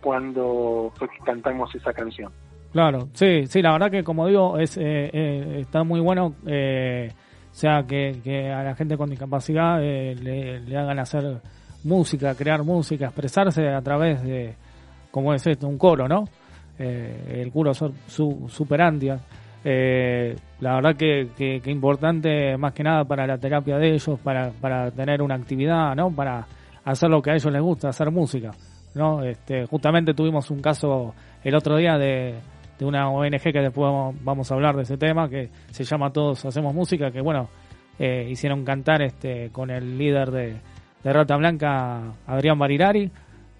cuando 0.00 0.92
fue 0.96 1.08
que 1.08 1.18
cantamos 1.24 1.74
esa 1.74 1.92
canción. 1.92 2.30
Claro, 2.72 3.08
sí, 3.14 3.46
sí, 3.46 3.62
la 3.62 3.72
verdad 3.72 3.90
que 3.90 4.04
como 4.04 4.26
digo, 4.26 4.58
es 4.58 4.76
eh, 4.76 5.10
eh, 5.12 5.58
está 5.60 5.84
muy 5.84 6.00
bueno, 6.00 6.34
eh, 6.46 7.10
sea, 7.58 7.82
que, 7.86 8.20
que 8.22 8.50
a 8.52 8.62
la 8.62 8.74
gente 8.74 8.96
con 8.96 9.10
discapacidad 9.10 9.82
eh, 9.82 10.14
le, 10.14 10.60
le 10.60 10.76
hagan 10.76 10.98
hacer 10.98 11.40
música, 11.84 12.34
crear 12.34 12.62
música, 12.62 13.06
expresarse 13.06 13.68
a 13.68 13.80
través 13.82 14.22
de, 14.22 14.54
como 15.10 15.34
es 15.34 15.46
esto, 15.46 15.66
un 15.68 15.78
coro, 15.78 16.06
¿no? 16.08 16.24
Eh, 16.78 17.40
el 17.42 17.50
coro 17.50 17.74
su, 17.74 17.92
su- 18.06 18.46
Superantia. 18.48 19.18
Eh, 19.64 20.36
la 20.60 20.76
verdad 20.76 20.94
que, 20.96 21.28
que, 21.36 21.60
que 21.60 21.70
importante 21.70 22.56
más 22.56 22.72
que 22.72 22.84
nada 22.84 23.04
para 23.04 23.26
la 23.26 23.38
terapia 23.38 23.76
de 23.76 23.94
ellos, 23.94 24.18
para, 24.22 24.50
para 24.50 24.90
tener 24.92 25.20
una 25.20 25.34
actividad, 25.34 25.94
¿no? 25.96 26.10
Para 26.10 26.46
hacer 26.84 27.10
lo 27.10 27.20
que 27.20 27.32
a 27.32 27.34
ellos 27.34 27.52
les 27.52 27.60
gusta, 27.62 27.88
hacer 27.88 28.10
música, 28.12 28.52
¿no? 28.94 29.22
Este, 29.24 29.66
justamente 29.66 30.14
tuvimos 30.14 30.50
un 30.50 30.60
caso 30.60 31.12
el 31.42 31.54
otro 31.56 31.76
día 31.76 31.98
de, 31.98 32.34
de 32.78 32.84
una 32.84 33.10
ONG 33.10 33.40
que 33.40 33.60
después 33.60 33.90
vamos, 34.22 34.50
a 34.50 34.54
hablar 34.54 34.76
de 34.76 34.82
ese 34.82 34.96
tema, 34.96 35.28
que 35.28 35.48
se 35.70 35.84
llama 35.84 36.10
Todos 36.12 36.44
Hacemos 36.44 36.74
Música, 36.74 37.10
que 37.10 37.20
bueno, 37.20 37.48
eh, 37.98 38.26
hicieron 38.30 38.64
cantar 38.64 39.02
este 39.02 39.50
con 39.50 39.70
el 39.70 39.98
líder 39.98 40.30
de, 40.30 40.56
de 41.02 41.12
Rata 41.12 41.36
Blanca, 41.36 42.12
Adrián 42.26 42.58
Barilari. 42.58 43.10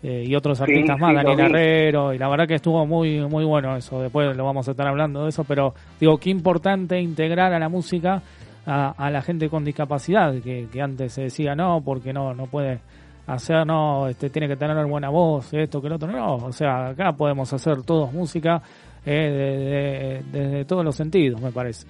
eh, 0.03 0.23
y 0.27 0.35
otros 0.37 0.61
Sí, 0.62 0.62
artistas 0.62 0.97
más, 0.99 1.11
sí, 1.11 1.14
Daniel. 1.16 1.41
Herrero, 1.41 2.14
y 2.14 2.19
la 2.19 2.29
verdad 2.29 2.47
que 2.47 2.55
estuvo 2.55 2.87
muy 2.87 3.21
muy 3.27 3.45
bueno 3.45 3.77
eso, 3.77 4.01
después 4.01 4.37
lo 4.37 4.45
vamos 4.45 4.69
a 4.69 4.71
estar 4.71 4.87
hablando 4.87 5.25
de 5.25 5.31
eso, 5.31 5.43
pero 5.45 5.75
digo, 5.99 6.19
qué 6.19 6.31
importante 6.31 7.01
integrar 7.01 7.53
a 7.53 7.59
la 7.59 7.69
música 7.69 8.23
a, 8.64 8.91
a 8.97 9.11
la 9.11 9.23
gente 9.23 9.49
con 9.49 9.64
discapacidad, 9.64 10.35
que, 10.41 10.69
que 10.73 10.81
antes 10.81 11.12
se 11.14 11.23
decía 11.23 11.55
no, 11.57 11.81
porque 11.85 12.12
no 12.12 12.33
no 12.35 12.47
puede 12.47 12.79
hacer, 13.27 13.66
no, 13.66 14.07
este 14.09 14.31
tiene 14.31 14.47
que 14.49 14.57
tener 14.57 14.87
buena 14.87 15.09
voz, 15.11 15.53
esto 15.53 15.83
que 15.83 15.89
lo 15.89 15.97
otro, 15.97 16.11
no, 16.11 16.37
o 16.37 16.53
sea, 16.53 16.89
acá 16.91 17.12
podemos 17.12 17.53
hacer 17.53 17.83
todos 17.83 18.12
música 18.12 18.62
eh, 19.07 20.22
de- 20.32 20.38
de- 20.38 20.40
desde 20.44 20.64
todos 20.64 20.84
los 20.84 20.94
sentidos, 20.96 21.40
me 21.40 21.51
parece. 21.53 21.86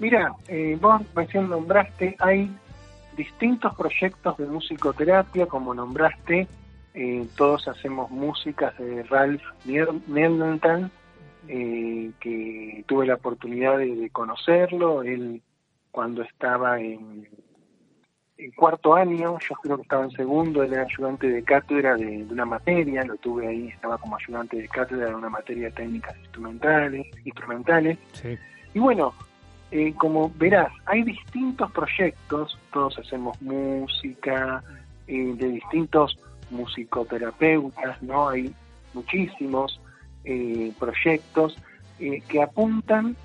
Mira, 0.00 0.32
eh, 0.46 0.76
vos 0.80 1.02
recién 1.14 1.48
nombraste, 1.48 2.14
hay 2.20 2.50
distintos 3.16 3.74
proyectos 3.74 4.36
de 4.38 4.46
musicoterapia, 4.46 5.46
como 5.46 5.74
nombraste, 5.74 6.46
eh, 6.94 7.26
todos 7.36 7.66
hacemos 7.68 8.10
músicas 8.10 8.76
de 8.78 9.02
Ralph 9.04 9.42
Nieldenthal, 9.64 10.90
eh, 11.48 12.10
que 12.20 12.84
tuve 12.86 13.06
la 13.06 13.14
oportunidad 13.14 13.78
de, 13.78 13.94
de 13.96 14.10
conocerlo, 14.10 15.02
él 15.02 15.42
cuando 15.90 16.22
estaba 16.22 16.80
en, 16.80 17.26
en 18.38 18.52
cuarto 18.52 18.94
año, 18.94 19.36
yo 19.40 19.54
creo 19.56 19.76
que 19.76 19.82
estaba 19.82 20.04
en 20.04 20.12
segundo, 20.12 20.62
era 20.62 20.82
ayudante 20.82 21.28
de 21.28 21.42
cátedra 21.42 21.96
de, 21.96 22.24
de 22.24 22.32
una 22.32 22.44
materia, 22.44 23.04
lo 23.04 23.16
tuve 23.16 23.48
ahí, 23.48 23.68
estaba 23.68 23.98
como 23.98 24.16
ayudante 24.16 24.56
de 24.56 24.68
cátedra 24.68 25.06
de 25.08 25.14
una 25.14 25.28
materia 25.28 25.64
de 25.64 25.72
técnicas 25.72 26.16
instrumentales, 26.18 27.06
instrumentales, 27.24 27.98
Sí. 28.12 28.38
y 28.74 28.78
bueno, 28.78 29.12
eh, 29.72 29.92
como 29.94 30.30
verás, 30.36 30.72
hay 30.86 31.02
distintos 31.02 31.70
proyectos, 31.72 32.58
todos 32.72 32.96
hacemos 32.98 33.40
música, 33.42 34.62
eh, 35.08 35.34
de 35.36 35.48
distintos 35.48 36.16
musicoterapeutas, 36.50 38.00
¿no? 38.02 38.28
Hay 38.28 38.54
muchísimos 38.94 39.80
eh, 40.24 40.72
proyectos 40.78 41.56
eh, 41.98 42.22
que 42.28 42.40
apuntan 42.42 43.16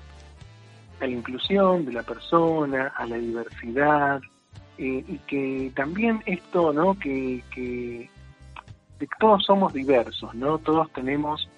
a 1.00 1.06
la 1.06 1.10
inclusión 1.12 1.84
de 1.84 1.92
la 1.92 2.02
persona, 2.02 2.92
a 2.96 3.06
la 3.06 3.16
diversidad, 3.16 4.20
eh, 4.78 5.04
y 5.06 5.18
que 5.26 5.72
también 5.74 6.22
esto, 6.26 6.72
¿no? 6.72 6.98
Que, 6.98 7.42
que, 7.54 8.08
que 8.98 9.06
todos 9.18 9.44
somos 9.44 9.72
diversos, 9.72 10.34
¿no? 10.34 10.58
Todos 10.58 10.90
tenemos 10.92 11.48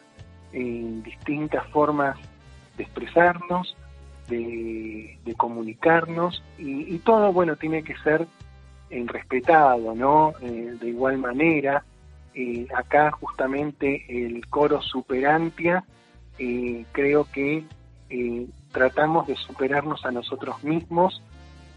eh, 0.58 1.00
distintas 1.04 1.66
formas 1.68 2.16
de 2.76 2.84
expresarnos, 2.84 3.76
de, 4.28 5.18
comunicarnos 5.36 6.42
y, 6.56 6.96
todo, 6.98 7.30
bueno, 7.32 7.56
tiene 7.56 7.82
que 7.82 7.94
ser 7.98 8.26
eh, 8.88 9.04
respetado, 9.06 9.94
¿no? 9.94 10.32
De 10.40 10.88
igual 10.88 11.18
manera, 11.18 11.84
acá 12.74 13.10
justamente 13.10 14.06
el 14.08 14.46
coro 14.46 14.80
Superampia, 14.80 15.84
eh, 16.38 16.86
creo 16.92 17.26
que 17.30 17.64
tratamos 18.72 19.26
de 19.26 19.36
superarnos 19.36 20.06
a 20.06 20.10
nosotros 20.10 20.64
mismos 20.64 21.22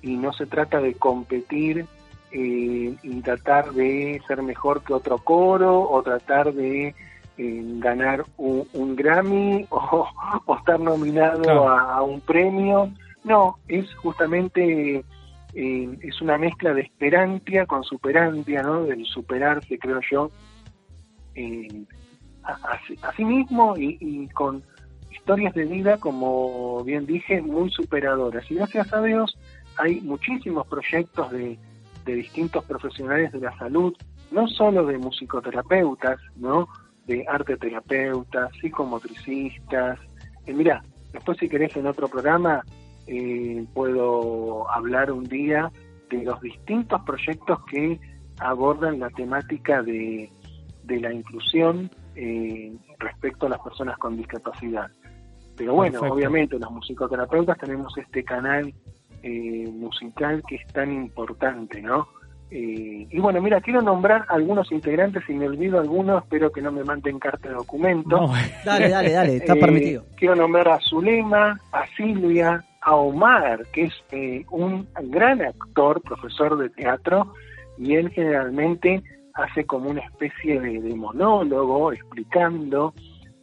y 0.02 0.16
no 0.18 0.32
se 0.34 0.46
trata 0.46 0.80
de 0.80 0.94
competir 0.96 1.86
eh, 2.32 2.96
y 3.02 3.22
tratar 3.22 3.72
de 3.74 4.22
ser 4.28 4.42
mejor 4.44 4.84
que 4.84 4.94
otro 4.94 5.18
coro 5.18 5.82
o 5.90 6.02
tratar 6.04 6.54
de 6.54 6.90
eh, 7.38 7.62
ganar 7.80 8.26
un, 8.38 8.68
un 8.74 8.96
Grammy 8.96 9.66
o, 9.72 10.08
o 10.46 10.56
estar 10.58 10.80
nominado 10.80 11.42
Claro. 11.44 11.70
a, 11.70 11.96
a 11.96 12.02
un 12.04 12.22
premio. 12.22 12.92
No, 13.24 13.58
es 13.68 13.94
justamente 13.96 15.04
eh, 15.54 15.98
es 16.02 16.22
una 16.22 16.38
mezcla 16.38 16.74
de 16.74 16.82
esperantia 16.82 17.66
con 17.66 17.84
superantia, 17.84 18.62
¿no? 18.64 18.84
Del 18.84 19.06
superarse, 19.06 19.78
creo 19.80 20.00
yo, 20.10 20.32
a, 22.44 22.52
a 22.54 22.80
sí- 22.88 22.98
a 23.02 23.12
sí 23.16 23.26
mismo 23.26 23.76
y, 23.78 23.98
y 24.00 24.28
con 24.30 24.64
historias 25.12 25.54
de 25.54 25.66
vida, 25.66 25.98
como 25.98 26.84
bien 26.84 27.06
dije, 27.06 27.42
muy 27.42 27.70
superadoras. 27.72 28.50
Y 28.50 28.56
gracias 28.56 28.94
a 28.94 29.02
Dios 29.02 29.38
hay 29.80 30.02
muchísimos 30.02 30.68
proyectos 30.68 31.32
de, 31.32 31.58
de 32.06 32.14
distintos 32.14 32.64
profesionales 32.66 33.32
de 33.32 33.40
la 33.40 33.58
salud, 33.58 33.96
no 34.32 34.48
solo 34.48 34.86
de 34.86 34.98
musicoterapeutas, 34.98 36.20
¿no? 36.36 36.68
de 37.08 37.26
arte 37.28 37.58
terapeutas, 37.58 38.52
psicomotricistas. 38.62 40.00
Eh, 40.46 40.54
mira, 40.54 40.84
después 41.12 41.38
si 41.40 41.50
querés 41.50 41.76
en 41.76 41.88
otro 41.88 42.08
programa 42.08 42.64
eh, 43.08 43.66
puedo 43.74 44.70
hablar 44.70 45.12
un 45.12 45.24
día 45.24 45.72
de 46.12 46.24
los 46.24 46.40
distintos 46.42 47.02
proyectos 47.02 47.60
que 47.66 48.00
abordan 48.40 49.00
la 49.00 49.10
temática 49.10 49.82
de, 49.82 50.30
de 50.84 51.00
la 51.00 51.12
inclusión 51.12 51.90
eh, 52.16 52.76
respecto 53.00 53.48
a 53.48 53.50
las 53.50 53.60
personas 53.60 53.98
con 53.98 54.16
discapacidad. 54.16 54.88
Pero 55.58 55.74
bueno, 55.74 55.94
Perfecto. 55.94 56.14
obviamente 56.14 56.60
los 56.60 56.72
musicoterapeutas 56.72 57.58
tenemos 57.58 57.98
este 57.98 58.24
canal 58.24 58.74
eh, 59.24 59.68
musical 59.72 60.42
que 60.48 60.56
es 60.56 60.68
tan 60.68 60.92
importante, 60.92 61.82
¿no? 61.82 62.08
Eh, 62.52 63.06
y 63.12 63.20
bueno, 63.20 63.42
mira, 63.42 63.62
quiero 63.62 63.82
nombrar 63.82 64.26
algunos 64.30 64.72
integrantes, 64.72 65.24
si 65.28 65.34
me 65.34 65.48
olvido 65.48 65.80
algunos, 65.80 66.24
espero 66.24 66.52
que 66.52 66.62
no 66.64 66.72
me 66.72 66.84
manden 66.84 67.20
carta 67.20 67.48
de 67.50 67.56
documento. 67.56 68.10
No, 68.10 68.34
Dale, 68.66 68.90
dale, 68.90 69.12
dale, 69.12 69.36
está 69.38 69.54
Eh, 69.54 69.60
permitido. 69.60 70.04
Quiero 70.18 70.36
nombrar 70.36 70.68
a 70.70 70.80
Zulema, 70.80 71.60
a 71.72 71.86
Silvia, 71.96 72.64
a 72.82 72.96
Omar, 72.96 73.66
que 73.72 73.84
es 73.84 73.94
eh, 74.12 74.46
un 74.50 74.88
gran 75.10 75.42
actor, 75.42 76.02
profesor 76.02 76.58
de 76.58 76.70
teatro, 76.70 77.34
y 77.78 77.96
él 77.96 78.10
generalmente 78.10 79.04
hace 79.36 79.66
como 79.66 79.90
una 79.92 80.02
especie 80.02 80.60
de, 80.60 80.82
de 80.82 80.96
monólogo 80.96 81.94
explicando 81.94 82.94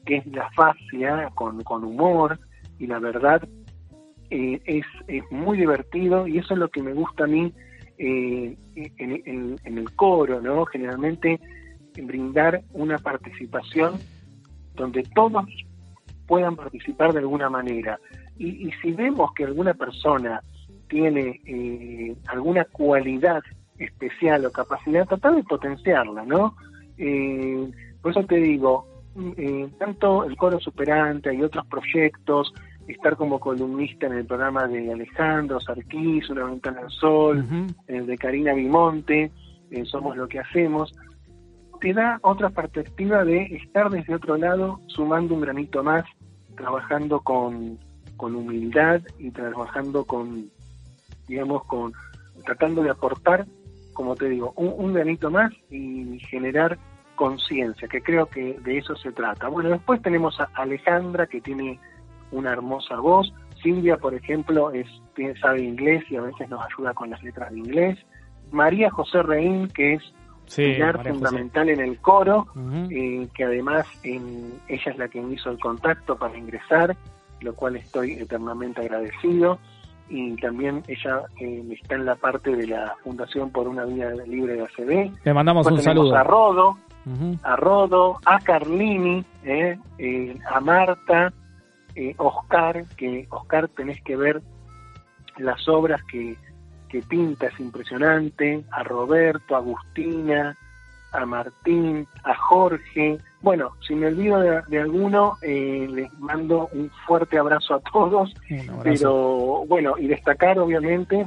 qué 0.05 0.17
es 0.17 0.27
la 0.27 0.51
fascia 0.51 1.31
con, 1.35 1.63
con 1.63 1.85
humor, 1.85 2.41
y 2.79 2.87
la 2.89 2.99
verdad 2.99 3.41
eh, 4.31 4.61
es, 4.65 4.85
es 5.09 5.23
muy 5.31 5.59
divertido, 5.59 6.27
y 6.27 6.39
eso 6.39 6.55
es 6.55 6.61
lo 6.61 6.69
que 6.69 6.83
me 6.83 6.93
gusta 6.93 7.25
a 7.25 7.27
mí 7.27 7.53
eh, 7.99 8.57
en, 8.75 9.23
en- 9.25 9.57
en 9.65 9.79
el 9.79 9.91
coro, 9.95 10.41
¿no? 10.41 10.65
Generalmente 10.67 11.41
brindar 11.97 12.63
una 12.73 12.99
participación 12.99 13.95
donde 14.75 15.03
todos 15.15 15.47
puedan 16.27 16.57
participar 16.57 17.13
de 17.13 17.21
alguna 17.21 17.49
manera. 17.49 17.99
Y, 18.39 18.71
si 18.83 18.93
vemos 18.93 19.33
que 19.33 19.45
alguna 19.45 19.73
persona 19.73 20.43
tiene 20.89 21.41
eh, 21.47 22.15
alguna 22.27 22.65
cualidad 22.67 23.41
especial 23.79 24.45
o 24.45 24.53
capacidad, 24.53 25.07
tratar 25.07 25.35
de 25.37 25.43
potenciarla, 25.45 26.25
¿no? 26.25 26.55
Eh, 26.99 27.71
por 28.03 28.11
eso 28.11 28.25
te 28.25 28.37
digo, 28.37 28.87
eh, 29.39 29.69
tanto 29.79 30.25
el 30.25 30.37
Coro 30.37 30.61
Superante 30.61 31.33
y 31.35 31.43
otros 31.43 31.67
proyectos, 31.67 32.53
estar 32.87 33.17
como 33.17 33.41
columnista 33.41 34.07
en 34.07 34.15
el 34.15 34.27
programa 34.27 34.67
de 34.67 34.93
Alejandro 34.93 35.61
Sarquís, 35.61 36.29
Una 36.31 36.45
Ventana 36.45 36.81
al 36.83 36.91
Sol, 36.91 37.39
Ujú. 37.41 37.67
el 37.87 38.07
de 38.07 38.17
Karina 38.17 38.55
Vimonte, 38.55 39.31
eh, 39.71 39.85
Somos 39.85 40.17
lo 40.17 40.29
que 40.29 40.39
hacemos, 40.39 40.93
te 41.81 41.93
da 41.93 42.19
otra 42.23 42.51
perspectiva 42.51 43.25
de 43.25 43.43
estar 43.57 43.91
desde 43.91 44.15
otro 44.15 44.37
lado, 44.37 44.81
sumando 44.87 45.35
un 45.35 45.41
granito 45.41 45.83
más, 45.83 46.05
trabajando 46.57 47.21
con, 47.21 47.79
con 48.17 48.35
humildad 48.35 49.03
y 49.19 49.31
trabajando 49.31 50.05
con, 50.05 50.51
digamos, 51.29 51.65
con 51.65 51.93
tratando 52.45 52.83
de 52.83 52.91
aportar, 52.91 53.47
como 53.93 54.15
te 54.15 54.29
digo, 54.29 54.53
un, 54.57 54.73
un 54.77 54.95
granito 54.95 55.31
más 55.31 55.53
y 55.71 56.19
generar 56.31 56.79
conciencia, 57.17 57.89
que 57.89 58.03
creo 58.03 58.27
que 58.27 58.59
de 58.63 58.79
eso 58.79 58.95
se 58.97 59.11
trata. 59.11 59.49
Bueno, 59.49 59.71
después 59.71 60.01
tenemos 60.03 60.39
a 60.39 60.49
Alejandra, 60.55 61.27
que 61.27 61.41
tiene 61.41 61.81
una 62.33 62.53
hermosa 62.53 62.97
voz. 62.97 63.33
Silvia, 63.63 63.97
por 63.97 64.15
ejemplo, 64.15 64.71
es, 64.71 64.87
sabe 65.41 65.63
inglés 65.63 66.05
y 66.11 66.17
a 66.17 66.21
veces 66.23 66.49
nos 66.49 66.61
ayuda 66.65 66.93
con 66.95 67.11
las 67.11 67.23
letras 67.23 67.51
de 67.53 67.59
inglés. 67.59 67.99
María 68.53 68.91
José 68.91 69.23
Reín, 69.23 69.69
que 69.69 69.95
es 69.95 70.03
Sí, 70.47 70.63
pilar 70.63 70.99
María 70.99 71.13
José. 71.13 71.25
fundamental 71.27 71.69
en 71.71 71.81
el 71.81 71.99
coro, 72.01 72.47
eh, 72.91 73.27
que 73.35 73.45
además 73.45 73.87
ella 74.05 74.51
es 74.69 74.97
la 74.99 75.09
que 75.09 75.21
me 75.21 75.35
hizo 75.35 75.51
el 75.51 75.59
contacto 75.59 76.17
para 76.17 76.39
ingresar, 76.39 76.97
lo 77.41 77.53
cual 77.55 77.75
estoy 77.77 78.13
eternamente 78.13 78.83
agradecido. 78.83 79.59
Y 80.09 80.37
también 80.37 80.85
ella 80.87 81.23
eh, 81.41 81.65
está 81.73 81.97
en 81.97 82.05
la 82.05 82.15
parte 82.15 82.55
de 82.55 82.69
la 82.69 82.95
Fundación 83.03 83.51
por 83.51 83.67
una 83.67 83.85
Vida 83.85 84.11
Libre 84.25 84.53
de 84.55 84.63
ACB. 84.63 85.11
Le 85.25 85.35
mandamos 85.35 85.67
un 85.67 85.75
Después 85.75 85.85
saludo. 85.97 86.15
a 86.15 86.23
Rodo, 86.23 86.79
a 87.43 87.57
Rodo, 87.57 88.17
a 88.25 88.39
Carlini, 88.39 89.25
eh, 89.43 89.77
a 90.49 90.61
Marta, 90.61 91.33
eh, 91.97 92.15
Oscar, 92.19 92.85
que 92.97 93.27
Oscar 93.31 93.69
tenés 93.69 94.01
que 94.03 94.17
ver 94.17 94.43
las 95.39 95.67
obras 95.69 96.01
que, 96.05 96.37
que 96.89 97.03
pinta, 97.03 97.47
es 97.47 97.59
impresionante, 97.59 98.65
a 98.71 98.83
Roberto, 98.83 99.55
a 99.55 99.59
Agustina, 99.59 100.57
a 101.13 101.27
Martín, 101.27 102.07
a 102.25 102.35
Jorge. 102.35 103.19
Bueno, 103.41 103.73
si 103.87 103.95
me 103.95 104.07
olvido 104.09 104.41
de, 104.41 104.63
de 104.69 104.81
alguno, 104.81 105.37
eh, 105.43 105.89
les 105.91 106.13
mando 106.19 106.69
un 106.73 106.91
fuerte 107.07 107.39
abrazo 107.39 107.75
a 107.75 107.81
todos 107.81 108.35
abrazo. 108.49 108.83
pero 108.83 109.65
bueno, 109.67 109.95
y 109.99 110.07
destacar 110.07 110.59
obviamente 110.59 111.27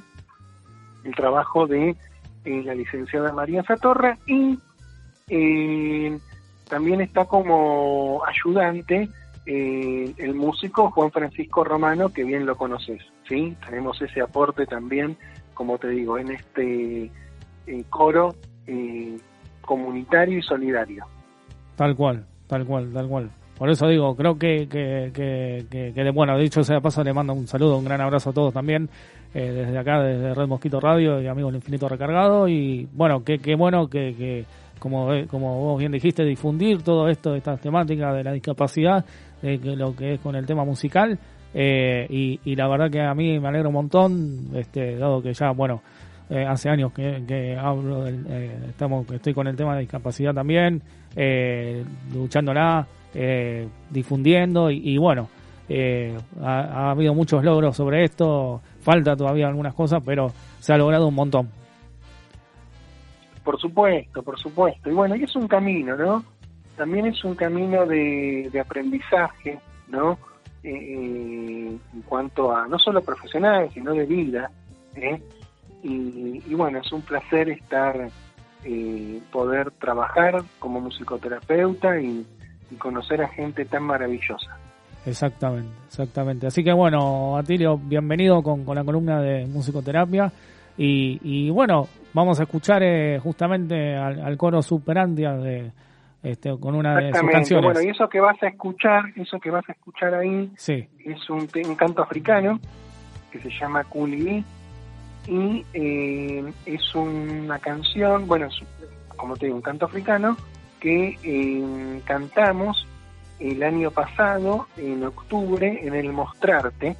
el 1.04 1.16
trabajo 1.16 1.66
de 1.68 1.96
eh, 2.46 2.64
la 2.64 2.76
licenciada 2.76 3.34
María 3.34 3.64
Satorra 3.64 4.18
y 4.26 4.58
eh, 5.30 6.18
también 6.68 7.02
está 7.02 7.26
como 7.26 8.22
ayudante 8.26 9.10
eh, 9.52 10.14
el 10.18 10.36
músico 10.36 10.91
Juan 10.91 11.10
Francisco 11.10 11.64
Romano, 11.64 12.10
que 12.10 12.24
bien 12.24 12.45
lo 12.45 12.56
conoces, 12.56 13.02
¿sí? 13.28 13.56
Tenemos 13.66 14.00
ese 14.00 14.22
aporte 14.22 14.68
también, 14.68 15.18
como 15.56 15.80
te 15.80 15.89
digo, 15.89 16.20
en 16.20 16.30
este 16.30 17.10
eh, 17.66 17.84
coro 17.89 18.36
eh, 18.68 19.18
comunitario 19.62 20.38
y 20.38 20.43
solidario. 20.43 21.04
Tal 21.76 21.95
cual, 21.95 22.28
tal 22.45 22.64
cual, 22.64 22.93
tal 22.93 23.08
cual. 23.08 23.32
Por 23.58 23.72
eso 23.72 23.88
digo, 23.88 24.16
creo 24.16 24.38
que, 24.38 24.68
que, 24.70 25.12
que, 25.12 25.66
que, 25.68 25.93
que, 25.95 26.12
bueno, 26.12 26.38
dicho 26.38 26.64
sea 26.64 26.80
paso, 26.80 27.04
le 27.04 27.12
mando 27.12 27.34
un 27.34 27.47
saludo, 27.47 27.80
un 27.80 27.86
gran 27.86 28.02
abrazo 28.02 28.30
a 28.30 28.34
todos 28.34 28.54
también, 28.54 28.88
eh, 29.34 29.52
desde 29.52 29.80
acá, 29.80 30.00
desde 30.04 30.36
Red 30.36 30.47
Mosquito 30.47 30.80
Radio 30.80 31.20
y 31.20 31.26
Amigos 31.26 31.54
del 31.54 31.62
Infinito 31.62 31.89
Recargado. 31.89 32.47
Y 32.47 32.88
bueno, 32.93 33.24
qué 33.24 33.39
qué 33.39 33.56
bueno 33.56 33.89
que, 33.89 34.14
que 34.16 34.45
como, 34.80 35.14
eh, 35.14 35.28
como 35.28 35.60
vos 35.60 35.80
bien 35.80 35.92
dijiste, 35.92 36.24
difundir 36.24 36.82
todo 36.82 37.08
esto, 37.08 37.36
estas 37.36 37.60
temáticas 37.62 38.16
de 38.16 38.24
la 38.24 38.32
discapacidad, 38.34 39.06
de 39.42 39.58
lo 39.76 39.96
que 39.96 40.16
es 40.16 40.20
con 40.20 40.36
el 40.36 40.46
tema 40.46 40.66
musical. 40.66 41.18
Eh, 41.54 42.06
y, 42.10 42.56
la 42.56 42.68
verdad 42.68 42.92
que 42.92 43.02
a 43.02 43.14
mí 43.14 43.40
me 43.40 43.48
alegra 43.48 43.70
un 43.70 43.74
montón, 43.74 44.50
este, 44.56 44.98
dado 44.98 45.22
que 45.22 45.34
ya, 45.34 45.52
bueno, 45.52 45.82
eh, 46.32 46.46
hace 46.46 46.70
años 46.70 46.94
que, 46.94 47.58
hablo 47.60 48.04
del, 48.04 48.24
eh, 48.30 48.56
estamos 48.70 49.10
estoy 49.12 49.34
con 49.34 49.48
el 49.48 49.56
tema 49.56 49.74
de 49.74 49.82
discapacidad 49.82 50.32
también 50.32 50.80
eh, 51.16 51.84
luchándola 52.14 52.86
difundiendo 53.90 54.70
y, 54.70 54.96
bueno 55.00 55.28
ha, 56.44 56.60
ha 56.60 56.92
habido 56.92 57.16
muchos 57.16 57.44
logros 57.44 57.76
sobre 57.76 58.04
esto 58.04 58.62
falta 58.82 59.16
todavía 59.16 59.48
algunas 59.48 59.74
cosas 59.74 60.04
pero 60.06 60.32
se 60.60 60.72
ha 60.72 60.78
logrado 60.78 61.08
un 61.08 61.16
montón 61.16 61.50
Por 63.50 63.60
supuesto, 63.60 64.22
por 64.22 64.39
supuesto. 64.39 64.91
Y 64.91 64.93
bueno, 64.93 65.16
y 65.16 65.24
es 65.24 65.36
un 65.36 65.47
camino, 65.47 65.95
¿no? 65.97 66.24
También 66.78 67.08
es 67.08 67.24
un 67.24 67.34
camino 67.34 67.84
de, 67.88 68.47
aprendizaje, 68.64 69.58
¿no? 69.88 70.20
Eh, 70.62 70.70
eh, 70.70 71.78
en 71.93 72.02
cuanto 72.04 72.56
a, 72.56 72.68
no 72.68 72.78
solo 72.78 73.02
profesional, 73.02 73.68
sino 73.74 73.95
de 73.95 74.06
vida, 74.06 74.52
¿eh? 74.93 75.20
Y, 75.82 76.43
y 76.45 76.54
bueno, 76.54 76.78
es 76.78 76.91
un 76.91 77.02
placer 77.02 77.50
estar, 77.50 78.12
eh, 78.66 79.20
poder 79.32 79.72
trabajar 79.72 80.43
como 80.60 80.80
musicoterapeuta 80.80 82.00
y, 82.00 82.24
y 82.70 82.76
conocer 82.76 83.24
a 83.24 83.30
gente 83.30 83.66
tan 83.66 83.82
maravillosa. 83.82 84.60
Exactamente, 85.08 85.74
exactamente. 85.88 86.45
Así 86.45 86.64
que 86.64 86.72
bueno, 86.72 87.36
Atilio, 87.36 87.80
bienvenido 87.80 88.43
con, 88.43 88.64
con 88.64 88.76
la 88.76 88.84
columna 88.84 89.20
de 89.20 89.47
musicoterapia. 89.47 90.32
Y, 90.78 91.20
y 91.24 91.50
bueno, 91.50 91.88
vamos 92.14 92.39
a 92.39 92.43
escuchar 92.43 92.84
eh, 92.84 93.20
justamente 93.20 93.95
al, 93.95 94.22
al 94.22 94.38
coro 94.38 94.62
Superandia 94.62 95.34
de, 95.34 95.72
este, 96.24 96.57
con 96.60 96.76
una 96.76 96.95
de 96.95 97.14
sus 97.14 97.30
canciones. 97.30 97.66
Bueno, 97.66 97.82
y 97.82 97.89
eso 97.89 98.10
que 98.10 98.20
vas 98.20 98.41
a 98.43 98.47
escuchar, 98.47 99.05
eso 99.16 99.39
que 99.39 99.51
vas 99.51 99.68
a 99.70 99.72
escuchar 99.72 100.14
ahí, 100.14 100.51
Sí, 100.57 100.88
es 101.05 101.30
un 101.30 101.47
canto 101.76 102.03
africano 102.03 102.60
que 103.32 103.39
se 103.39 103.49
llama 103.49 103.84
Kuli 103.84 104.43
y 105.28 105.66
eh, 105.74 106.51
es 106.66 106.95
una 106.95 107.60
canción, 107.60 108.28
bueno, 108.28 108.47
es, 108.47 108.60
como 109.16 109.38
te 109.38 109.45
digo, 109.45 109.57
un 109.57 109.62
canto 109.62 109.86
africano 109.86 110.36
que 110.80 111.18
eh, 111.24 112.01
cantamos 112.05 112.88
el 113.39 113.64
año 113.64 113.91
pasado, 113.91 114.68
en 114.78 115.03
octubre, 115.03 115.80
en 115.84 115.93
el 115.93 116.12
Mostrarte, 116.12 116.97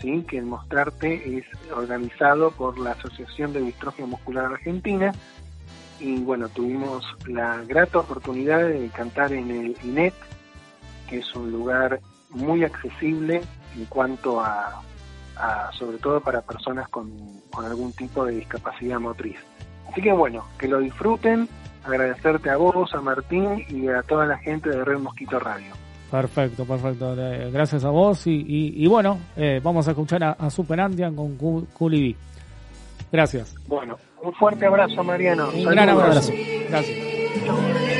¿sí? 0.00 0.24
que 0.28 0.38
el 0.38 0.44
Mostrarte 0.46 1.38
es 1.38 1.44
organizado 1.72 2.50
por 2.50 2.78
la 2.78 2.92
Asociación 2.92 3.52
de 3.52 3.60
Distrofia 3.60 4.06
Muscular 4.06 4.46
Argentina 4.46 5.12
y 6.00 6.18
bueno, 6.18 6.48
tuvimos 6.50 7.04
la 7.26 7.62
grata 7.66 7.98
oportunidad 7.98 8.66
de 8.68 8.88
cantar 8.90 9.32
en 9.32 9.50
el 9.50 9.76
INET, 9.82 10.14
que 11.08 11.18
es 11.18 11.34
un 11.34 11.50
lugar 11.50 12.00
muy 12.30 12.64
accesible 12.64 13.40
en 13.76 13.84
cuanto 13.86 14.40
a, 14.40 14.82
a- 15.36 15.70
sobre 15.72 15.96
todo 15.98 16.20
para 16.20 16.42
personas 16.42 16.88
con, 16.90 17.10
con 17.50 17.64
algún 17.64 17.92
tipo 17.92 18.24
de 18.26 18.32
discapacidad 18.34 19.00
motriz. 19.00 19.36
Así 19.90 20.02
que 20.02 20.12
bueno, 20.12 20.44
que 20.58 20.68
lo 20.68 20.80
disfruten, 20.80 21.48
agradecerte 21.84 22.50
a 22.50 22.56
vos, 22.56 22.92
a 22.94 23.00
Martín 23.00 23.64
y 23.68 23.88
a 23.88 24.02
toda 24.02 24.26
la 24.26 24.36
gente 24.38 24.68
de 24.68 24.84
Red 24.84 24.98
Mosquito 24.98 25.38
Radio. 25.38 25.72
Perfecto, 26.10 26.64
perfecto. 26.64 27.14
Eh, 27.18 27.50
Gracias 27.52 27.84
a 27.84 27.90
vos. 27.90 28.26
Y, 28.26 28.32
y, 28.34 28.84
y 28.84 28.86
bueno, 28.86 29.18
eh, 29.36 29.60
vamos 29.62 29.86
a 29.88 29.90
escuchar 29.92 30.22
a, 30.24 30.32
a 30.32 30.50
con 31.14 31.36
Cu- 31.36 31.66
Culi 31.72 32.12
B. 32.12 32.16
Gracias. 33.12 33.54
Bueno, 33.66 33.96
un 34.22 34.32
fuerte 34.34 34.66
abrazo, 34.66 35.02
Mariano. 35.04 35.48
Un 35.54 35.64
gran 35.64 35.88
abrazo. 35.88 36.32
Gracias. 36.68 37.95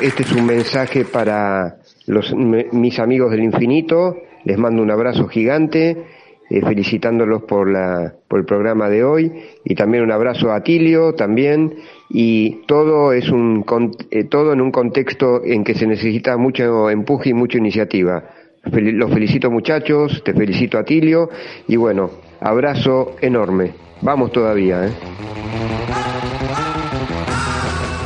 Este 0.00 0.22
es 0.22 0.32
un 0.32 0.46
mensaje 0.46 1.04
para 1.04 1.76
los, 2.06 2.34
mis 2.34 2.98
amigos 2.98 3.30
del 3.30 3.44
infinito. 3.44 4.16
Les 4.44 4.58
mando 4.58 4.82
un 4.82 4.90
abrazo 4.90 5.28
gigante, 5.28 6.04
eh, 6.48 6.60
felicitándolos 6.62 7.42
por, 7.42 7.70
la, 7.70 8.14
por 8.26 8.40
el 8.40 8.46
programa 8.46 8.88
de 8.88 9.04
hoy 9.04 9.32
y 9.64 9.74
también 9.74 10.02
un 10.04 10.12
abrazo 10.12 10.50
a 10.50 10.56
Atilio 10.56 11.14
también. 11.14 11.74
Y 12.08 12.62
todo 12.66 13.12
es 13.12 13.28
un 13.30 13.64
eh, 14.10 14.24
todo 14.24 14.52
en 14.52 14.60
un 14.60 14.70
contexto 14.70 15.44
en 15.44 15.64
que 15.64 15.74
se 15.74 15.86
necesita 15.86 16.36
mucho 16.36 16.88
empuje 16.90 17.30
y 17.30 17.34
mucha 17.34 17.58
iniciativa. 17.58 18.24
Los 18.64 19.12
felicito 19.12 19.50
muchachos, 19.50 20.22
te 20.24 20.34
felicito 20.34 20.78
Atilio 20.78 21.30
y 21.66 21.76
bueno, 21.76 22.10
abrazo 22.40 23.16
enorme. 23.20 23.72
Vamos 24.02 24.32
todavía, 24.32 24.86
¿eh? 24.86 25.89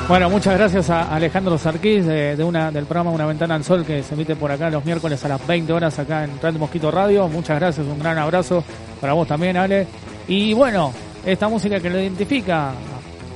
Bueno, 0.09 0.29
muchas 0.29 0.59
gracias 0.59 0.91
a 0.91 1.15
Alejandro 1.15 1.57
Sarquís 1.57 2.05
de, 2.05 2.37
de 2.37 2.45
una, 2.45 2.71
del 2.71 2.85
programa 2.85 3.11
Una 3.11 3.25
Ventana 3.27 3.55
al 3.55 3.65
Sol 3.65 3.87
que 3.87 4.03
se 4.03 4.15
emite 4.15 4.37
por 4.37 4.53
acá 4.53 4.69
los 4.69 4.85
miércoles 4.85 5.25
a 5.25 5.29
las 5.29 5.47
20 5.47 5.73
horas 5.73 5.99
acá 5.99 6.25
en 6.25 6.41
Red 6.43 6.55
Mosquito 6.57 6.91
Radio. 6.91 7.27
Muchas 7.29 7.59
gracias, 7.59 7.87
un 7.87 7.99
gran 7.99 8.19
abrazo 8.19 8.63
para 9.01 9.15
vos 9.15 9.27
también, 9.27 9.57
Ale. 9.57 9.87
Y 10.29 10.53
bueno, 10.53 10.93
esta 11.25 11.49
música 11.49 11.81
que 11.81 11.89
lo 11.89 11.99
identifica, 11.99 12.73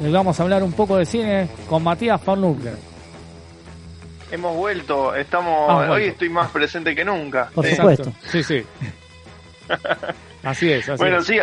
le 0.02 0.10
vamos 0.10 0.38
a 0.38 0.42
hablar 0.42 0.62
un 0.62 0.72
poco 0.72 0.98
de 0.98 1.06
cine 1.06 1.48
con 1.68 1.82
Matías 1.82 2.20
Farnunker. 2.20 2.74
Hemos 4.30 4.54
vuelto, 4.54 5.14
estamos, 5.14 5.70
Ah, 5.70 5.74
bueno. 5.76 5.92
hoy 5.94 6.04
estoy 6.04 6.28
más 6.28 6.50
presente 6.50 6.94
que 6.94 7.02
nunca. 7.02 7.48
Por 7.54 7.64
Sí. 7.64 7.76
supuesto. 7.76 8.12
Sí, 8.30 8.42
sí. 8.42 8.62
Así 10.44 10.70
es, 10.70 10.88
así 10.88 10.98
Bueno, 10.98 11.18
es. 11.18 11.26
sí, 11.26 11.38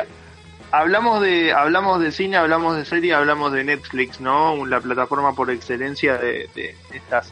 hablamos 0.71 1.21
de, 1.21 1.53
hablamos 1.53 2.01
de 2.01 2.11
cine, 2.11 2.37
hablamos 2.37 2.77
de 2.77 2.85
serie, 2.85 3.13
hablamos 3.13 3.51
de 3.51 3.63
Netflix, 3.63 4.19
¿no? 4.19 4.65
La 4.65 4.79
plataforma 4.79 5.33
por 5.33 5.49
excelencia 5.51 6.17
de, 6.17 6.49
de 6.55 6.75
estas, 6.93 7.31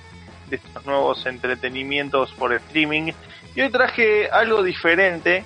de 0.49 0.57
estos 0.57 0.85
nuevos 0.85 1.25
entretenimientos 1.25 2.31
por 2.33 2.53
streaming. 2.53 3.11
Y 3.55 3.61
hoy 3.61 3.69
traje 3.69 4.29
algo 4.29 4.63
diferente 4.63 5.43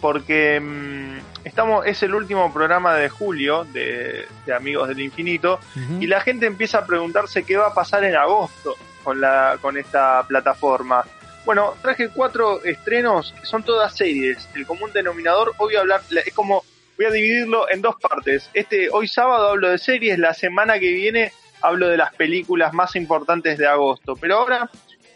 porque 0.00 0.60
mm, 0.60 1.18
estamos, 1.44 1.86
es 1.86 2.02
el 2.02 2.14
último 2.14 2.52
programa 2.52 2.94
de 2.94 3.08
julio 3.08 3.64
de, 3.64 4.26
de 4.44 4.54
Amigos 4.54 4.88
del 4.88 5.00
Infinito 5.00 5.58
y 6.00 6.06
la 6.06 6.20
gente 6.20 6.46
empieza 6.46 6.78
a 6.78 6.86
preguntarse 6.86 7.44
qué 7.44 7.56
va 7.56 7.68
a 7.68 7.74
pasar 7.74 8.04
en 8.04 8.16
agosto 8.16 8.74
con 9.02 9.20
la 9.20 9.58
con 9.60 9.76
esta 9.76 10.24
plataforma. 10.26 11.04
Bueno, 11.44 11.74
traje 11.80 12.08
cuatro 12.08 12.62
estrenos 12.64 13.32
que 13.40 13.46
son 13.46 13.62
todas 13.62 13.96
series. 13.96 14.48
El 14.54 14.66
común 14.66 14.90
denominador, 14.92 15.54
hoy 15.58 15.76
hablar, 15.76 16.02
es 16.24 16.34
como 16.34 16.64
voy 16.96 17.06
a 17.06 17.10
dividirlo 17.10 17.70
en 17.70 17.82
dos 17.82 17.96
partes. 18.00 18.50
Este 18.54 18.88
hoy 18.90 19.08
sábado 19.08 19.48
hablo 19.50 19.68
de 19.70 19.78
series, 19.78 20.18
la 20.18 20.34
semana 20.34 20.78
que 20.78 20.92
viene 20.92 21.32
hablo 21.62 21.88
de 21.88 21.96
las 21.96 22.14
películas 22.14 22.72
más 22.72 22.96
importantes 22.96 23.58
de 23.58 23.66
agosto. 23.66 24.14
Pero 24.16 24.36
ahora 24.38 24.70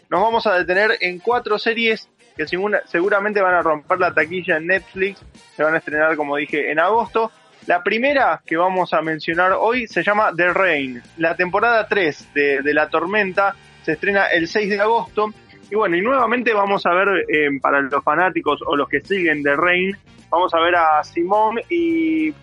nos 0.09 0.21
vamos 0.21 0.45
a 0.47 0.57
detener 0.57 0.97
en 1.01 1.19
cuatro 1.19 1.57
series 1.59 2.09
que 2.35 2.47
segura- 2.47 2.81
seguramente 2.85 3.41
van 3.41 3.55
a 3.55 3.61
romper 3.61 3.99
la 3.99 4.13
taquilla 4.13 4.57
en 4.57 4.67
Netflix. 4.67 5.23
Se 5.55 5.63
van 5.63 5.75
a 5.75 5.77
estrenar, 5.77 6.15
como 6.15 6.37
dije, 6.37 6.71
en 6.71 6.79
agosto. 6.79 7.31
La 7.67 7.83
primera 7.83 8.41
que 8.45 8.57
vamos 8.57 8.91
a 8.93 9.01
mencionar 9.01 9.51
hoy 9.53 9.87
se 9.87 10.03
llama 10.03 10.31
The 10.35 10.51
Rain. 10.53 11.01
La 11.17 11.35
temporada 11.35 11.87
3 11.87 12.33
de, 12.33 12.61
de 12.61 12.73
La 12.73 12.89
Tormenta 12.89 13.55
se 13.83 13.93
estrena 13.93 14.25
el 14.27 14.47
6 14.47 14.69
de 14.69 14.81
agosto. 14.81 15.31
Y 15.69 15.75
bueno, 15.75 15.95
y 15.95 16.01
nuevamente 16.01 16.53
vamos 16.53 16.85
a 16.85 16.93
ver, 16.93 17.25
eh, 17.29 17.47
para 17.61 17.81
los 17.81 18.03
fanáticos 18.03 18.59
o 18.65 18.75
los 18.75 18.89
que 18.89 18.99
siguen 19.01 19.43
The 19.43 19.55
Rain, 19.55 19.95
vamos 20.31 20.53
a 20.53 20.59
ver 20.59 20.75
a 20.75 21.03
Simón 21.03 21.61
y, 21.69 22.33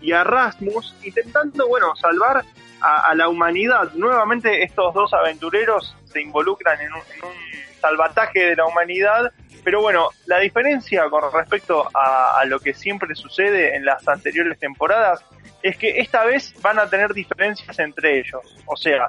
y 0.00 0.12
a 0.12 0.22
Rasmus 0.22 0.94
intentando, 1.02 1.66
bueno, 1.66 1.96
salvar 1.96 2.44
a, 2.80 3.14
la 3.14 3.28
humanidad. 3.28 3.92
Nuevamente 3.94 4.62
estos 4.62 4.94
dos 4.94 5.12
aventureros 5.12 5.96
se 6.04 6.22
involucran 6.22 6.80
en 6.80 6.92
un, 6.92 7.00
en 7.00 7.24
un 7.24 7.80
salvataje 7.80 8.50
de 8.50 8.56
la 8.56 8.66
humanidad. 8.66 9.32
Pero 9.64 9.82
bueno, 9.82 10.10
la 10.26 10.38
diferencia 10.38 11.08
con 11.10 11.22
respecto 11.32 11.88
a, 11.92 12.38
a 12.38 12.44
lo 12.44 12.60
que 12.60 12.72
siempre 12.72 13.14
sucede 13.14 13.74
en 13.74 13.84
las 13.84 14.06
anteriores 14.06 14.58
temporadas 14.58 15.24
es 15.62 15.76
que 15.76 15.98
esta 16.00 16.24
vez 16.24 16.54
van 16.62 16.78
a 16.78 16.88
tener 16.88 17.12
diferencias 17.12 17.78
entre 17.78 18.20
ellos. 18.20 18.40
O 18.64 18.76
sea, 18.76 19.08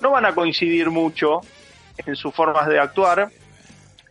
no 0.00 0.12
van 0.12 0.26
a 0.26 0.34
coincidir 0.34 0.90
mucho 0.90 1.40
en 1.96 2.14
sus 2.14 2.34
formas 2.34 2.68
de 2.68 2.78
actuar 2.78 3.30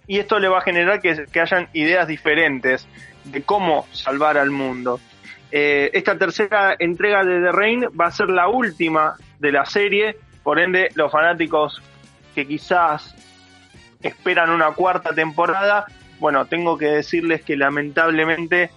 y 0.10 0.20
esto 0.20 0.39
le 0.39 0.47
va 0.47 0.57
a 0.57 0.62
generar 0.62 1.01
que, 1.01 1.28
que 1.32 1.39
hayan 1.39 1.70
ideas 1.74 2.07
diferentes 2.07 2.88
de 3.26 3.43
cómo 3.43 3.88
salvar 3.91 4.38
al 4.38 4.51
mundo. 4.51 4.99
Eh, 5.51 5.89
esta 5.93 6.17
tercera 6.17 6.76
entrega 6.78 7.24
de 7.24 7.41
The 7.41 7.51
Rain 7.51 7.86
va 7.99 8.07
a 8.07 8.11
ser 8.11 8.30
la 8.30 8.47
última 8.47 9.15
de 9.39 9.51
la 9.51 9.65
serie, 9.65 10.17
por 10.43 10.59
ende 10.59 10.89
los 10.95 11.11
fanáticos 11.11 11.82
que 12.36 12.45
quizás 12.47 13.15
esperan 14.01 14.49
una 14.51 14.72
cuarta 14.72 15.13
temporada, 15.13 15.86
bueno, 16.20 16.45
tengo 16.45 16.78
que 16.78 16.86
decirles 16.88 17.41
que 17.43 17.55
lamentablemente 17.57 18.72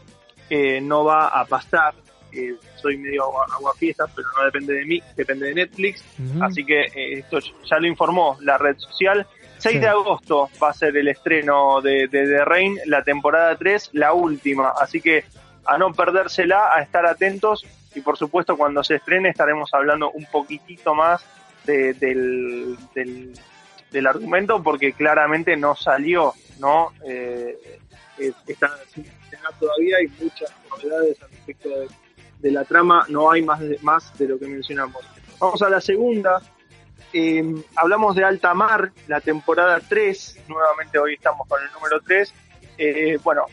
eh, 0.49 0.81
no 0.81 1.05
va 1.05 1.29
a 1.29 1.45
pasar. 1.45 1.95
Eh, 2.33 2.55
soy 2.77 2.97
medio 2.97 3.25
agua- 3.25 3.47
aguafiestas, 3.55 4.11
pero 4.17 4.27
no 4.39 4.45
depende 4.45 4.73
de 4.75 4.85
mí, 4.87 5.03
depende 5.17 5.49
de 5.49 5.55
Netflix. 5.55 6.03
Así 6.41 6.65
que 6.65 6.81
eh, 6.83 7.19
esto 7.19 7.39
ya 7.41 7.79
lo 7.79 7.87
informó 7.87 8.39
la 8.41 8.57
red 8.59 8.77
social. 8.79 9.27
6 9.63 9.75
Sí. 9.75 9.81
de 9.81 9.89
agosto 9.89 10.51
va 10.63 10.71
a 10.71 10.75
ser 10.75 10.97
el 10.97 11.09
estreno 11.09 11.81
de, 11.81 12.09
de 12.09 12.45
Rain, 12.45 12.77
la 12.87 13.03
temporada 13.05 13.57
3, 13.57 13.91
la 13.93 14.13
última. 14.13 14.71
Así 14.81 15.01
que 15.01 15.25
a 15.65 15.79
no 15.79 15.93
perdérsela, 15.93 16.75
a 16.75 16.83
estar 16.83 17.07
atentos. 17.07 17.65
Y 17.95 18.01
por 18.01 18.17
supuesto, 18.17 18.57
cuando 18.57 18.83
se 18.83 18.97
estrene, 18.97 19.29
estaremos 19.29 19.73
hablando 19.75 20.11
un 20.11 20.27
poquitito 20.27 20.95
más 20.95 21.25
de- 21.65 21.93
del, 21.95 22.77
del, 22.95 23.33
del 23.91 24.07
argumento, 24.07 24.63
porque 24.63 24.93
claramente 24.95 25.57
no 25.57 25.77
salió, 25.77 26.33
¿no? 26.59 26.93
Eh, 27.07 27.57
eh, 28.19 28.33
está 28.47 28.71
sin 28.93 29.05
todavía, 29.61 29.97
hay 29.99 30.09
muchas 30.23 30.53
novedades 30.71 31.21
al 31.23 31.31
respecto 31.31 31.69
de, 31.69 31.89
de 32.41 32.51
la 32.51 32.65
trama, 32.65 33.05
no 33.09 33.31
hay 33.31 33.43
más 33.43 33.61
de, 33.61 33.79
más 33.83 34.17
de 34.19 34.29
lo 34.29 34.39
que 34.39 34.47
mencionamos. 34.47 35.05
Vamos 35.39 35.61
a 35.63 35.69
la 35.71 35.81
segunda. 35.81 36.41
Eh, 37.13 37.45
hablamos 37.77 38.17
de 38.17 38.25
Alta 38.25 38.55
Mar, 38.55 38.91
la 39.07 39.21
temporada 39.21 39.81
3, 39.87 40.45
nuevamente 40.49 40.99
hoy 40.99 41.15
estamos 41.15 41.47
con 41.47 41.63
el 41.63 41.71
número 41.73 42.01
3. 42.01 42.33
Eh, 42.79 43.19
bueno, 43.23 43.45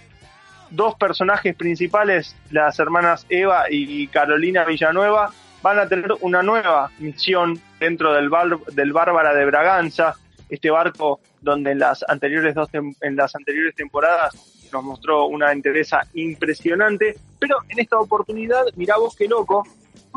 dos 0.70 0.96
personajes 0.96 1.56
principales, 1.56 2.36
las 2.52 2.80
hermanas 2.80 3.26
Eva 3.30 3.66
y 3.70 4.08
Carolina 4.08 4.64
Villanueva, 4.64 5.32
van 5.62 5.80
a 5.80 5.90
tener 5.90 6.14
una 6.22 6.42
nueva 6.42 6.90
misión 7.00 7.60
dentro 7.80 8.14
del, 8.14 8.30
bar- 8.30 8.60
del 8.72 8.94
Bárbara 8.94 9.34
de 9.34 9.46
Braganza, 9.46 10.16
este 10.50 10.70
barco 10.70 11.20
donde 11.42 11.72
en 11.72 11.80
las 11.80 12.04
anteriores 12.08 12.56
dos 12.56 12.70
en 12.74 13.16
las 13.16 13.36
anteriores 13.36 13.76
temporadas 13.76 14.34
nos 14.72 14.84
mostró 14.84 15.26
una 15.26 15.52
entereza 15.52 16.02
impresionante, 16.14 17.18
pero 17.40 17.58
en 17.68 17.80
esta 17.80 17.98
oportunidad, 18.00 18.64
mirá 18.76 18.98
vos 18.98 19.16
qué 19.16 19.28
loco, 19.28 19.68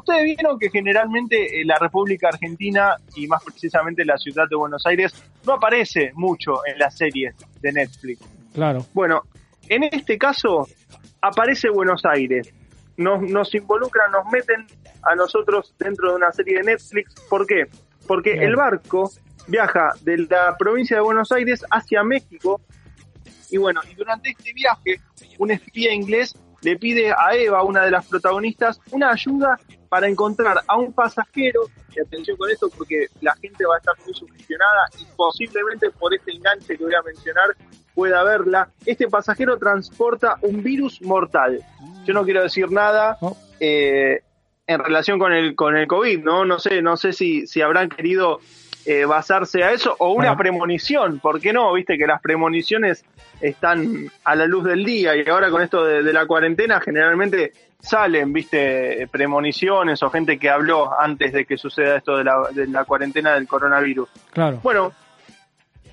ustedes 0.03 0.37
vieron 0.37 0.59
que 0.59 0.71
generalmente 0.71 1.61
eh, 1.61 1.65
la 1.65 1.79
República 1.79 2.29
Argentina 2.29 2.97
y 3.17 3.27
más 3.27 3.43
precisamente 3.45 4.05
la 4.05 4.17
ciudad 4.19 4.49
de 4.49 4.57
Buenos 4.57 4.85
Aires 4.87 5.15
no 5.47 5.55
aparece 5.55 6.13
mucho 6.15 6.67
en 6.67 6.79
las 6.79 6.97
series 6.97 7.35
de 7.61 7.73
Netflix. 7.73 8.21
Claro. 8.53 8.85
Bueno, 8.93 9.23
en 9.69 9.85
este 9.85 10.19
caso 10.19 10.67
aparece 11.21 11.71
Buenos 11.71 12.05
Aires. 12.05 12.53
Nos, 12.97 13.23
nos 13.23 13.55
involucran, 13.55 14.11
nos 14.11 14.31
meten 14.31 14.67
a 15.03 15.15
nosotros 15.15 15.75
dentro 15.79 16.11
de 16.11 16.17
una 16.17 16.33
serie 16.33 16.59
de 16.59 16.65
Netflix. 16.65 17.15
¿Por 17.29 17.47
qué? 17.47 17.67
Porque 18.07 18.33
Bien. 18.33 18.45
el 18.45 18.57
barco 18.57 19.11
viaja 19.47 19.91
de 20.03 20.19
la 20.19 20.57
provincia 20.59 20.97
de 20.97 21.03
Buenos 21.03 21.33
Aires 21.33 21.65
hacia 21.71 22.03
México. 22.03 22.61
Y 23.51 23.59
bueno, 23.59 23.81
y 23.91 23.95
durante 23.95 24.31
este 24.31 24.53
viaje, 24.53 25.01
un 25.39 25.51
espía 25.51 25.93
inglés 25.93 26.35
le 26.63 26.77
pide 26.77 27.13
a 27.13 27.35
Eva, 27.35 27.65
una 27.65 27.85
de 27.85 27.91
las 27.91 28.07
protagonistas, 28.07 28.81
una 28.93 29.11
ayuda 29.11 29.59
para 29.93 30.09
encontrar 30.09 30.59
a 30.67 30.79
un 30.79 30.91
pasajero, 30.95 31.65
y 31.95 32.01
atención 32.01 32.35
con 32.39 32.49
esto 32.51 32.71
porque 32.75 33.09
la 33.21 33.35
gente 33.35 33.67
va 33.67 33.75
a 33.75 33.79
estar 33.79 33.95
muy 34.07 34.15
sugestionada 34.15 34.89
y 34.99 35.05
posiblemente 35.15 35.91
por 35.91 36.15
este 36.15 36.33
enganche 36.33 36.79
que 36.79 36.83
voy 36.83 36.95
a 36.95 37.03
mencionar 37.03 37.55
pueda 37.95 38.23
verla. 38.25 38.71
Este 38.87 39.07
pasajero 39.09 39.59
transporta 39.59 40.39
un 40.41 40.63
virus 40.63 41.03
mortal. 41.03 41.61
Yo 42.07 42.15
no 42.15 42.25
quiero 42.25 42.43
decir 42.43 42.71
nada 42.73 43.19
Oh. 43.21 43.37
eh, 43.61 44.23
en 44.67 44.79
relación 44.79 45.19
con 45.19 45.35
el 45.35 45.55
con 45.55 45.77
el 45.77 45.87
COVID, 45.87 46.21
¿no? 46.25 46.47
No 46.47 46.59
sé, 46.59 46.81
no 46.81 46.97
sé 46.97 47.13
si, 47.13 47.47
si 47.47 47.61
habrán 47.61 47.91
querido 47.91 48.41
eh, 48.87 49.05
basarse 49.05 49.63
a 49.63 49.73
eso 49.73 49.95
o 49.99 50.13
una 50.13 50.29
Bueno. 50.29 50.37
premonición, 50.39 51.19
¿por 51.21 51.39
qué 51.39 51.53
no? 51.53 51.71
Viste 51.75 51.99
que 51.99 52.07
las 52.07 52.23
premoniciones 52.23 53.05
están 53.43 54.11
a 54.25 54.35
la 54.37 54.47
luz 54.47 54.65
del 54.65 54.87
día 54.87 55.15
y 55.17 55.29
ahora 55.29 55.51
con 55.51 55.61
esto 55.61 55.85
de, 55.85 56.03
de 56.03 56.13
la 56.15 56.25
cuarentena 56.27 56.81
generalmente 56.81 57.53
salen, 57.83 58.33
viste, 58.33 59.09
premoniciones 59.11 60.03
o 60.03 60.11
gente 60.11 60.39
que 60.39 60.49
habló 60.49 60.99
antes 60.99 61.33
de 61.33 61.45
que 61.45 61.59
suceda 61.59 61.97
esto 61.97 62.17
de 62.17 62.25
la, 62.25 62.49
de 62.53 62.67
la 62.69 62.85
cuarentena 62.85 63.35
del 63.35 63.49
coronavirus. 63.49 64.09
Claro. 64.31 64.61
Bueno, 64.63 64.93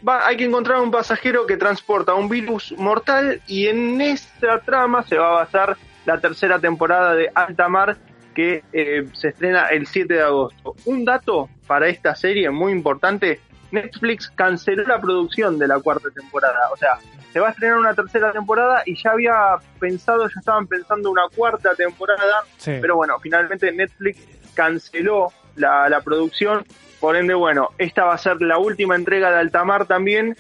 va, 0.08 0.26
hay 0.28 0.38
que 0.38 0.46
encontrar 0.46 0.80
un 0.82 0.92
pasajero 0.92 1.46
que 1.48 1.58
transporta 1.58 2.14
un 2.14 2.30
virus 2.30 2.74
mortal 2.78 3.42
y 3.48 3.68
en 3.68 4.00
esta 4.02 4.60
trama 4.60 5.04
se 5.04 5.18
va 5.18 5.30
a 5.30 5.44
basar 5.44 5.78
la 6.06 6.20
tercera 6.20 6.60
temporada 6.60 7.16
de 7.16 7.30
Alta 7.34 7.68
Mar 7.68 7.98
que 8.36 8.64
eh, 8.72 9.08
se 9.14 9.30
estrena 9.30 9.68
el 9.68 9.88
7 9.88 10.14
de 10.14 10.22
agosto. 10.22 10.76
Un 10.86 11.04
dato 11.04 11.50
para 11.68 11.88
esta 11.88 12.16
serie 12.16 12.50
muy 12.52 12.72
importante, 12.72 13.42
Netflix 13.72 14.30
canceló 14.30 14.84
la 14.84 15.02
producción 15.02 15.58
de 15.58 15.68
la 15.68 15.80
cuarta 15.80 16.10
temporada, 16.12 16.70
o 16.72 16.78
sea, 16.78 17.00
se 17.34 17.40
va 17.40 17.50
a 17.50 17.52
estrenar 17.52 17.78
una 17.78 17.94
tercera 17.94 18.32
temporada 18.32 18.82
y 18.86 18.96
ya 19.02 19.12
había 19.12 19.36
pensado, 19.80 20.28
ya 20.28 20.40
estaban 20.40 20.68
pensando 20.68 21.12
una 21.12 21.24
cuarta 21.36 21.76
temporada, 21.76 22.44
Sí. 22.58 22.74
pero 22.82 22.96
bueno, 22.96 23.20
finalmente 23.20 23.72
Netflix 23.72 24.20
canceló 24.56 25.32
la, 25.56 25.90
la 25.90 26.02
producción, 26.02 26.66
por 27.00 27.16
ende, 27.16 27.34
bueno, 27.34 27.70
esta 27.78 28.04
va 28.06 28.14
a 28.14 28.18
ser 28.18 28.42
la 28.42 28.58
última 28.58 28.96
entrega 28.96 29.32
de 29.32 29.38
Altamar 29.38 29.86
también. 29.86 30.36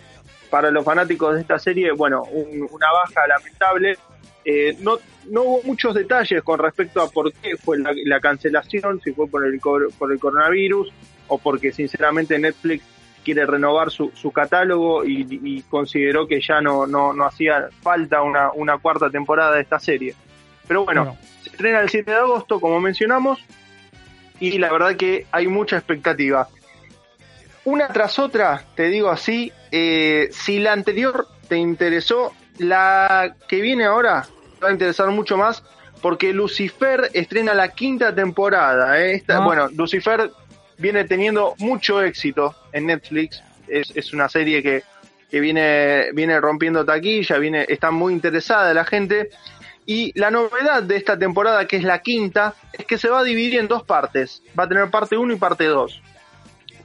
Para 0.49 0.71
los 0.71 0.83
fanáticos 0.83 1.35
de 1.35 1.41
esta 1.41 1.59
serie, 1.59 1.91
bueno, 1.91 2.23
un- 2.23 2.67
una 2.71 2.91
baja 2.91 3.27
lamentable. 3.27 3.97
Eh, 4.43 4.75
no, 4.79 4.97
no 5.29 5.43
hubo 5.43 5.61
muchos 5.63 5.93
detalles 5.93 6.41
con 6.41 6.57
respecto 6.59 7.01
a 7.01 7.09
por 7.11 7.31
qué 7.33 7.55
fue 7.55 7.77
la, 7.77 7.91
la 8.05 8.19
cancelación, 8.19 8.99
si 9.01 9.11
fue 9.13 9.27
por 9.27 9.45
el, 9.45 9.59
por 9.59 10.11
el 10.11 10.19
coronavirus 10.19 10.91
o 11.27 11.37
porque 11.37 11.71
sinceramente 11.71 12.39
Netflix 12.39 12.83
quiere 13.23 13.45
renovar 13.45 13.91
su, 13.91 14.11
su 14.15 14.31
catálogo 14.31 15.03
y, 15.05 15.25
y 15.43 15.61
consideró 15.63 16.27
que 16.27 16.39
ya 16.41 16.61
no, 16.61 16.85
no, 16.87 17.13
no 17.13 17.25
hacía 17.25 17.69
falta 17.81 18.21
una, 18.21 18.51
una 18.53 18.77
cuarta 18.77 19.09
temporada 19.09 19.55
de 19.55 19.61
esta 19.61 19.79
serie. 19.79 20.15
Pero 20.67 20.85
bueno, 20.85 21.03
Bueno. 21.05 21.19
se 21.43 21.49
estrena 21.49 21.79
el 21.81 21.89
7 21.89 22.11
de 22.11 22.17
agosto, 22.17 22.59
como 22.59 22.79
mencionamos, 22.79 23.39
y 24.39 24.57
la 24.57 24.71
verdad 24.71 24.95
que 24.95 25.25
hay 25.31 25.47
mucha 25.47 25.77
expectativa. 25.77 26.47
Una 27.65 27.87
tras 27.89 28.19
otra, 28.19 28.63
te 28.75 28.87
digo 28.89 29.09
así, 29.09 29.51
eh, 29.71 30.29
si 30.31 30.59
la 30.59 30.73
anterior 30.73 31.27
te 31.47 31.57
interesó, 31.57 32.33
la 32.57 33.35
que 33.47 33.61
viene 33.61 33.85
ahora 33.85 34.25
va 34.63 34.69
a 34.69 34.71
interesar 34.71 35.09
mucho 35.11 35.37
más 35.37 35.63
porque 36.01 36.31
Lucifer 36.33 37.09
estrena 37.13 37.53
la 37.53 37.69
quinta 37.69 38.13
temporada. 38.15 38.99
¿eh? 39.01 39.15
Esta- 39.15 39.37
Ah. 39.37 39.45
Bueno, 39.45 39.67
Lucifer 39.75 40.31
viene 40.79 41.03
teniendo 41.03 41.53
mucho 41.59 42.01
éxito 42.01 42.55
en 42.71 42.87
Netflix. 42.87 43.43
Es, 43.67 43.91
es 43.95 44.13
una 44.13 44.27
serie 44.27 44.63
que, 44.63 44.83
que 45.29 45.39
viene, 45.39 46.11
viene 46.13 46.39
rompiendo 46.39 46.83
taquilla, 46.83 47.37
viene, 47.37 47.65
está 47.69 47.91
muy 47.91 48.13
interesada 48.13 48.73
la 48.73 48.85
gente. 48.85 49.29
Y 49.85 50.17
la 50.19 50.31
novedad 50.31 50.83
de 50.83 50.95
esta 50.95 51.17
temporada, 51.17 51.65
que 51.67 51.77
es 51.77 51.83
la 51.83 51.99
quinta, 51.99 52.55
es 52.73 52.85
que 52.85 52.97
se 52.97 53.09
va 53.09 53.19
a 53.19 53.23
dividir 53.23 53.59
en 53.59 53.67
dos 53.67 53.83
partes. 53.83 54.41
Va 54.57 54.63
a 54.63 54.67
tener 54.67 54.89
parte 54.89 55.17
1 55.17 55.33
y 55.33 55.37
parte 55.37 55.65
2. 55.65 56.01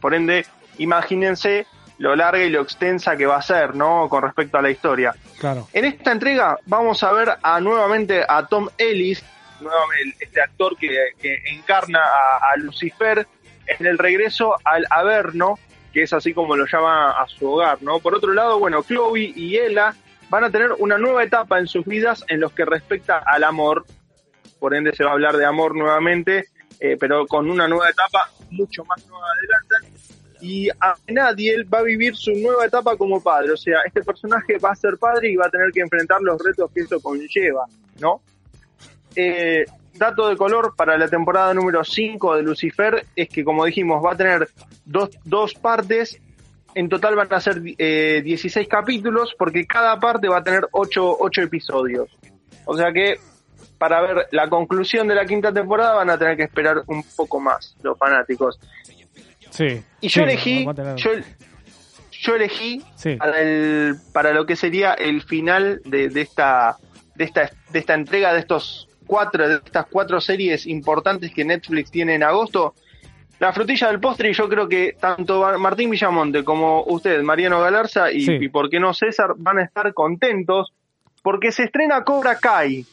Por 0.01 0.15
ende, 0.15 0.47
imagínense 0.79 1.67
lo 1.99 2.17
larga 2.17 2.43
y 2.43 2.51
lo 2.51 2.63
extensa 2.63 3.17
que 3.17 3.27
va 3.27 3.37
a 3.37 3.43
ser, 3.43 3.75
¿no? 3.75 4.09
Con 4.09 4.23
respecto 4.23 4.59
a 4.59 4.63
la 4.63 4.71
historia. 4.71 5.15
Claro. 5.39 5.69
En 5.73 5.85
esta 5.85 6.13
entrega 6.13 6.59
vamos 6.67 7.03
a 7.05 7.13
ver 7.13 7.37
a 7.41 7.61
nuevamente 7.61 8.25
a 8.27 8.47
Tom 8.47 8.69
Ellis, 8.77 9.23
nuevamente 9.61 10.25
este 10.25 10.41
actor 10.41 10.77
que, 10.77 10.89
que 11.21 11.37
encarna 11.53 12.01
a, 12.01 12.53
a 12.53 12.57
Lucifer 12.57 13.27
en 13.67 13.87
el 13.87 13.99
regreso 13.99 14.57
al 14.65 14.87
Averno, 14.91 15.59
que 15.93 16.03
es 16.03 16.13
así 16.13 16.35
como 16.35 16.57
lo 16.57 16.67
llama 16.67 17.13
a 17.13 17.27
su 17.29 17.51
hogar, 17.51 17.83
¿no? 17.83 18.01
Por 18.01 18.15
otro 18.15 18.33
lado, 18.33 18.59
bueno, 18.59 18.83
Chloe 18.83 19.33
y 19.35 19.57
Ella 19.57 19.95
van 20.31 20.45
a 20.45 20.51
tener 20.51 20.73
una 20.79 20.99
nueva 20.99 21.23
etapa 21.23 21.59
en 21.59 21.67
sus 21.67 21.85
vidas 21.85 22.25
en 22.29 22.41
los 22.41 22.53
que 22.53 22.65
respecta 22.65 23.19
al 23.19 23.45
amor, 23.45 23.85
por 24.59 24.75
ende 24.75 24.95
se 24.95 25.05
va 25.05 25.11
a 25.11 25.13
hablar 25.13 25.37
de 25.37 25.45
amor 25.45 25.77
nuevamente, 25.77 26.47
eh, 26.81 26.97
pero 26.99 27.27
con 27.27 27.51
una 27.51 27.69
nueva 27.69 27.91
etapa 27.91 28.31
mucho 28.51 28.85
más 28.85 29.07
nueva 29.07 29.27
adelante. 29.39 29.99
Y 30.41 30.69
a 30.69 30.95
Nadiel 31.09 31.73
va 31.73 31.79
a 31.79 31.83
vivir 31.83 32.17
su 32.17 32.33
nueva 32.33 32.67
etapa 32.67 32.97
como 32.97 33.23
padre, 33.23 33.53
o 33.53 33.57
sea, 33.57 33.79
este 33.87 34.03
personaje 34.03 34.59
va 34.59 34.73
a 34.73 34.77
ser 34.77 34.99
padre 34.99 35.31
y 35.31 35.37
va 35.37 35.47
a 35.47 35.51
tener 35.51 35.71
que 35.73 35.81
enfrentar 35.81 36.21
los 36.21 36.43
retos 36.43 36.71
que 36.73 36.81
eso 36.81 37.01
conlleva, 37.01 37.67
¿no? 38.01 38.21
Eh, 39.17 39.65
dato 39.97 40.29
de 40.29 40.37
color 40.37 40.75
para 40.77 40.97
la 40.99 41.09
temporada 41.09 41.55
número 41.55 41.85
5 41.85 42.37
de 42.37 42.43
Lucifer 42.43 43.07
es 43.17 43.29
que, 43.29 43.45
como 43.45 43.65
dijimos, 43.65 44.05
va 44.05 44.13
a 44.13 44.17
tener 44.17 44.49
dos, 44.85 45.11
dos 45.25 45.55
partes. 45.55 46.21
En 46.75 46.89
total 46.89 47.15
van 47.15 47.33
a 47.33 47.41
ser 47.41 47.63
eh, 47.79 48.21
16 48.25 48.67
capítulos 48.69 49.35
porque 49.39 49.65
cada 49.67 49.99
parte 50.01 50.29
va 50.29 50.39
a 50.39 50.43
tener 50.43 50.67
8, 50.73 51.19
episodios. 51.43 52.09
O 52.65 52.77
sea 52.77 52.93
que 52.93 53.19
para 53.79 54.01
ver 54.03 54.27
la 54.33 54.49
conclusión 54.49 55.07
de 55.07 55.15
la 55.15 55.25
quinta 55.25 55.53
temporada 55.53 55.95
van 55.95 56.11
a 56.11 56.19
tener 56.19 56.37
que 56.37 56.43
esperar 56.45 56.83
un 56.89 57.05
poco 57.17 57.39
más 57.41 57.77
los 57.83 57.97
fanáticos. 57.99 58.59
Sí. 59.51 59.83
Y 60.01 60.09
Sí, 60.09 60.19
yo 60.19 60.23
elegí, 60.25 60.67
tener- 60.75 60.97
yo, 60.97 61.11
yo 62.11 62.35
elegí 62.35 62.83
Sí. 62.97 63.17
para, 63.17 63.41
el, 63.41 63.95
para 64.13 64.33
lo 64.33 64.45
que 64.47 64.57
sería 64.57 64.95
el 64.95 65.23
final 65.23 65.81
de, 65.85 66.09
de 66.09 66.21
esta 66.23 66.77
de 67.15 67.25
esta 67.25 67.51
de 67.71 67.79
esta 67.79 67.95
entrega 67.95 68.33
de 68.33 68.41
estos 68.41 68.89
cuatro 69.07 69.49
de 69.49 69.57
estas 69.57 69.87
cuatro 69.91 70.21
series 70.21 70.67
importantes 70.67 71.33
que 71.33 71.45
Netflix 71.45 71.91
tiene 71.91 72.15
en 72.15 72.23
agosto 72.23 72.75
la 73.41 73.53
frutilla 73.53 73.89
del 73.89 74.01
postre 74.01 74.31
y 74.31 74.33
yo 74.33 74.49
creo 74.49 74.69
que 74.69 74.97
tanto 74.99 75.59
Martín 75.59 75.91
Villamonte 75.91 76.45
como 76.45 76.85
usted 76.85 77.21
Mariano 77.23 77.61
Galarza 77.61 78.11
y, 78.13 78.21
Sí. 78.23 78.39
y 78.41 78.49
por 78.49 78.71
qué 78.71 78.79
no 78.81 78.95
César 78.95 79.35
van 79.37 79.59
a 79.59 79.65
estar 79.65 79.93
contentos 79.93 80.73
porque 81.23 81.53
se 81.53 81.65
estrena 81.65 82.05
Cobra 82.05 82.39
Kai 82.39 82.87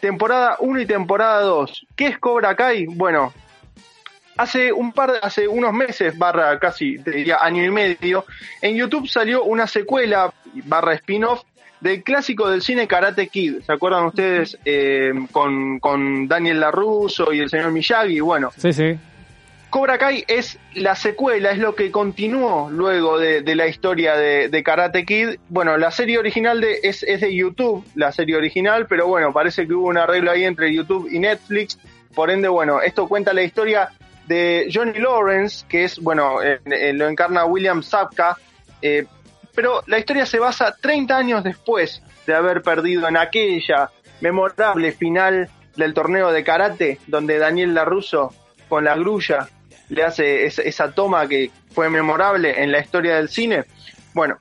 temporada 0.00 0.56
1 0.60 0.80
y 0.80 0.86
temporada 0.86 1.40
2 1.42 1.86
¿qué 1.96 2.06
es 2.06 2.18
Cobra 2.18 2.56
Kai? 2.56 2.86
bueno 2.86 3.32
hace 4.36 4.72
un 4.72 4.92
par 4.92 5.12
hace 5.22 5.48
unos 5.48 5.72
meses 5.72 6.16
barra 6.16 6.58
casi 6.58 6.98
te 6.98 7.10
diría 7.10 7.38
año 7.40 7.64
y 7.64 7.70
medio 7.70 8.24
en 8.62 8.76
YouTube 8.76 9.08
salió 9.08 9.42
una 9.44 9.66
secuela 9.66 10.32
barra 10.64 10.94
spin-off 10.94 11.42
del 11.80 12.02
clásico 12.02 12.50
del 12.50 12.62
cine 12.62 12.86
Karate 12.86 13.28
Kid 13.28 13.62
¿se 13.64 13.72
acuerdan 13.72 14.06
ustedes 14.06 14.58
eh, 14.64 15.12
con, 15.32 15.78
con 15.78 16.28
Daniel 16.28 16.60
LaRusso 16.60 17.32
y 17.32 17.40
el 17.40 17.50
señor 17.50 17.72
Miyagi? 17.72 18.20
bueno 18.20 18.50
Sí, 18.56 18.72
sí. 18.72 18.98
Cobra 19.70 19.98
Kai 19.98 20.24
es 20.26 20.58
la 20.74 20.94
secuela, 20.94 21.50
es 21.50 21.58
lo 21.58 21.74
que 21.74 21.90
continuó 21.90 22.70
luego 22.70 23.18
de, 23.18 23.42
de 23.42 23.54
la 23.54 23.66
historia 23.66 24.16
de, 24.16 24.48
de 24.48 24.62
Karate 24.62 25.04
Kid. 25.04 25.36
Bueno, 25.50 25.76
la 25.76 25.90
serie 25.90 26.18
original 26.18 26.62
de, 26.62 26.78
es, 26.82 27.02
es 27.02 27.20
de 27.20 27.34
YouTube, 27.34 27.84
la 27.94 28.10
serie 28.10 28.36
original, 28.36 28.86
pero 28.86 29.06
bueno, 29.06 29.30
parece 29.30 29.66
que 29.66 29.74
hubo 29.74 29.88
un 29.88 29.98
arreglo 29.98 30.30
ahí 30.30 30.44
entre 30.44 30.74
YouTube 30.74 31.08
y 31.12 31.18
Netflix. 31.18 31.78
Por 32.14 32.30
ende, 32.30 32.48
bueno, 32.48 32.80
esto 32.80 33.06
cuenta 33.08 33.34
la 33.34 33.42
historia 33.42 33.90
de 34.26 34.70
Johnny 34.72 34.98
Lawrence, 34.98 35.66
que 35.68 35.84
es, 35.84 35.98
bueno, 35.98 36.42
eh, 36.42 36.60
eh, 36.64 36.94
lo 36.94 37.06
encarna 37.06 37.44
William 37.44 37.82
Sapka, 37.82 38.38
eh, 38.80 39.04
pero 39.58 39.82
la 39.88 39.98
historia 39.98 40.24
se 40.24 40.38
basa 40.38 40.76
30 40.80 41.16
años 41.16 41.42
después 41.42 42.00
de 42.28 42.32
haber 42.32 42.62
perdido 42.62 43.08
en 43.08 43.16
aquella 43.16 43.90
memorable 44.20 44.92
final 44.92 45.48
del 45.74 45.94
torneo 45.94 46.30
de 46.30 46.44
karate, 46.44 47.00
donde 47.08 47.38
Daniel 47.38 47.74
LaRusso 47.74 48.32
con 48.68 48.84
la 48.84 48.94
grulla 48.94 49.48
le 49.88 50.04
hace 50.04 50.46
esa, 50.46 50.62
esa 50.62 50.92
toma 50.92 51.26
que 51.26 51.50
fue 51.72 51.90
memorable 51.90 52.62
en 52.62 52.70
la 52.70 52.78
historia 52.78 53.16
del 53.16 53.28
cine. 53.28 53.64
Bueno, 54.14 54.38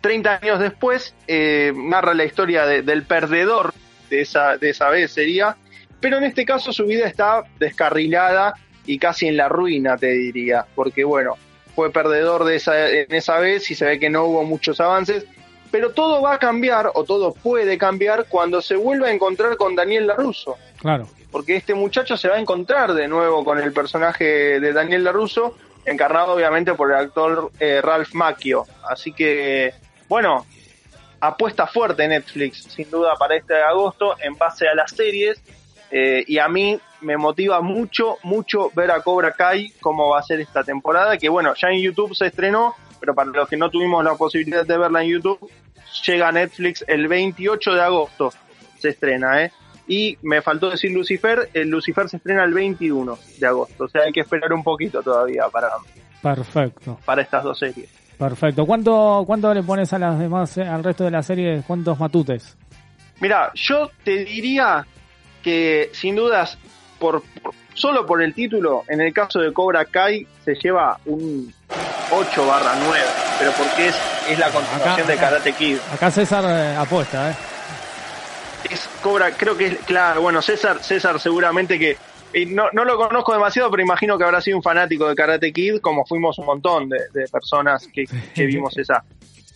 30 0.00 0.40
años 0.42 0.58
después 0.58 1.14
eh, 1.28 1.72
narra 1.76 2.12
la 2.12 2.24
historia 2.24 2.66
de- 2.66 2.82
del 2.82 3.04
perdedor 3.04 3.74
de 4.10 4.22
esa, 4.22 4.56
de 4.56 4.70
esa 4.70 4.88
vez 4.88 5.12
sería, 5.12 5.56
pero 6.00 6.18
en 6.18 6.24
este 6.24 6.44
caso 6.44 6.72
su 6.72 6.84
vida 6.84 7.06
está 7.06 7.44
descarrilada 7.60 8.54
y 8.86 8.98
casi 8.98 9.28
en 9.28 9.36
la 9.36 9.48
ruina, 9.48 9.96
te 9.96 10.08
diría, 10.08 10.66
porque 10.74 11.04
bueno, 11.04 11.36
fue 11.76 11.92
perdedor 11.92 12.44
de 12.44 12.56
esa, 12.56 12.88
en 12.90 13.14
esa 13.14 13.38
vez 13.38 13.70
y 13.70 13.74
se 13.76 13.84
ve 13.84 14.00
que 14.00 14.10
no 14.10 14.24
hubo 14.24 14.42
muchos 14.42 14.80
avances, 14.80 15.26
pero 15.70 15.90
todo 15.92 16.22
va 16.22 16.32
a 16.34 16.38
cambiar 16.38 16.90
o 16.94 17.04
todo 17.04 17.32
puede 17.34 17.76
cambiar 17.76 18.26
cuando 18.28 18.62
se 18.62 18.74
vuelva 18.76 19.08
a 19.08 19.12
encontrar 19.12 19.56
con 19.56 19.76
Daniel 19.76 20.06
LaRusso 20.06 20.56
Claro. 20.78 21.06
porque 21.30 21.54
este 21.56 21.74
muchacho 21.74 22.16
se 22.16 22.28
va 22.28 22.36
a 22.36 22.40
encontrar 22.40 22.94
de 22.94 23.06
nuevo 23.08 23.44
con 23.44 23.60
el 23.60 23.72
personaje 23.72 24.58
de 24.58 24.72
Daniel 24.72 25.04
LaRusso, 25.04 25.54
encarnado 25.84 26.32
obviamente 26.32 26.72
por 26.74 26.90
el 26.90 26.96
actor 26.96 27.52
eh, 27.60 27.80
Ralph 27.82 28.14
Macchio. 28.14 28.64
Así 28.88 29.12
que, 29.12 29.74
bueno, 30.08 30.46
apuesta 31.20 31.66
fuerte 31.66 32.08
Netflix, 32.08 32.64
sin 32.74 32.90
duda, 32.90 33.14
para 33.18 33.36
este 33.36 33.54
agosto 33.62 34.16
en 34.20 34.34
base 34.34 34.66
a 34.66 34.74
las 34.74 34.90
series. 34.92 35.40
Eh, 35.90 36.24
y 36.26 36.38
a 36.38 36.48
mí 36.48 36.78
me 37.00 37.16
motiva 37.16 37.60
mucho, 37.60 38.16
mucho 38.22 38.70
ver 38.74 38.90
a 38.90 39.02
Cobra 39.02 39.32
Kai 39.32 39.72
cómo 39.80 40.10
va 40.10 40.20
a 40.20 40.22
ser 40.22 40.40
esta 40.40 40.64
temporada, 40.64 41.16
que 41.16 41.28
bueno, 41.28 41.54
ya 41.54 41.68
en 41.68 41.80
YouTube 41.80 42.14
se 42.14 42.26
estrenó, 42.26 42.74
pero 43.00 43.14
para 43.14 43.30
los 43.30 43.48
que 43.48 43.56
no 43.56 43.70
tuvimos 43.70 44.04
la 44.04 44.14
posibilidad 44.14 44.66
de 44.66 44.78
verla 44.78 45.02
en 45.02 45.10
YouTube, 45.10 45.50
llega 46.06 46.28
a 46.28 46.32
Netflix 46.32 46.84
el 46.88 47.08
28 47.08 47.74
de 47.74 47.80
agosto, 47.80 48.32
se 48.78 48.90
estrena, 48.90 49.44
¿eh? 49.44 49.52
Y 49.88 50.18
me 50.22 50.42
faltó 50.42 50.68
decir 50.68 50.90
Lucifer, 50.90 51.48
el 51.54 51.68
Lucifer 51.68 52.08
se 52.08 52.16
estrena 52.16 52.42
el 52.42 52.52
21 52.52 53.18
de 53.38 53.46
agosto, 53.46 53.84
o 53.84 53.88
sea, 53.88 54.02
hay 54.02 54.12
que 54.12 54.20
esperar 54.20 54.52
un 54.52 54.64
poquito 54.64 55.00
todavía 55.02 55.44
para, 55.52 55.70
Perfecto. 56.20 56.98
para 57.04 57.22
estas 57.22 57.44
dos 57.44 57.58
series. 57.58 57.88
Perfecto. 58.18 58.64
¿Cuánto, 58.64 59.22
cuánto 59.26 59.52
le 59.52 59.62
pones 59.62 59.92
a 59.92 59.98
las 59.98 60.18
demás, 60.18 60.56
eh, 60.56 60.62
al 60.62 60.82
resto 60.82 61.04
de 61.04 61.10
la 61.10 61.22
serie? 61.22 61.62
¿Cuántos 61.66 62.00
matutes? 62.00 62.56
Mira, 63.20 63.50
yo 63.54 63.90
te 64.02 64.24
diría 64.24 64.86
que 65.50 65.90
sin 65.92 66.16
dudas, 66.16 66.58
por, 66.98 67.22
por- 67.40 67.54
solo 67.72 68.04
por 68.04 68.20
el 68.20 68.34
título, 68.34 68.82
en 68.88 69.00
el 69.00 69.12
caso 69.12 69.38
de 69.38 69.52
Cobra 69.52 69.84
Kai 69.84 70.26
se 70.44 70.54
lleva 70.56 70.98
un 71.06 71.54
8 72.10 72.46
barra 72.48 72.74
9, 72.84 73.04
pero 73.38 73.52
porque 73.52 73.86
es, 73.88 73.96
es 74.28 74.38
la 74.40 74.50
continuación 74.50 74.92
Acá- 74.94 75.12
de 75.12 75.16
Karate 75.16 75.52
Kid. 75.52 75.76
Acá 75.94 76.10
César 76.10 76.44
eh, 76.48 76.74
apuesta, 76.76 77.30
¿eh? 77.30 77.34
es 78.70 78.88
Cobra, 79.00 79.30
creo 79.36 79.56
que 79.56 79.66
es, 79.66 79.76
claro, 79.86 80.20
bueno, 80.22 80.42
César, 80.42 80.82
César 80.82 81.20
seguramente 81.20 81.78
que, 81.78 81.96
no, 82.48 82.64
no 82.72 82.84
lo 82.84 82.96
conozco 82.96 83.32
demasiado, 83.32 83.70
pero 83.70 83.84
imagino 83.84 84.18
que 84.18 84.24
habrá 84.24 84.40
sido 84.40 84.56
un 84.56 84.64
fanático 84.64 85.08
de 85.08 85.14
Karate 85.14 85.52
Kid, 85.52 85.78
como 85.80 86.04
fuimos 86.04 86.36
un 86.38 86.46
montón 86.46 86.88
de, 86.88 86.98
de 87.12 87.28
personas 87.28 87.86
que, 87.94 88.04
que 88.34 88.46
vimos 88.46 88.76
esa 88.78 89.04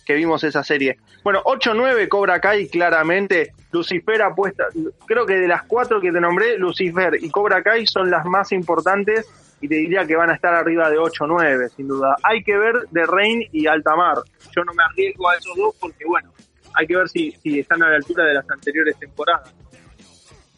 que 0.05 0.13
vimos 0.13 0.43
esa 0.43 0.63
serie. 0.63 0.97
Bueno, 1.23 1.41
8-9 1.43 2.07
Cobra 2.07 2.39
Kai, 2.39 2.67
claramente, 2.67 3.53
Lucifer 3.71 4.21
apuesta, 4.21 4.65
creo 5.05 5.25
que 5.25 5.35
de 5.35 5.47
las 5.47 5.63
cuatro 5.63 6.01
que 6.01 6.11
te 6.11 6.19
nombré, 6.19 6.57
Lucifer 6.57 7.17
y 7.21 7.29
Cobra 7.29 7.61
Kai 7.61 7.85
son 7.85 8.09
las 8.09 8.25
más 8.25 8.51
importantes 8.51 9.29
y 9.61 9.67
te 9.67 9.75
diría 9.75 10.05
que 10.05 10.15
van 10.15 10.31
a 10.31 10.33
estar 10.33 10.53
arriba 10.53 10.89
de 10.89 10.97
8-9, 10.97 11.69
sin 11.75 11.87
duda. 11.87 12.15
Hay 12.23 12.43
que 12.43 12.57
ver 12.57 12.87
de 12.89 13.05
Reign 13.05 13.43
y 13.51 13.67
Altamar. 13.67 14.17
Yo 14.55 14.63
no 14.63 14.73
me 14.73 14.83
arriesgo 14.83 15.29
a 15.29 15.35
esos 15.35 15.55
dos 15.55 15.75
porque, 15.79 16.03
bueno, 16.05 16.31
hay 16.73 16.87
que 16.87 16.95
ver 16.95 17.07
si, 17.07 17.31
si 17.31 17.59
están 17.59 17.81
a 17.83 17.89
la 17.89 17.97
altura 17.97 18.25
de 18.25 18.33
las 18.33 18.49
anteriores 18.49 18.97
temporadas. 18.97 19.53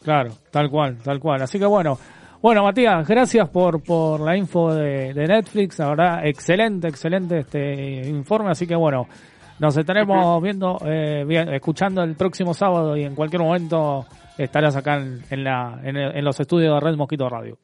Claro, 0.02 0.30
tal 0.50 0.70
cual, 0.70 0.98
tal 1.02 1.20
cual. 1.20 1.42
Así 1.42 1.58
que 1.58 1.66
bueno. 1.66 1.98
Bueno, 2.40 2.62
Matías, 2.62 3.08
gracias 3.08 3.48
por, 3.48 3.82
por 3.82 4.20
la 4.20 4.36
info 4.36 4.74
de, 4.74 5.14
de 5.14 5.26
Netflix. 5.26 5.78
La 5.78 5.88
verdad, 5.88 6.26
excelente, 6.26 6.88
excelente 6.88 7.38
este 7.38 8.06
informe. 8.06 8.50
Así 8.50 8.66
que 8.66 8.76
bueno, 8.76 9.08
nos 9.58 9.76
estaremos 9.76 10.42
viendo, 10.42 10.78
eh, 10.84 11.24
bien, 11.26 11.52
escuchando 11.52 12.02
el 12.02 12.14
próximo 12.16 12.54
sábado 12.54 12.96
y 12.96 13.04
en 13.04 13.14
cualquier 13.14 13.42
momento 13.42 14.06
estarás 14.36 14.74
acá 14.76 14.96
en, 14.96 15.22
en 15.30 15.44
la, 15.44 15.78
en, 15.82 15.96
el- 15.96 16.16
en 16.16 16.24
los 16.24 16.38
estudios 16.40 16.74
de 16.74 16.80
Red 16.80 16.96
Mosquito 16.96 17.28
Radio. 17.28 17.56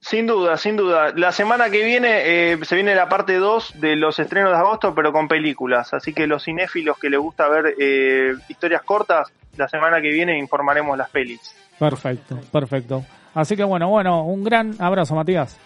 Sin 0.00 0.26
duda, 0.28 0.56
sin 0.56 0.76
duda. 0.76 1.12
La 1.16 1.32
semana 1.32 1.70
que 1.70 1.84
viene 1.84 2.52
eh, 2.52 2.58
se 2.62 2.76
viene 2.76 2.94
la 2.94 3.08
parte 3.08 3.34
2 3.36 3.80
de 3.80 3.96
los 3.96 4.18
estrenos 4.20 4.52
de 4.52 4.58
agosto, 4.58 4.94
pero 4.94 5.12
con 5.12 5.26
películas. 5.26 5.92
Así 5.92 6.12
que 6.14 6.28
los 6.28 6.44
cinéfilos 6.44 6.98
que 6.98 7.10
les 7.10 7.18
gusta 7.18 7.48
ver 7.48 7.74
eh, 7.80 8.32
historias 8.48 8.82
cortas, 8.82 9.32
la 9.56 9.66
semana 9.68 10.00
que 10.00 10.10
viene 10.10 10.38
informaremos 10.38 10.96
las 10.96 11.10
pelis. 11.10 11.40
Perfecto, 11.80 12.38
perfecto. 12.52 13.04
Así 13.34 13.56
que 13.56 13.64
bueno, 13.64 13.88
bueno, 13.88 14.22
un 14.24 14.44
gran 14.44 14.72
abrazo, 14.80 15.16
Matías. 15.16 15.58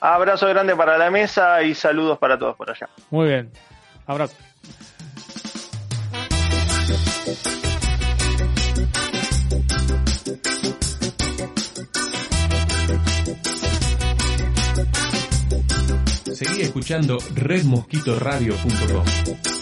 Abrazo 0.00 0.46
grande 0.48 0.76
para 0.76 0.96
la 0.96 1.10
mesa 1.10 1.60
y 1.62 1.74
saludos 1.74 2.18
para 2.18 2.38
todos 2.38 2.54
por 2.56 2.70
allá. 2.70 2.88
Muy 3.10 3.26
bien. 3.28 3.50
Abrazo. 4.06 4.36
Escuchando 16.76 17.16
redmosquitoradio.com. 17.34 19.55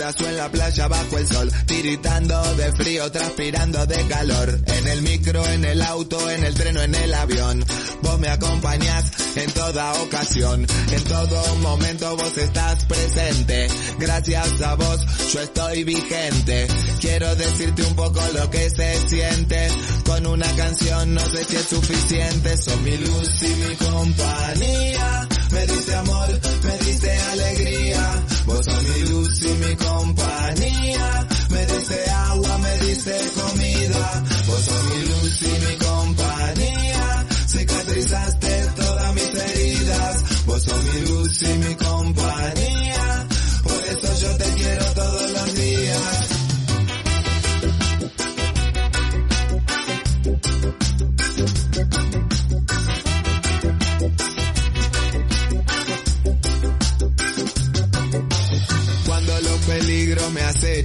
calles 0.00 0.14
oscuras 0.14 0.20
o 0.20 0.28
en 0.28 0.36
la 0.36 0.50
playa 0.50 0.88
bajo 0.88 1.18
el 1.18 1.28
sol, 1.28 1.52
tiritando 1.66 2.54
de 2.56 2.72
frío, 2.72 3.10
transpirando 3.12 3.86
de 3.86 4.06
calor. 4.06 4.60
En 4.66 4.88
el 4.88 5.02
micro, 5.02 5.46
en 5.46 5.64
el 5.64 5.82
auto, 5.82 6.30
en 6.30 6.44
el 6.44 6.54
tren 6.54 6.76
o 6.76 6.82
en 6.82 6.94
el 6.94 7.14
avión. 7.14 7.64
Vos 8.02 8.18
me 8.18 8.28
acompañás 8.28 9.04
en 9.36 9.50
toda 9.52 9.92
ocasión. 10.02 10.66
En 10.92 11.04
todo 11.04 11.56
momento 11.56 12.16
vos 12.16 12.38
estás 12.38 12.84
presente. 12.84 13.68
Gracias 13.98 14.60
a 14.62 14.74
vos 14.74 15.00
yo 15.32 15.40
estoy 15.40 15.84
vigente. 15.84 16.66
Quiero 17.00 17.34
decirte 17.36 17.82
un 17.82 17.94
poco 17.94 18.20
lo 18.34 18.50
que 18.50 18.70
se 18.70 19.08
siente. 19.08 19.68
Con 20.04 20.26
una 20.26 20.50
canción 20.56 21.14
no 21.14 21.20
sé 21.20 21.44
si 21.44 21.56
es 21.56 21.66
suficiente. 21.66 22.56
Sos 22.56 22.80
mi 22.80 22.96
luz 22.96 23.42
y 23.42 23.48
mi 23.48 23.74
compañía. 23.76 25.28
Me 25.52 25.66
diste 25.66 25.94
amor, 25.96 26.28
me 26.64 26.78
diste 26.78 27.10
alegría. 27.10 28.24
Vos 28.46 28.64
sos 28.64 28.82
mi 28.84 29.00
luz 29.08 29.42
y 29.42 29.48
mi 29.48 29.76
compañía. 29.76 31.28
Me 31.50 31.66
diste 31.66 32.10
agua, 32.10 32.58
me 32.58 32.78
diste 32.86 33.16
comida. 33.34 34.22
Vos 34.46 34.60
sos 34.60 34.84
mi 34.90 35.00
luz 35.08 35.42
y 35.42 35.66
mi 35.66 35.76
compañía. 35.86 37.26
Cicatrizaste 37.48 38.66
todas 38.76 39.14
mis 39.14 39.34
heridas. 39.34 40.44
Vos 40.46 40.62
sos 40.62 40.84
mi 40.84 41.00
luz 41.08 41.42
y 41.42 41.58
mi 41.58 41.74
compañía. 41.74 42.59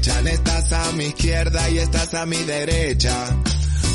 Me 0.05 0.11
acechan, 0.11 0.27
estás 0.27 0.71
a 0.73 0.91
mi 0.93 1.05
izquierda 1.05 1.69
y 1.69 1.77
estás 1.79 2.13
a 2.13 2.25
mi 2.25 2.37
derecha. 2.37 3.13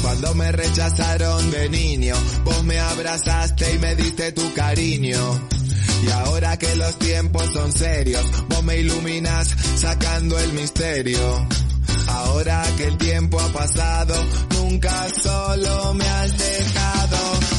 Cuando 0.03 0.35
me 0.35 0.51
rechazaron 0.51 1.51
de 1.51 1.69
niño, 1.69 2.15
vos 2.45 2.65
me 2.65 2.79
abrazaste 2.79 3.75
y 3.75 3.79
me 3.79 3.95
diste 3.95 4.33
tu 4.33 4.53
cariño. 4.55 5.49
Y 6.07 6.11
ahora 6.11 6.57
que 6.57 6.75
los 6.77 6.99
tiempos 6.99 7.53
son 7.53 7.73
serios, 7.73 8.25
vos 8.49 8.63
me 8.65 8.79
iluminas 8.79 9.49
sacando 9.77 10.39
el 10.39 10.53
misterio. 10.55 11.49
Ahora 12.09 12.65
que 12.77 12.85
el 12.85 12.97
tiempo 12.97 13.39
ha 13.39 13.49
pasado, 13.53 14.15
nunca 14.55 15.07
solo 15.23 15.95
me 15.95 16.09
has 16.09 16.39
dejado. 16.39 17.19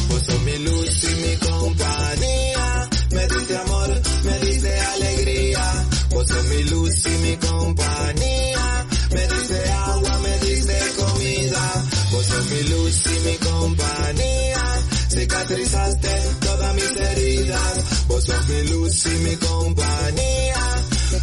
Vos 0.09 0.23
sos 0.25 0.41
mi 0.41 0.57
luz 0.59 1.03
y 1.03 1.15
mi 1.15 1.35
compañía. 1.37 2.89
Me 3.11 3.27
diste 3.27 3.57
amor, 3.57 4.01
me 4.23 4.39
diste 4.39 4.79
alegría. 4.79 5.85
Vos 6.09 6.27
sos 6.27 6.45
mi 6.45 6.63
luz 6.63 7.05
y 7.05 7.09
mi 7.09 7.35
compañía. 7.37 8.20
Sos 18.21 18.47
mi 18.49 18.61
luz 18.67 19.05
y 19.05 19.09
mi 19.09 19.35
compañía. 19.35 20.65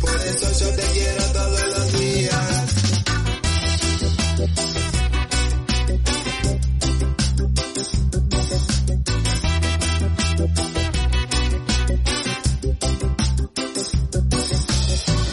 Por 0.00 0.20
eso 0.20 0.64
yo 0.64 0.76
te 0.76 0.82
quiero 0.92 1.24
todos 1.32 1.78
los 1.78 1.92
días. 2.00 2.64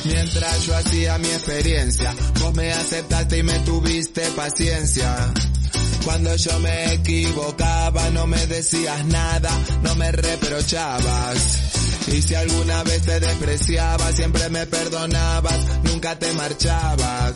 Mientras 0.06 0.66
yo 0.66 0.76
hacía 0.76 1.18
mi 1.18 1.28
experiencia, 1.28 2.16
vos 2.42 2.54
me 2.54 2.72
aceptaste 2.72 3.38
y 3.40 3.44
me 3.44 3.60
tuviste 3.60 4.22
paciencia. 4.36 5.34
Cuando 6.06 6.36
yo 6.36 6.60
me 6.60 6.94
equivocaba 6.94 8.10
no 8.12 8.28
me 8.28 8.46
decías 8.46 9.06
nada, 9.06 9.50
no 9.82 9.96
me 9.96 10.12
reprochabas. 10.12 11.60
Y 12.08 12.22
si 12.22 12.36
alguna 12.36 12.84
vez 12.84 13.02
te 13.02 13.20
despreciaba, 13.20 14.12
siempre 14.14 14.48
me 14.50 14.68
perdonabas, 14.68 15.60
nunca 15.84 16.18
te 16.18 16.32
marchabas. 16.34 17.34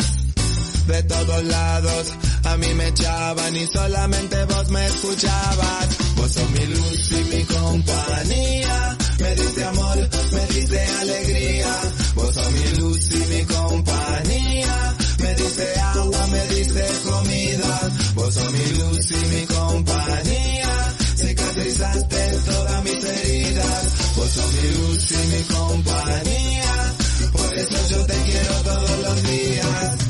De 0.85 1.03
todos 1.03 1.43
lados 1.43 2.13
a 2.45 2.57
mí 2.57 2.67
me 2.75 2.87
echaban 2.87 3.55
y 3.55 3.67
solamente 3.67 4.45
vos 4.45 4.69
me 4.69 4.85
escuchabas. 4.85 5.87
Vos 6.15 6.31
sos 6.31 6.49
mi 6.51 6.65
luz 6.67 7.11
y 7.11 7.35
mi 7.35 7.43
compañía. 7.45 8.97
Me 9.19 9.35
diste 9.35 9.63
amor, 9.65 10.09
me 10.31 10.45
diste 10.53 10.85
alegría. 10.85 11.75
Vos 12.15 12.33
sos 12.35 12.51
mi 12.51 12.77
luz 12.77 13.11
y 13.11 13.33
mi 13.33 13.43
compañía. 13.45 14.95
Me 15.19 15.35
diste 15.35 15.79
agua, 15.79 16.27
me 16.27 16.47
diste 16.55 16.85
comida. 17.09 17.89
Sos 18.31 18.51
mi 18.53 18.77
luz 18.77 19.11
y 19.11 19.35
mi 19.35 19.45
compañía. 19.47 20.95
Cicatrizaste 21.15 22.31
todas 22.45 22.83
mis 22.83 23.03
heridas. 23.03 23.93
Vos 24.15 24.29
sos 24.29 24.53
mi 24.53 24.69
luz 24.69 25.11
y 25.11 25.27
mi 25.35 25.43
compañía. 25.55 26.93
Por 27.31 27.57
eso 27.57 27.89
yo 27.89 28.05
te 28.05 28.21
quiero 28.21 28.53
todos 28.63 28.99
los 28.99 29.23
días. 29.23 30.08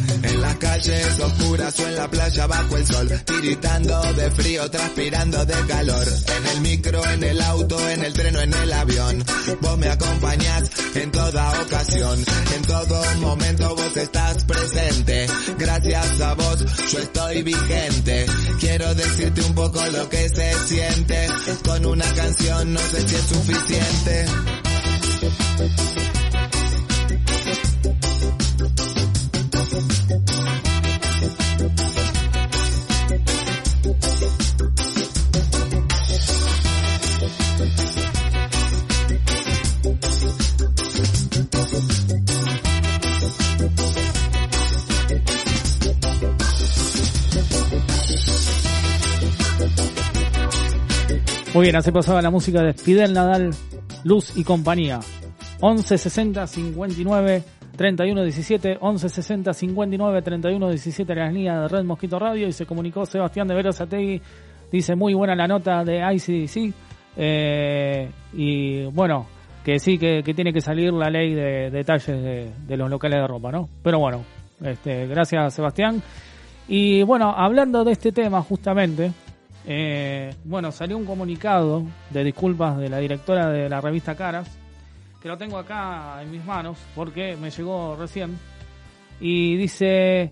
Las 0.49 0.57
calles 0.57 1.19
oscuras 1.19 1.79
o 1.79 1.87
en 1.87 1.95
la 1.95 2.09
playa 2.09 2.47
bajo 2.47 2.75
el 2.75 2.87
sol, 2.87 3.07
tiritando 3.23 4.01
de 4.13 4.31
frío, 4.31 4.71
transpirando 4.71 5.45
de 5.45 5.53
calor. 5.67 6.07
En 6.07 6.47
el 6.47 6.61
micro, 6.61 7.05
en 7.05 7.23
el 7.23 7.39
auto, 7.39 7.87
en 7.87 8.03
el 8.03 8.13
tren 8.13 8.35
o 8.35 8.41
en 8.41 8.51
el 8.51 8.73
avión. 8.73 9.23
Vos 9.61 9.77
me 9.77 9.89
acompañás 9.89 10.63
en 10.95 11.11
toda 11.11 11.61
ocasión. 11.61 12.25
En 12.55 12.61
todo 12.63 13.03
momento 13.17 13.75
vos 13.75 13.95
estás 13.95 14.43
presente. 14.45 15.27
Gracias 15.59 16.19
a 16.19 16.33
vos 16.33 16.65
yo 16.91 16.97
estoy 16.97 17.43
vigente. 17.43 18.25
Quiero 18.59 18.95
decirte 18.95 19.41
un 19.41 19.53
poco 19.53 19.85
lo 19.85 20.09
que 20.09 20.29
se 20.29 20.51
siente. 20.67 21.27
Con 21.63 21.85
una 21.85 22.11
canción 22.15 22.73
no 22.73 22.79
sé 22.79 23.07
si 23.07 23.15
es 23.15 23.21
suficiente. 23.21 24.25
Muy 51.59 51.65
bien, 51.65 51.75
así 51.75 51.91
pasaba 51.91 52.21
la 52.21 52.29
música 52.29 52.63
de 52.63 52.71
Fidel 52.71 53.11
Nadal, 53.11 53.49
Luz 54.05 54.37
y 54.37 54.45
compañía. 54.45 55.01
11 55.59 55.97
60 55.97 56.47
59 56.47 57.43
3117 57.75 58.77
1160 58.81 59.53
59 59.53 60.21
3117 60.21 61.15
las 61.15 61.33
líneas 61.33 61.63
de 61.63 61.67
Red 61.67 61.83
Mosquito 61.83 62.17
Radio 62.17 62.47
y 62.47 62.53
se 62.53 62.65
comunicó 62.65 63.05
Sebastián 63.05 63.45
de 63.49 63.55
Verazategui 63.55 64.21
dice 64.71 64.95
muy 64.95 65.13
buena 65.13 65.35
la 65.35 65.47
nota 65.49 65.83
de 65.83 65.99
ICDC 65.99 66.73
eh, 67.17 68.09
y 68.31 68.85
bueno 68.85 69.27
que 69.61 69.79
sí 69.79 69.97
que, 69.97 70.23
que 70.23 70.33
tiene 70.33 70.53
que 70.53 70.61
salir 70.61 70.93
la 70.93 71.09
ley 71.09 71.33
de 71.33 71.71
detalles 71.71 72.23
de, 72.23 72.53
de 72.67 72.77
los 72.77 72.89
locales 72.89 73.19
de 73.19 73.27
ropa 73.27 73.51
no 73.51 73.67
pero 73.83 73.99
bueno 73.99 74.23
este 74.63 75.07
gracias 75.07 75.55
Sebastián. 75.55 76.01
Y 76.69 77.03
bueno 77.03 77.33
hablando 77.35 77.83
de 77.83 77.91
este 77.91 78.13
tema 78.13 78.41
justamente 78.43 79.11
eh, 79.65 80.33
bueno 80.45 80.71
salió 80.71 80.97
un 80.97 81.05
comunicado 81.05 81.83
de 82.09 82.23
disculpas 82.23 82.77
de 82.77 82.89
la 82.89 82.97
directora 82.99 83.49
de 83.49 83.69
la 83.69 83.81
revista 83.81 84.15
Caras 84.15 84.57
que 85.21 85.27
lo 85.27 85.37
tengo 85.37 85.57
acá 85.57 86.21
en 86.21 86.31
mis 86.31 86.43
manos 86.45 86.77
porque 86.95 87.35
me 87.35 87.49
llegó 87.51 87.95
recién 87.97 88.37
y 89.19 89.57
dice 89.57 90.31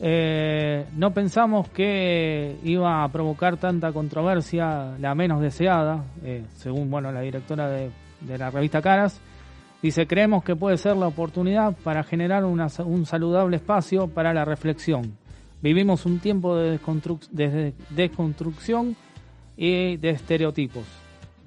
eh, 0.00 0.84
no 0.96 1.12
pensamos 1.12 1.68
que 1.68 2.56
iba 2.64 3.04
a 3.04 3.08
provocar 3.08 3.56
tanta 3.56 3.92
controversia 3.92 4.96
la 4.98 5.14
menos 5.14 5.40
deseada 5.40 6.04
eh, 6.24 6.44
según 6.56 6.90
bueno 6.90 7.12
la 7.12 7.20
directora 7.20 7.68
de, 7.70 7.90
de 8.20 8.38
la 8.38 8.50
revista 8.50 8.82
Caras. 8.82 9.20
Dice 9.80 10.06
creemos 10.06 10.44
que 10.44 10.54
puede 10.56 10.76
ser 10.76 10.96
la 10.96 11.06
oportunidad 11.08 11.74
para 11.82 12.02
generar 12.04 12.44
una- 12.44 12.68
un 12.84 13.04
saludable 13.06 13.56
espacio 13.56 14.06
para 14.08 14.32
la 14.34 14.44
reflexión 14.44 15.16
vivimos 15.62 16.04
un 16.06 16.18
tiempo 16.18 16.56
de, 16.56 16.78
desconstru- 16.78 17.28
de 17.30 17.74
desconstrucción 17.90 18.96
y 19.56 19.96
de 19.96 20.10
estereotipos 20.10 20.84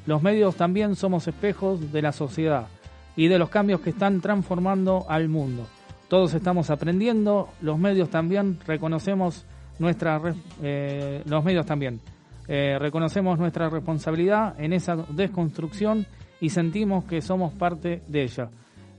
los 0.06 0.22
medios 0.22 0.56
también 0.56 0.96
somos 0.96 1.28
espejos 1.28 1.92
de 1.92 2.02
la 2.02 2.12
sociedad 2.12 2.68
y 3.16 3.28
de 3.28 3.40
los 3.40 3.50
cambios 3.50 3.82
que 3.82 3.90
están 3.90 4.22
transformando 4.22 5.06
al 5.10 5.30
mundo. 5.30 5.66
Todos 6.08 6.34
estamos 6.36 6.70
aprendiendo, 6.70 7.50
los 7.62 7.80
medios 7.80 8.10
también 8.10 8.60
reconocemos 8.68 9.46
nuestra 9.80 10.22
eh, 10.62 11.24
los 11.26 11.44
medios 11.44 11.66
también 11.66 12.00
eh, 12.48 12.78
reconocemos 12.80 13.40
nuestra 13.40 13.70
responsabilidad 13.70 14.60
en 14.60 14.74
esa 14.74 14.96
desconstrucción 14.96 16.06
y 16.40 16.50
sentimos 16.50 17.06
que 17.06 17.22
somos 17.22 17.54
parte 17.54 18.04
de 18.08 18.24
ella. 18.24 18.50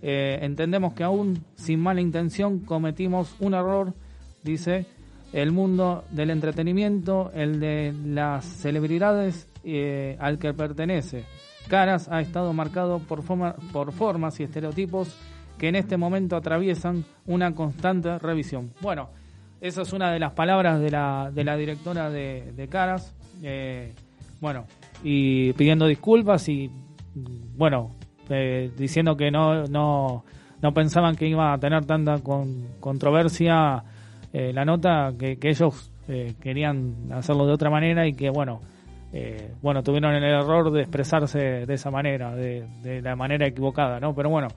Eh, 0.03 0.39
entendemos 0.43 0.95
que 0.95 1.05
aún 1.05 1.45
sin 1.55 1.81
mala 1.81 2.01
intención 2.01 2.59
cometimos 2.61 3.37
un 3.39 3.55
error, 3.55 3.95
dice, 4.43 4.87
el 5.37 5.53
mundo 5.53 6.05
del 6.11 6.31
entretenimiento, 6.31 7.31
el 7.35 7.61
de 7.61 7.93
las 8.07 8.45
celebridades 8.45 9.47
eh, 9.65 10.17
al 10.19 10.39
que 10.39 10.55
pertenece. 10.55 11.25
Caras 11.69 12.09
ha 12.11 12.21
estado 12.21 12.53
marcado 12.55 13.01
por, 13.01 13.23
forma- 13.23 13.55
por 13.73 13.93
formas 13.93 14.41
y 14.41 14.45
estereotipos 14.45 15.15
que 15.59 15.69
en 15.69 15.77
este 15.77 15.97
momento 15.99 16.37
atraviesan 16.37 17.05
una 17.27 17.55
constante 17.55 18.19
revisión. 18.19 18.73
Bueno, 18.81 19.11
esa 19.61 19.83
es 19.83 19.93
una 19.93 20.11
de 20.11 20.21
las 20.21 20.33
palabras 20.33 20.81
de 20.81 20.91
la, 20.91 21.31
de 21.35 21.45
la 21.45 21.57
directora 21.57 22.09
de, 22.09 22.69
Caras. 22.71 23.15
eh, 23.43 23.93
bueno, 24.41 24.65
y 25.05 25.53
pidiendo 25.55 25.87
disculpas 25.87 26.49
y, 26.49 26.71
bueno, 27.57 27.91
eh, 28.31 28.71
diciendo 28.79 29.17
que 29.17 29.31
no, 29.31 29.65
no, 29.65 30.25
no 30.63 30.73
pensaban 30.73 31.15
que 31.17 31.27
iba 31.29 31.53
a 31.53 31.59
tener 31.59 31.85
tanta 31.85 32.19
con- 32.21 32.69
controversia 32.81 33.83
eh, 34.39 34.53
la 34.53 34.65
nota, 34.65 35.13
que, 35.19 35.37
que 35.39 35.49
ellos 35.51 35.91
eh, 36.09 36.35
querían 36.41 37.11
hacerlo 37.13 37.47
de 37.47 37.53
otra 37.55 37.71
manera 37.71 38.07
y 38.07 38.13
que, 38.13 38.29
bueno, 38.31 38.61
eh, 39.13 39.53
bueno, 39.63 39.83
tuvieron 39.83 40.13
el 40.15 40.25
error 40.25 40.71
de 40.73 40.83
expresarse 40.83 41.39
de 41.67 41.75
esa 41.75 41.91
manera, 41.91 42.35
de, 42.35 42.67
de 42.83 43.01
la 43.01 43.17
manera 43.17 43.47
equivocada, 43.47 43.99
¿no? 44.01 44.15
Pero 44.15 44.29
bueno, 44.29 44.49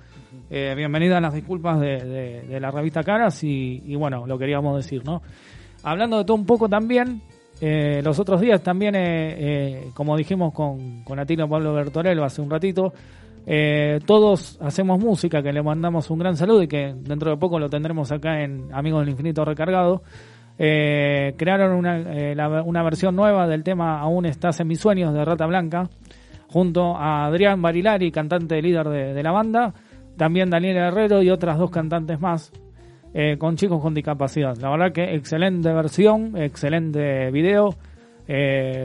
eh, 0.49 0.73
bienvenidas 0.75 1.21
las 1.21 1.33
disculpas 1.33 1.79
de, 1.79 1.97
de- 2.03 2.41
de 2.41 2.59
la 2.59 2.71
revista 2.71 3.01
Caras 3.03 3.43
y, 3.43 3.81
y 3.85 3.95
bueno, 3.95 4.25
lo 4.27 4.37
queríamos 4.37 4.75
decir, 4.75 5.03
¿no? 5.05 5.21
Hablando 5.83 6.17
de 6.17 6.25
todo 6.25 6.35
un 6.35 6.45
poco 6.45 6.67
también, 6.67 7.21
eh, 7.61 8.01
los 8.03 8.19
otros 8.19 8.41
días 8.41 8.61
también, 8.61 8.95
eh, 8.95 9.01
eh, 9.37 9.91
como 9.93 10.17
dijimos 10.17 10.53
con, 10.53 11.03
con 11.03 11.19
Atilio 11.19 11.47
Pablo 11.47 11.73
Bertorello 11.73 12.23
hace 12.25 12.41
un 12.41 12.49
ratito, 12.49 12.91
eh, 13.45 13.99
todos 14.05 14.59
hacemos 14.61 14.99
música, 14.99 15.41
que 15.41 15.51
le 15.51 15.61
mandamos 15.61 16.09
un 16.09 16.19
gran 16.19 16.35
saludo 16.35 16.63
y 16.63 16.67
que 16.67 16.93
dentro 16.95 17.31
de 17.31 17.37
poco 17.37 17.59
lo 17.59 17.69
tendremos 17.69 18.11
acá 18.11 18.41
en 18.41 18.69
Amigos 18.73 19.01
del 19.01 19.09
Infinito 19.09 19.45
Recargado. 19.45 20.03
Eh, 20.57 21.33
crearon 21.37 21.71
una, 21.71 21.99
eh, 21.99 22.35
una 22.65 22.83
versión 22.83 23.15
nueva 23.15 23.47
del 23.47 23.63
tema 23.63 24.01
Aún 24.01 24.25
estás 24.25 24.59
en 24.59 24.67
mis 24.67 24.79
sueños 24.79 25.13
de 25.13 25.23
Rata 25.23 25.45
Blanca, 25.45 25.89
junto 26.47 26.95
a 26.97 27.25
Adrián 27.25 27.61
Barilari, 27.61 28.11
cantante 28.11 28.61
líder 28.61 28.89
de, 28.89 29.23
la 29.23 29.31
banda, 29.31 29.73
también 30.17 30.49
Daniel 30.49 30.77
Herrero 30.77 31.21
y 31.21 31.29
otras 31.29 31.57
dos 31.57 31.71
cantantes 31.71 32.19
más, 32.19 32.51
con 33.37 33.55
chicos 33.55 33.81
con 33.81 33.93
discapacidad. 33.93 34.57
La 34.57 34.69
verdad 34.69 34.91
que 34.91 35.15
excelente 35.15 35.71
versión, 35.71 36.35
excelente 36.35 37.31
video, 37.31 37.75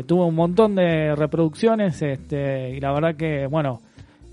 tuvo 0.07 0.27
un 0.27 0.35
montón 0.35 0.77
de 0.77 1.17
reproducciones 1.17 2.01
este, 2.03 2.71
y 2.71 2.81
la 2.81 2.93
verdad 2.93 3.17
que, 3.17 3.47
bueno, 3.47 3.81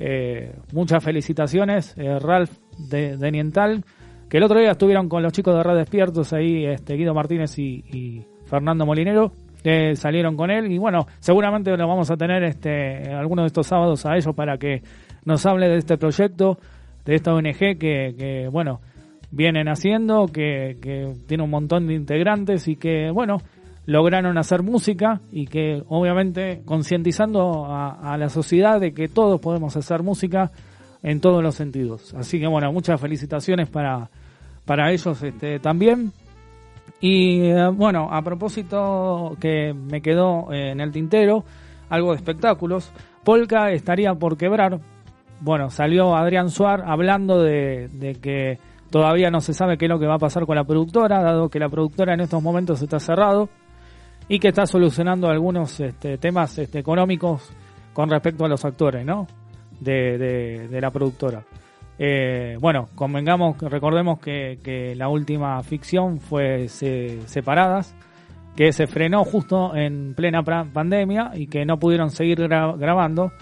eh, 0.04 0.56
muchas 0.74 1.04
felicitaciones, 1.04 1.94
eh, 1.96 2.18
Ralph 2.18 2.50
de, 2.90 3.32
Niental, 3.32 3.84
que 4.28 4.38
el 4.38 4.44
otro 4.44 4.60
día 4.60 4.72
estuvieron 4.72 5.08
con 5.08 5.22
los 5.22 5.32
chicos 5.32 5.56
de 5.56 5.62
Red 5.62 5.78
Despiertos 5.78 6.34
ahí, 6.34 6.66
este, 6.66 6.96
Guido 6.96 7.14
Martínez 7.14 7.60
y, 7.60 8.26
Fernando 8.46 8.84
Molinero, 8.84 9.32
que 9.62 9.96
salieron 9.96 10.36
con 10.36 10.50
él 10.50 10.72
y 10.72 10.80
bueno, 10.80 11.06
seguramente 11.20 11.70
lo 11.78 11.88
vamos 11.88 12.10
a 12.10 12.18
tener 12.18 12.44
este, 12.44 13.14
algunos 13.14 13.44
de 13.44 13.48
estos 13.48 13.68
sábados 13.68 14.04
a 14.08 14.16
ellos 14.16 14.34
para 14.36 14.58
que 14.58 14.82
nos 15.24 15.46
hable 15.46 15.70
de 15.70 15.78
este 15.78 16.00
proyecto, 16.00 16.58
de 17.06 17.16
esta 17.16 17.36
ONG 17.36 17.78
que, 17.78 18.16
que 18.18 18.50
bueno, 18.52 18.82
vienen 19.30 19.68
haciendo, 19.68 20.26
que, 20.26 20.78
que 20.82 21.14
tiene 21.28 21.44
un 21.44 21.52
montón 21.52 21.86
de 21.86 21.94
integrantes 21.94 22.68
y 22.68 22.76
que, 22.76 23.12
bueno, 23.12 23.38
lograron 23.86 24.38
hacer 24.38 24.64
música 24.64 25.22
y 25.32 25.48
que 25.48 25.84
obviamente 25.90 26.62
concientizando 26.66 27.66
a, 27.68 28.18
la 28.18 28.30
sociedad 28.30 28.80
de 28.80 28.94
que 28.94 29.08
todos 29.08 29.42
podemos 29.42 29.76
hacer 29.76 30.04
música 30.04 30.52
en 31.04 31.20
todos 31.20 31.42
los 31.42 31.56
sentidos. 31.56 32.14
Así 32.14 32.40
que 32.40 32.48
bueno, 32.48 32.72
muchas 32.72 33.02
felicitaciones 33.02 33.70
para, 33.70 34.10
para 34.66 34.92
ellos 34.92 35.22
este, 35.24 35.60
también. 35.60 36.12
Y 37.00 37.42
eh, 37.50 37.70
bueno, 37.74 38.10
a 38.12 38.22
propósito 38.22 39.36
que 39.40 39.74
me 39.74 40.02
quedó 40.02 40.54
eh, 40.54 40.72
en 40.72 40.80
el 40.80 40.92
tintero, 40.92 41.44
algo 41.90 42.12
de 42.12 42.18
espectáculos, 42.18 42.92
Polka 43.24 43.72
estaría 43.72 44.14
por 44.14 44.38
quebrar. 44.38 44.80
Bueno, 45.40 45.72
salió 45.72 46.16
Adrián 46.16 46.52
Suar 46.52 46.84
hablando 46.86 47.42
de, 47.42 47.88
de 47.88 48.14
que 48.14 48.60
todavía 48.92 49.32
no 49.32 49.42
se 49.42 49.56
sabe 49.56 49.80
qué 49.80 49.86
es 49.86 49.90
lo 49.90 49.98
que 49.98 50.06
va 50.06 50.16
a 50.16 50.20
pasar 50.20 50.46
con 50.46 50.56
la 50.56 50.66
productora, 50.66 51.24
dado 51.24 51.50
que 51.50 51.58
la 51.58 51.70
productora 51.70 52.14
en 52.14 52.20
estos 52.20 52.44
momentos 52.44 52.80
está 52.84 53.00
cerrado 53.00 53.50
y 54.32 54.40
que 54.40 54.48
está 54.48 54.66
solucionando 54.66 55.28
algunos 55.28 55.78
este, 55.82 56.18
temas 56.18 56.58
este, 56.58 56.80
económicos 56.80 57.52
con 57.92 58.10
respecto 58.10 58.46
a 58.46 58.48
los 58.48 58.64
actores, 58.64 59.06
¿no? 59.06 59.28
De, 59.78 60.70
la 60.80 60.90
productora. 60.90 61.44
Eh, 62.00 62.56
bueno, 62.62 62.88
convengamos, 62.96 63.58
recordemos 63.60 64.20
que, 64.22 64.94
la 64.96 65.10
última 65.10 65.62
ficción 65.64 66.22
fue 66.22 66.70
se- 66.70 67.20
Separadas, 67.28 67.94
que 68.56 68.72
se 68.72 68.88
frenó 68.88 69.26
justo 69.26 69.76
en 69.76 70.14
plena 70.16 70.44
pandemia 70.44 71.32
y 71.36 71.48
que 71.48 71.66
no 71.66 71.78
pudieron 71.78 72.10
seguir 72.10 72.40
gra- 72.40 72.78
grabando, 72.78 73.34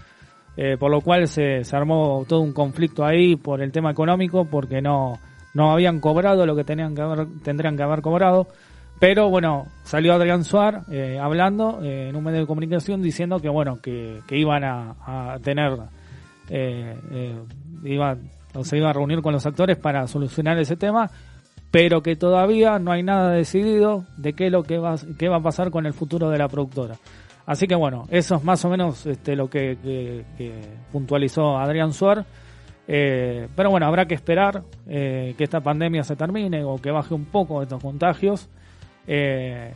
eh, 0.58 0.76
por 0.80 0.90
lo 0.90 1.02
cual 1.02 1.28
se, 1.28 1.66
se 1.66 1.76
armó 1.76 2.26
todo 2.28 2.40
un 2.42 2.52
conflicto 2.52 3.06
ahí 3.06 3.36
por 3.36 3.62
el 3.62 3.72
tema 3.72 3.92
económico, 3.92 4.46
porque 4.46 4.82
no, 4.82 5.20
no 5.54 5.72
habían 5.72 6.00
cobrado 6.00 6.48
lo 6.48 6.56
que 6.56 6.64
tenían 6.64 6.96
que 6.96 7.02
haber, 7.04 7.28
tendrían 7.44 7.78
que 7.78 7.84
haber 7.84 8.02
cobrado. 8.02 8.48
Pero 9.00 9.30
bueno, 9.30 9.68
salió 9.84 10.14
Adrián 10.14 10.44
Suar 10.44 10.82
eh, 10.92 11.18
hablando 11.20 11.82
eh, 11.82 12.10
en 12.10 12.18
un 12.18 12.24
medio 12.24 12.42
de 12.42 12.46
comunicación 12.46 13.02
diciendo 13.02 13.40
que 13.40 13.48
bueno, 13.48 13.80
que, 13.82 14.20
que 14.28 14.38
iban 14.38 14.66
a, 14.66 15.38
tener, 15.42 15.78
eh, 16.50 17.38
iba, 17.86 18.18
o 18.54 18.64
se 18.66 18.78
iba 18.78 18.90
a 18.90 18.94
reunir 18.94 19.22
con 19.22 19.32
los 19.32 19.46
actores 19.46 19.78
para 19.78 20.06
solucionar 20.08 20.60
ese 20.60 20.76
tema, 20.76 21.10
pero 21.72 22.04
que 22.04 22.18
todavía 22.18 22.78
no 22.78 22.92
hay 22.92 23.02
nada 23.02 23.32
decidido 23.32 24.04
de 24.18 24.34
qué 24.34 24.48
es 24.48 24.52
lo 24.52 24.64
que 24.64 24.78
va, 24.78 24.96
qué 25.18 25.30
va 25.30 25.38
a 25.38 25.44
pasar 25.44 25.72
con 25.72 25.86
el 25.86 25.94
futuro 25.94 26.30
de 26.30 26.38
la 26.38 26.50
productora. 26.50 26.96
Así 27.46 27.68
que 27.68 27.76
bueno, 27.76 28.04
eso 28.10 28.36
es 28.36 28.44
más 28.44 28.66
o 28.66 28.70
menos 28.70 29.06
este, 29.06 29.36
lo 29.38 29.50
que, 29.50 30.26
puntualizó 30.92 31.58
Adrián 31.58 31.94
Suar. 31.94 32.26
Pero 32.86 33.70
bueno, 33.70 33.86
habrá 33.86 34.08
que 34.08 34.16
esperar 34.16 34.64
que 34.86 35.36
esta 35.38 35.62
pandemia 35.62 36.04
se 36.04 36.16
termine 36.16 36.64
o 36.64 36.78
que 36.78 36.92
baje 36.92 37.14
un 37.14 37.26
poco 37.26 37.64
estos 37.64 37.82
contagios. 37.82 38.50
Eh, 39.12 39.74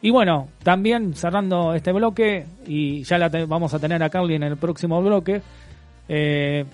y 0.00 0.10
bueno, 0.10 0.48
también 0.64 1.14
cerrando 1.14 1.72
este 1.74 1.92
bloque, 1.92 2.44
y 2.66 3.04
ya 3.04 3.16
la 3.18 3.28
vamos 3.46 3.72
a 3.72 3.78
tener 3.78 4.02
a 4.02 4.10
Carly 4.10 4.34
en 4.34 4.42
el 4.42 4.56
próximo 4.56 5.00
bloque, 5.00 5.40
eh, 6.08 6.64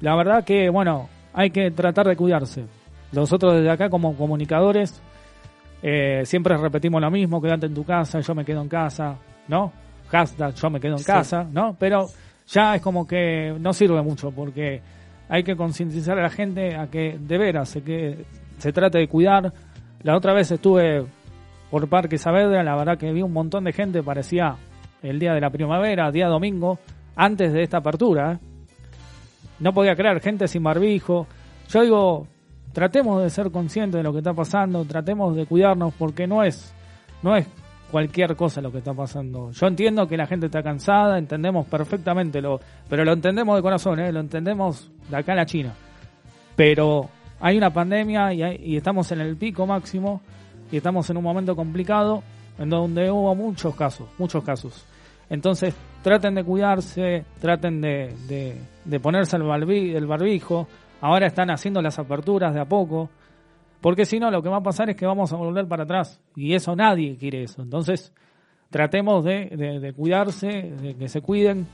la 0.00 0.16
verdad 0.16 0.42
que, 0.42 0.70
bueno, 0.70 1.08
hay 1.34 1.50
que 1.50 1.70
tratar 1.70 2.06
de 2.08 2.16
cuidarse. 2.16 2.64
Nosotros 3.12 3.54
desde 3.56 3.70
acá 3.70 3.90
como 3.90 4.16
comunicadores 4.16 5.00
eh, 5.82 6.22
siempre 6.24 6.56
repetimos 6.56 7.02
lo 7.02 7.10
mismo, 7.10 7.42
quédate 7.42 7.66
en 7.66 7.74
tu 7.74 7.84
casa, 7.84 8.20
yo 8.20 8.34
me 8.34 8.44
quedo 8.46 8.62
en 8.62 8.68
casa, 8.68 9.16
¿no? 9.48 9.70
Hashtag 10.08 10.54
yo 10.54 10.70
me 10.70 10.80
quedo 10.80 10.92
en 10.94 10.98
Sí. 11.00 11.04
casa, 11.04 11.46
¿no? 11.52 11.76
Pero 11.78 12.06
ya 12.48 12.74
es 12.74 12.80
como 12.80 13.06
que 13.06 13.54
no 13.60 13.74
sirve 13.74 14.00
mucho 14.00 14.30
porque 14.30 14.80
hay 15.28 15.42
que 15.44 15.54
concientizar 15.56 16.18
a 16.18 16.22
la 16.22 16.30
gente 16.30 16.74
a 16.74 16.86
que 16.86 17.18
de 17.20 17.38
veras 17.38 17.68
se, 17.68 17.82
que 17.82 18.24
se 18.56 18.72
trate 18.72 18.96
de 18.98 19.08
cuidar. 19.08 19.52
La 20.02 20.16
otra 20.16 20.32
vez 20.32 20.50
estuve 20.50 21.04
por 21.70 21.88
Parque 21.88 22.18
Saavedra, 22.18 22.62
la 22.62 22.76
verdad 22.76 22.98
que 22.98 23.12
vi 23.12 23.22
un 23.22 23.32
montón 23.32 23.64
de 23.64 23.72
gente, 23.72 24.02
parecía 24.02 24.56
el 25.02 25.18
día 25.18 25.32
de 25.34 25.40
la 25.40 25.50
primavera, 25.50 26.10
día 26.10 26.28
domingo, 26.28 26.78
antes 27.16 27.52
de 27.52 27.62
esta 27.62 27.78
apertura. 27.78 28.32
¿eh? 28.32 28.38
No 29.60 29.72
podía 29.72 29.94
creer, 29.94 30.20
gente 30.20 30.46
sin 30.48 30.62
barbijo. 30.62 31.26
Yo 31.68 31.82
digo, 31.82 32.26
tratemos 32.72 33.22
de 33.22 33.30
ser 33.30 33.50
conscientes 33.50 33.98
de 33.98 34.02
lo 34.02 34.12
que 34.12 34.18
está 34.18 34.32
pasando, 34.34 34.84
tratemos 34.84 35.34
de 35.36 35.46
cuidarnos 35.46 35.92
porque 35.94 36.26
no 36.26 36.42
es, 36.42 36.74
no 37.22 37.36
es 37.36 37.46
cualquier 37.90 38.34
cosa 38.36 38.60
lo 38.60 38.70
que 38.72 38.78
está 38.78 38.92
pasando. 38.94 39.50
Yo 39.52 39.66
entiendo 39.66 40.06
que 40.06 40.16
la 40.16 40.26
gente 40.26 40.46
está 40.46 40.62
cansada, 40.62 41.18
entendemos 41.18 41.66
perfectamente 41.66 42.40
lo, 42.40 42.60
pero 42.88 43.04
lo 43.04 43.12
entendemos 43.12 43.56
de 43.56 43.62
corazón, 43.62 44.00
¿eh? 44.00 44.12
lo 44.12 44.20
entendemos 44.20 44.90
de 45.08 45.16
acá 45.16 45.32
a 45.32 45.36
la 45.36 45.46
China. 45.46 45.72
Pero 46.56 47.08
hay 47.40 47.56
una 47.56 47.70
pandemia 47.72 48.32
y, 48.32 48.42
hay- 48.42 48.60
y 48.62 48.76
estamos 48.76 49.10
en 49.12 49.20
el 49.20 49.36
pico 49.36 49.66
máximo 49.66 50.20
y 50.70 50.76
estamos 50.78 51.08
en 51.10 51.16
un 51.16 51.24
momento 51.24 51.54
complicado 51.56 52.22
en 52.58 52.70
donde 52.70 53.10
hubo 53.10 53.34
muchos 53.34 53.74
casos, 53.74 54.08
muchos 54.18 54.42
casos. 54.44 54.84
Entonces 55.30 55.74
traten 56.02 56.34
de 56.34 56.44
cuidarse, 56.44 57.24
traten 57.40 57.80
de, 57.80 58.14
de- 58.28 59.00
ponerse 59.00 59.36
el, 59.36 59.42
barbi- 59.42 59.94
el 59.94 60.06
barbijo. 60.06 60.68
Ahora 61.00 61.26
están 61.26 61.50
haciendo 61.50 61.80
las 61.82 61.98
aperturas 61.98 62.54
de 62.54 62.60
a 62.60 62.64
poco. 62.66 63.08
Porque 63.80 64.04
si 64.06 64.18
no, 64.18 64.30
lo 64.30 64.42
que 64.42 64.48
va 64.48 64.58
a 64.58 64.62
pasar 64.62 64.88
es 64.90 64.96
que 64.96 65.06
vamos 65.06 65.32
a 65.32 65.36
volver 65.36 65.66
para 65.66 65.84
atrás. 65.84 66.20
Y 66.36 66.54
eso 66.54 66.74
nadie 66.76 67.16
quiere 67.16 67.42
eso. 67.42 67.62
Entonces, 67.62 68.12
tratemos 68.70 69.24
de, 69.24 69.46
de- 69.56 69.80
de 69.80 69.92
cuidarse, 69.92 70.46
de 70.48 70.94
que 70.94 71.08
se 71.08 71.20
cuiden, 71.20 71.66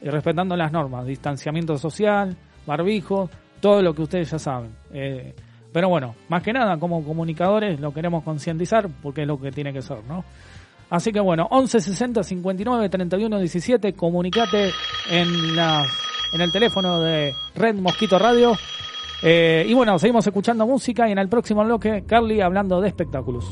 y 0.00 0.08
respetando 0.08 0.56
las 0.56 0.72
normas. 0.72 1.06
Distanciamiento 1.06 1.76
social, 1.78 2.36
barbijo, 2.66 3.28
todo 3.60 3.82
lo 3.82 3.94
que 3.94 4.02
ustedes 4.02 4.30
ya 4.30 4.38
saben. 4.38 4.70
Eh, 4.92 5.34
pero 5.72 5.88
bueno, 5.88 6.14
más 6.28 6.42
que 6.42 6.52
nada, 6.52 6.78
como 6.78 7.04
comunicadores 7.04 7.80
lo 7.80 7.92
queremos 7.92 8.22
concientizar 8.24 8.88
porque 9.02 9.22
es 9.22 9.26
lo 9.26 9.40
que 9.40 9.50
tiene 9.50 9.72
que 9.72 9.82
ser, 9.82 10.04
¿no? 10.08 10.24
Así 10.90 11.10
que 11.10 11.20
bueno, 11.20 11.48
11 11.50 11.80
60 11.80 12.22
59 12.22 12.88
31 12.90 13.38
17, 13.38 13.94
comunicate 13.94 14.72
en, 15.10 15.56
la, 15.56 15.86
en 16.34 16.40
el 16.42 16.52
teléfono 16.52 17.00
de 17.00 17.32
Red 17.54 17.76
Mosquito 17.76 18.18
Radio. 18.18 18.52
Eh, 19.22 19.64
y 19.66 19.72
bueno, 19.72 19.98
seguimos 19.98 20.26
escuchando 20.26 20.66
música 20.66 21.08
y 21.08 21.12
en 21.12 21.18
el 21.18 21.28
próximo 21.28 21.64
bloque, 21.64 22.04
Carly 22.06 22.42
hablando 22.42 22.80
de 22.80 22.88
espectáculos. 22.88 23.46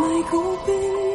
Mai. 0.00 1.09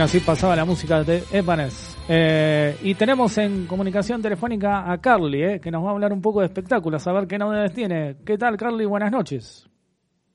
Así 0.00 0.20
pasaba 0.20 0.56
la 0.56 0.64
música 0.64 1.04
de 1.04 1.22
Evanes. 1.30 1.98
Eh, 2.08 2.74
y 2.82 2.94
tenemos 2.94 3.36
en 3.36 3.66
comunicación 3.66 4.22
telefónica 4.22 4.90
a 4.90 4.98
Carly, 4.98 5.42
eh, 5.44 5.60
que 5.60 5.70
nos 5.70 5.84
va 5.84 5.88
a 5.88 5.92
hablar 5.92 6.12
un 6.12 6.22
poco 6.22 6.40
de 6.40 6.46
espectáculos, 6.46 7.06
a 7.06 7.12
ver 7.12 7.26
qué 7.26 7.36
novedades 7.36 7.74
tiene. 7.74 8.16
¿Qué 8.24 8.38
tal, 8.38 8.56
Carly? 8.56 8.86
Buenas 8.86 9.12
noches. 9.12 9.68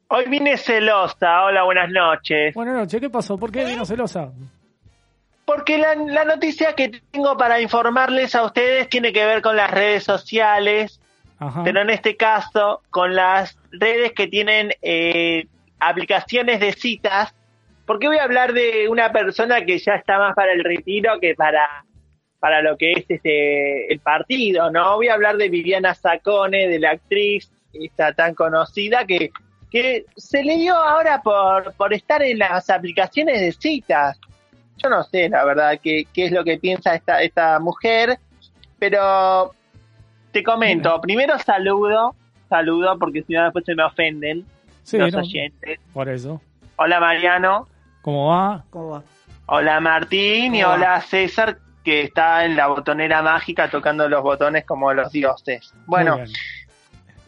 Hoy 0.08 0.26
vine 0.30 0.56
celosa. 0.58 1.46
Hola, 1.46 1.64
buenas 1.64 1.90
noches. 1.90 2.54
Buenas 2.54 2.76
noches, 2.76 3.02
¿qué 3.02 3.10
pasó? 3.10 3.38
¿Por 3.40 3.52
qué 3.52 3.66
vino 3.66 3.86
celosa? 3.86 4.32
Porque 5.46 5.80
la, 5.80 5.96
la 5.96 6.26
noticia 6.26 6.74
que 6.74 7.02
tengo 7.12 7.36
para 7.36 7.60
informarles 7.60 8.36
a 8.36 8.44
ustedes 8.44 8.88
tiene 8.88 9.12
que 9.12 9.26
ver 9.26 9.42
con 9.42 9.56
las 9.56 9.72
redes 9.72 10.04
sociales, 10.04 11.02
Ajá. 11.40 11.64
pero 11.64 11.82
en 11.82 11.90
este 11.90 12.16
caso 12.16 12.84
con 12.92 13.16
las 13.16 13.58
redes 13.72 14.14
que 14.14 14.28
tienen 14.28 14.72
eh, 14.82 15.48
aplicaciones 15.80 16.60
de 16.60 16.72
citas, 16.74 17.35
porque 17.86 18.08
voy 18.08 18.18
a 18.18 18.24
hablar 18.24 18.54
de 18.54 18.88
una 18.90 19.12
persona 19.12 19.64
que 19.66 19.78
ya 19.80 19.96
está 19.96 20.18
más 20.18 20.36
para 20.36 20.52
el 20.54 20.64
retiro 20.64 21.20
que 21.20 21.36
para, 21.36 21.86
para 22.40 22.62
lo 22.62 22.78
que 22.78 22.94
es 22.94 23.06
este 23.10 23.92
el 23.92 24.00
partido, 24.00 24.72
¿no? 24.72 24.96
Voy 24.96 25.08
a 25.10 25.14
hablar 25.14 25.38
de 25.38 25.50
Viviana 25.50 25.94
Sacone, 25.94 26.68
de 26.68 26.80
la 26.80 26.92
actriz 26.92 27.52
esta 27.74 28.14
tan 28.14 28.34
conocida 28.36 29.06
que, 29.06 29.32
que 29.70 30.06
se 30.16 30.44
le 30.44 30.58
dio 30.58 30.76
ahora 30.76 31.22
por, 31.22 31.74
por 31.76 31.94
estar 31.94 32.22
en 32.24 32.40
las 32.40 32.70
aplicaciones 32.70 33.42
de 33.42 33.52
citas. 33.52 34.18
Yo 34.78 34.90
no 34.90 35.04
sé, 35.04 35.30
la 35.30 35.44
verdad, 35.46 35.80
qué, 35.82 36.06
qué 36.14 36.26
es 36.26 36.32
lo 36.32 36.44
que 36.44 36.58
piensa 36.58 36.96
esta, 36.96 37.22
esta 37.22 37.60
mujer, 37.60 38.18
pero 38.80 39.54
te 40.32 40.44
comento, 40.44 41.00
primero 41.02 41.38
saludo, 41.40 42.16
saludo 42.50 42.98
porque 43.00 43.24
si 43.24 43.34
no 43.34 43.44
después 43.44 43.66
se 43.66 43.76
me 43.76 43.84
ofenden 43.84 44.46
Sí, 44.84 44.98
los 44.98 45.14
no, 45.14 45.20
oyentes. 45.20 45.80
por 45.94 46.10
eso. 46.10 46.42
Hola 46.76 47.00
Mariano, 47.00 47.68
¿Cómo 48.06 48.28
va? 48.28 48.64
¿Cómo 48.70 48.90
va? 48.92 49.04
hola 49.48 49.80
Martín 49.80 50.54
y 50.54 50.64
Hola. 50.64 51.02
César, 51.02 51.58
que 51.84 52.02
está 52.04 52.46
en 52.46 52.56
la 52.56 52.68
botonera 52.68 53.24
mágica 53.24 53.68
tocando 53.68 54.08
los 54.08 54.22
botones 54.22 54.64
como 54.64 54.94
los 54.94 55.12
dioses. 55.12 55.74
Bueno, 55.88 56.20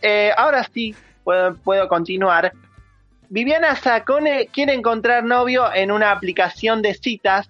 eh, 0.04 0.32
ahora 0.38 0.64
sí 0.72 0.96
puedo, 1.24 1.56
puedo 1.56 1.88
continuar. 1.88 2.54
Viviana 3.30 3.76
Sacone 3.76 4.48
quiere 4.54 4.74
encontrar 4.76 5.24
novio 5.24 5.74
en 5.74 5.92
una 5.92 6.12
aplicación 6.12 6.84
de 6.84 6.94
citas. 6.94 7.50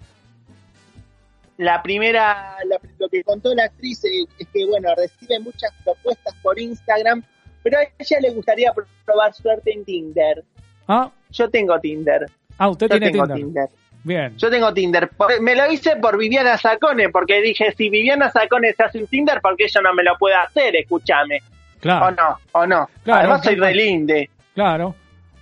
La 1.58 1.82
primera, 1.84 2.56
la- 2.66 2.80
lo 2.98 3.10
que 3.10 3.24
contó 3.26 3.54
la 3.54 3.66
actriz 3.66 4.02
es 4.06 4.48
que, 4.54 4.66
bueno, 4.68 4.90
recibe 4.96 5.38
muchas 5.42 5.72
propuestas 5.84 6.34
por 6.42 6.58
Instagram, 6.60 7.24
pero 7.62 7.78
a 7.80 7.84
ella 8.00 8.20
le 8.22 8.30
gustaría 8.32 8.72
probar 9.06 9.34
suerte 9.34 9.74
en 9.74 9.84
Tinder. 9.84 10.46
Ah, 10.88 11.12
Yo 11.32 11.50
tengo 11.50 11.78
Tinder. 11.80 12.26
Ah 12.58 12.70
usted 12.70 12.88
Yo 12.88 12.98
tiene 12.98 13.12
tengo 13.12 13.26
Tinder. 13.26 13.38
Tinder. 13.44 13.70
Bien. 14.04 14.38
Yo 14.38 14.50
tengo 14.50 14.74
Tinder. 14.74 15.10
Me 15.42 15.56
lo 15.56 15.72
hice 15.72 15.98
por 15.98 16.18
Viviana 16.18 16.58
Sacone, 16.58 17.10
porque 17.10 17.42
dije, 17.42 17.74
si 17.78 17.90
Viviana 17.90 18.30
Sacone 18.30 18.72
se 18.74 18.84
hace 18.84 19.00
un 19.00 19.08
Tinder, 19.08 19.42
¿por 19.42 19.56
qué 19.58 19.68
yo 19.68 19.82
no 19.82 19.94
me 19.94 20.04
lo 20.04 20.18
puedo 20.18 20.38
hacer? 20.38 20.76
Escúchame. 20.76 21.40
Claro. 21.80 22.08
O 22.08 22.12
no, 22.12 22.38
o 22.54 22.66
no. 22.66 22.90
Claro, 23.04 23.20
Además 23.20 23.44
soy 23.44 23.56
claro. 23.56 23.74
re 23.74 23.76
linde. 23.76 24.30
Claro. 24.56 24.96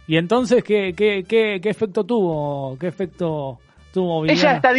Y 0.08 0.18
entonces, 0.18 0.64
¿qué, 0.64 0.94
qué, 0.96 1.24
qué, 1.28 1.60
qué 1.62 1.70
efecto 1.70 2.04
tuvo? 2.04 2.78
¿Qué 2.80 2.88
efecto 2.88 3.60
tuvo 3.94 4.22
Viviana? 4.22 4.40
Ella 4.40 4.56
está. 4.56 4.74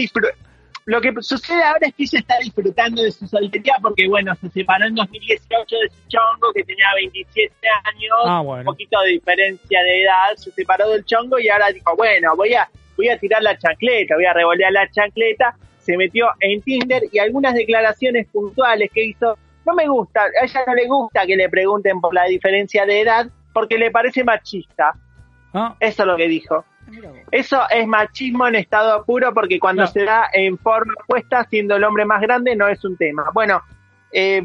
Lo 0.86 1.00
que 1.00 1.12
sucede 1.20 1.62
ahora 1.64 1.88
es 1.88 1.94
que 1.94 2.04
ella 2.04 2.20
está 2.20 2.38
disfrutando 2.38 3.02
de 3.02 3.10
su 3.10 3.26
soltería 3.26 3.74
porque, 3.82 4.06
bueno, 4.08 4.32
se 4.36 4.48
separó 4.50 4.86
en 4.86 4.94
2018 4.94 5.76
de 5.82 5.88
su 5.90 6.08
chongo 6.08 6.52
que 6.54 6.62
tenía 6.62 6.86
27 6.94 7.52
años, 7.84 8.16
Ah, 8.24 8.40
bueno. 8.40 8.60
un 8.60 8.66
poquito 8.66 9.00
de 9.00 9.10
diferencia 9.10 9.82
de 9.82 10.02
edad, 10.04 10.36
se 10.36 10.52
separó 10.52 10.88
del 10.90 11.04
chongo 11.04 11.40
y 11.40 11.48
ahora 11.48 11.70
dijo, 11.72 11.94
bueno, 11.96 12.36
voy 12.36 12.54
a, 12.54 12.68
voy 12.96 13.08
a 13.08 13.18
tirar 13.18 13.42
la 13.42 13.58
chancleta, 13.58 14.14
voy 14.14 14.26
a 14.26 14.32
revolear 14.32 14.70
la 14.70 14.88
chancleta, 14.88 15.56
se 15.78 15.96
metió 15.96 16.28
en 16.38 16.62
Tinder 16.62 17.02
y 17.10 17.18
algunas 17.18 17.54
declaraciones 17.54 18.28
puntuales 18.28 18.88
que 18.94 19.06
hizo, 19.06 19.36
no 19.66 19.74
me 19.74 19.88
gusta, 19.88 20.22
a 20.40 20.44
ella 20.44 20.60
no 20.68 20.74
le 20.74 20.86
gusta 20.86 21.26
que 21.26 21.34
le 21.34 21.48
pregunten 21.48 22.00
por 22.00 22.14
la 22.14 22.26
diferencia 22.26 22.86
de 22.86 23.00
edad 23.00 23.26
porque 23.52 23.76
le 23.76 23.90
parece 23.90 24.22
machista. 24.22 24.92
Ah, 25.52 25.74
Eso 25.80 26.02
es 26.02 26.06
lo 26.06 26.16
que 26.16 26.28
dijo. 26.28 26.64
Eso 27.30 27.60
es 27.70 27.86
machismo 27.86 28.46
en 28.46 28.54
estado 28.56 29.04
puro 29.04 29.32
porque 29.34 29.58
cuando 29.58 29.86
se 29.86 30.04
da 30.04 30.28
en 30.32 30.56
forma 30.58 30.94
opuesta, 31.02 31.44
siendo 31.50 31.76
el 31.76 31.84
hombre 31.84 32.04
más 32.04 32.20
grande, 32.20 32.54
no 32.56 32.68
es 32.68 32.84
un 32.84 32.96
tema. 32.96 33.30
Bueno, 33.34 33.62
eh, 34.12 34.42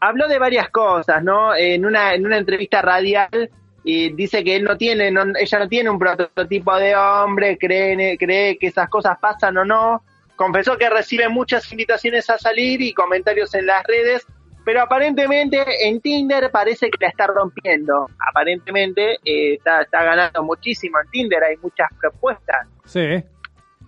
habló 0.00 0.28
de 0.28 0.38
varias 0.38 0.68
cosas, 0.70 1.22
¿no? 1.22 1.54
En 1.54 1.86
una, 1.86 2.14
en 2.14 2.26
una 2.26 2.36
entrevista 2.38 2.82
radial 2.82 3.50
y 3.84 4.10
dice 4.12 4.42
que 4.42 4.56
él 4.56 4.64
no 4.64 4.76
tiene, 4.76 5.10
no- 5.10 5.24
ella 5.38 5.58
no 5.60 5.68
tiene 5.68 5.90
un 5.90 5.98
prototipo 5.98 6.76
de 6.76 6.96
hombre, 6.96 7.56
cree, 7.56 8.18
cree 8.18 8.58
que 8.58 8.66
esas 8.66 8.88
cosas 8.88 9.16
pasan 9.20 9.56
o 9.58 9.64
no. 9.64 10.02
Confesó 10.34 10.76
que 10.76 10.90
recibe 10.90 11.28
muchas 11.28 11.70
invitaciones 11.72 12.28
a 12.28 12.36
salir 12.36 12.82
y 12.82 12.92
comentarios 12.92 13.54
en 13.54 13.66
las 13.66 13.84
redes, 13.84 14.26
pero 14.66 14.82
aparentemente 14.82 15.64
en 15.88 16.00
Tinder 16.02 16.50
parece 16.50 16.90
que 16.90 16.98
la 17.00 17.08
está 17.08 17.26
rompiendo. 17.28 18.08
Aparentemente 18.18 19.14
eh, 19.24 19.54
está, 19.54 19.80
está 19.82 20.02
ganando 20.02 20.42
muchísimo 20.42 20.98
en 21.02 21.08
Tinder, 21.10 21.42
hay 21.42 21.56
muchas 21.62 21.88
propuestas. 21.98 22.66
sí. 22.84 23.24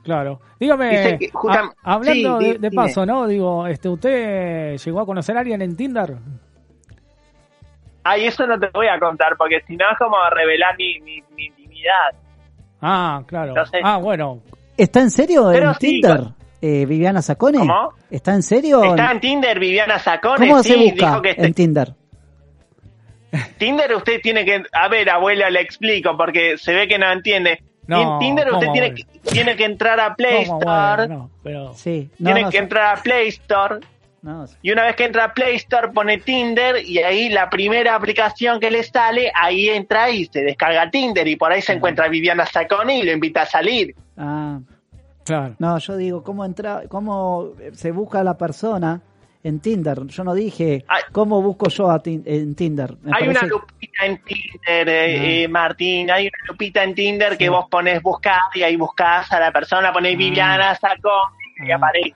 Claro. 0.05 0.40
Dígame, 0.59 1.18
que 1.18 1.30
a- 1.50 1.70
hablando 1.82 2.40
sí, 2.40 2.56
de, 2.56 2.70
paso, 2.70 3.05
¿no? 3.05 3.26
Digo, 3.26 3.66
este, 3.66 3.90
¿usted 3.90 4.78
llegó 4.78 5.00
a 5.00 5.05
conocer 5.05 5.36
a 5.36 5.40
alguien 5.40 5.60
en 5.60 5.76
Tinder? 5.76 6.16
Ay, 8.05 8.26
eso 8.26 8.46
no 8.46 8.59
te 8.59 8.68
voy 8.72 8.86
a 8.88 8.98
contar 8.98 9.36
porque 9.36 9.60
si 9.66 9.76
no 9.76 9.84
es 9.90 9.98
como 9.98 10.16
revelar 10.30 10.76
mi, 10.78 10.98
mi, 11.00 11.22
mi 11.36 11.46
intimidad. 11.46 12.14
Ah, 12.80 13.22
claro. 13.26 13.48
Entonces- 13.50 13.80
Ah, 13.84 13.98
bueno. 13.98 14.40
¿Está 14.78 15.00
en 15.00 15.10
serio 15.10 15.52
en 15.52 15.74
sí, 15.74 15.78
Tinder? 16.00 16.16
con- 16.16 16.34
Eh, 16.60 16.86
Viviana 16.86 17.22
Sacone. 17.22 17.59
¿Cómo? 17.59 17.93
¿Está 18.10 18.35
en 18.35 18.43
serio? 18.43 18.82
Está 18.82 19.12
en 19.12 19.20
Tinder 19.20 19.59
Viviana 19.60 19.98
Sacone, 19.98 20.48
¿Cómo 20.48 20.62
sí, 20.62 20.70
se 20.70 20.76
busca 20.76 21.06
dijo 21.10 21.22
que 21.22 21.30
este- 21.30 21.47
en 21.47 21.55
Tinder? 21.55 21.94
Tinder 23.59 23.94
usted 23.94 24.20
tiene 24.22 24.44
que, 24.44 24.62
a 24.72 24.89
ver, 24.89 25.10
abuela, 25.10 25.51
le 25.51 25.60
explico 25.60 26.16
porque 26.16 26.56
se 26.56 26.72
ve 26.72 26.89
que 26.89 26.98
no 26.98 27.10
entiende. 27.12 27.62
No, 27.86 28.14
en 28.14 28.18
Tinder 28.18 28.47
usted 28.51 28.66
¿cómo, 28.66 28.72
tiene 28.72 28.94
que, 28.94 29.05
tiene 29.30 29.56
que 29.56 29.64
entrar 29.64 30.01
a 30.01 30.14
Play 30.14 30.47
¿Cómo, 30.47 30.59
Store, 30.60 31.09
no, 31.09 31.30
pero... 31.43 31.72
Sí. 31.74 32.10
No, 32.18 32.26
tiene 32.30 32.43
no, 32.43 32.51
que 32.51 32.59
entrar 32.59 32.97
a 32.97 33.02
Play 33.02 33.28
Store 33.28 33.80
no, 34.20 34.47
y 34.62 34.72
una 34.72 34.85
vez 34.85 34.97
que 34.97 35.05
entra 35.05 35.24
a 35.24 35.32
Play 35.32 35.56
Store 35.56 35.89
pone 35.89 36.18
Tinder 36.18 36.85
y 36.85 36.98
ahí 36.98 37.28
la 37.28 37.48
primera 37.48 37.94
aplicación 37.94 38.59
que 38.59 38.70
le 38.70 38.82
sale, 38.82 39.30
ahí 39.35 39.68
entra 39.68 40.10
y 40.10 40.26
se 40.26 40.43
descarga 40.43 40.90
Tinder 40.90 41.26
y 41.28 41.36
por 41.36 41.52
ahí 41.52 41.62
se 41.62 41.72
encuentra 41.72 42.09
Viviana 42.09 42.44
Sacone 42.44 42.98
y 42.98 43.02
lo 43.05 43.12
invita 43.12 43.43
a 43.43 43.47
salir. 43.47 43.94
Ah, 44.16 44.59
Claro. 45.28 45.55
no, 45.60 45.78
yo 45.78 45.96
digo, 45.96 46.22
¿cómo 46.24 46.44
entra, 46.44 46.82
cómo 46.88 47.50
se 47.72 47.92
busca 47.92 48.20
a 48.20 48.24
la 48.24 48.36
persona 48.36 49.00
en 49.44 49.60
Tinder? 49.60 50.06
Yo 50.06 50.24
no 50.24 50.34
dije, 50.34 50.84
Ay. 50.88 51.02
¿cómo 51.12 51.40
busco 51.42 51.68
yo 51.68 51.90
a 51.90 52.02
Tin- 52.02 52.22
en 52.26 52.55
Tinder? 52.56 52.96
Me 53.02 53.12
Hay 53.14 53.28
una 53.28 53.42
lupita 53.42 54.05
en 54.06 54.18
Tinder, 54.24 54.88
eh, 54.88 55.44
eh, 55.44 55.48
Martín, 55.48 56.10
hay 56.10 56.24
una 56.28 56.38
lupita 56.48 56.82
en 56.82 56.94
Tinder 56.94 57.36
que 57.38 57.48
vos 57.48 57.66
pones 57.70 58.02
buscar 58.02 58.40
y 58.55 58.62
ahí 58.62 58.74
buscás 58.76 59.30
a 59.32 59.38
la 59.38 59.52
persona, 59.52 59.92
ponés 59.92 60.16
Viviana 60.18 60.74
Sacone 60.74 61.36
y 61.66 61.70
Ah. 61.70 61.76
aparece. 61.76 62.14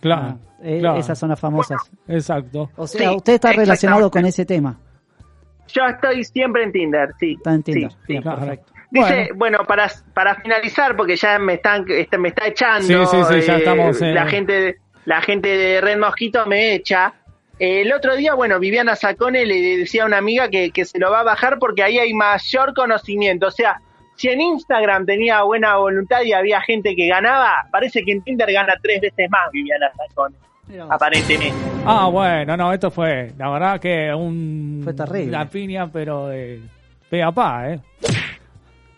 Claro. 0.00 0.22
Ah, 0.26 0.36
eh, 0.62 0.78
claro. 0.80 0.98
Esas 0.98 1.18
son 1.18 1.28
las 1.30 1.40
famosas. 1.40 1.80
Exacto. 2.06 2.70
O 2.76 2.86
sea, 2.86 3.08
Sí, 3.10 3.16
usted 3.16 3.34
está 3.34 3.52
relacionado 3.52 4.10
con 4.10 4.24
ese 4.26 4.44
tema. 4.44 4.78
Yo 5.68 5.84
estoy 5.86 6.24
siempre 6.24 6.64
en 6.64 6.72
Tinder, 6.72 7.10
sí. 7.20 7.34
Está 7.36 7.54
en 7.54 7.62
Tinder. 7.62 7.90
Sí, 7.92 7.96
sí. 8.06 8.18
Claro. 8.20 8.38
perfecto. 8.40 8.72
Dice, 8.90 9.30
bueno, 9.34 9.58
para, 9.66 9.90
para 10.14 10.36
finalizar, 10.36 10.96
porque 10.96 11.16
ya 11.16 11.38
me 11.38 11.54
están 11.54 11.84
este, 11.88 12.16
me 12.16 12.28
está 12.28 12.46
echando, 12.46 13.06
Sí, 13.06 13.16
sí, 13.16 13.40
sí, 13.40 13.46
ya 13.46 13.56
eh, 13.56 13.58
estamos, 13.58 14.00
eh. 14.00 14.12
la 14.12 14.26
gente 14.26 14.76
la 15.04 15.20
gente 15.22 15.48
de 15.48 15.80
Red 15.80 15.98
Mosquito 15.98 16.46
me 16.46 16.74
echa. 16.74 17.14
El 17.58 17.92
otro 17.92 18.14
día, 18.14 18.34
bueno, 18.34 18.60
Viviana 18.60 18.94
Sacone 18.94 19.44
le 19.44 19.78
decía 19.78 20.04
a 20.04 20.06
una 20.06 20.18
amiga 20.18 20.48
que, 20.48 20.70
que 20.70 20.84
se 20.84 20.98
lo 20.98 21.10
va 21.10 21.20
a 21.20 21.24
bajar 21.24 21.58
porque 21.58 21.82
ahí 21.82 21.98
hay 21.98 22.14
mayor 22.14 22.72
conocimiento. 22.72 23.48
O 23.48 23.50
sea, 23.50 23.80
si 24.18 24.28
en 24.28 24.40
Instagram 24.40 25.06
tenía 25.06 25.42
buena 25.42 25.76
voluntad 25.76 26.22
y 26.22 26.32
había 26.32 26.60
gente 26.60 26.94
que 26.96 27.06
ganaba, 27.06 27.66
parece 27.70 28.04
que 28.04 28.12
en 28.12 28.22
Tinder 28.22 28.52
gana 28.52 28.74
tres 28.82 29.00
veces 29.00 29.30
más 29.30 29.50
Viviana 29.52 29.90
Sacone, 29.96 30.34
aparentemente. 30.90 31.56
Ah, 31.86 32.08
bueno, 32.10 32.56
no, 32.56 32.72
esto 32.72 32.90
fue, 32.90 33.32
la 33.38 33.48
verdad 33.48 33.80
que 33.80 34.12
un... 34.12 34.80
Fue 34.82 34.92
terrible. 34.92 35.30
La 35.32 35.46
piña, 35.46 35.90
pero 35.90 36.26
de 36.26 36.60
pe 37.08 37.22
a 37.22 37.30
pa, 37.30 37.70
¿eh? 37.70 37.80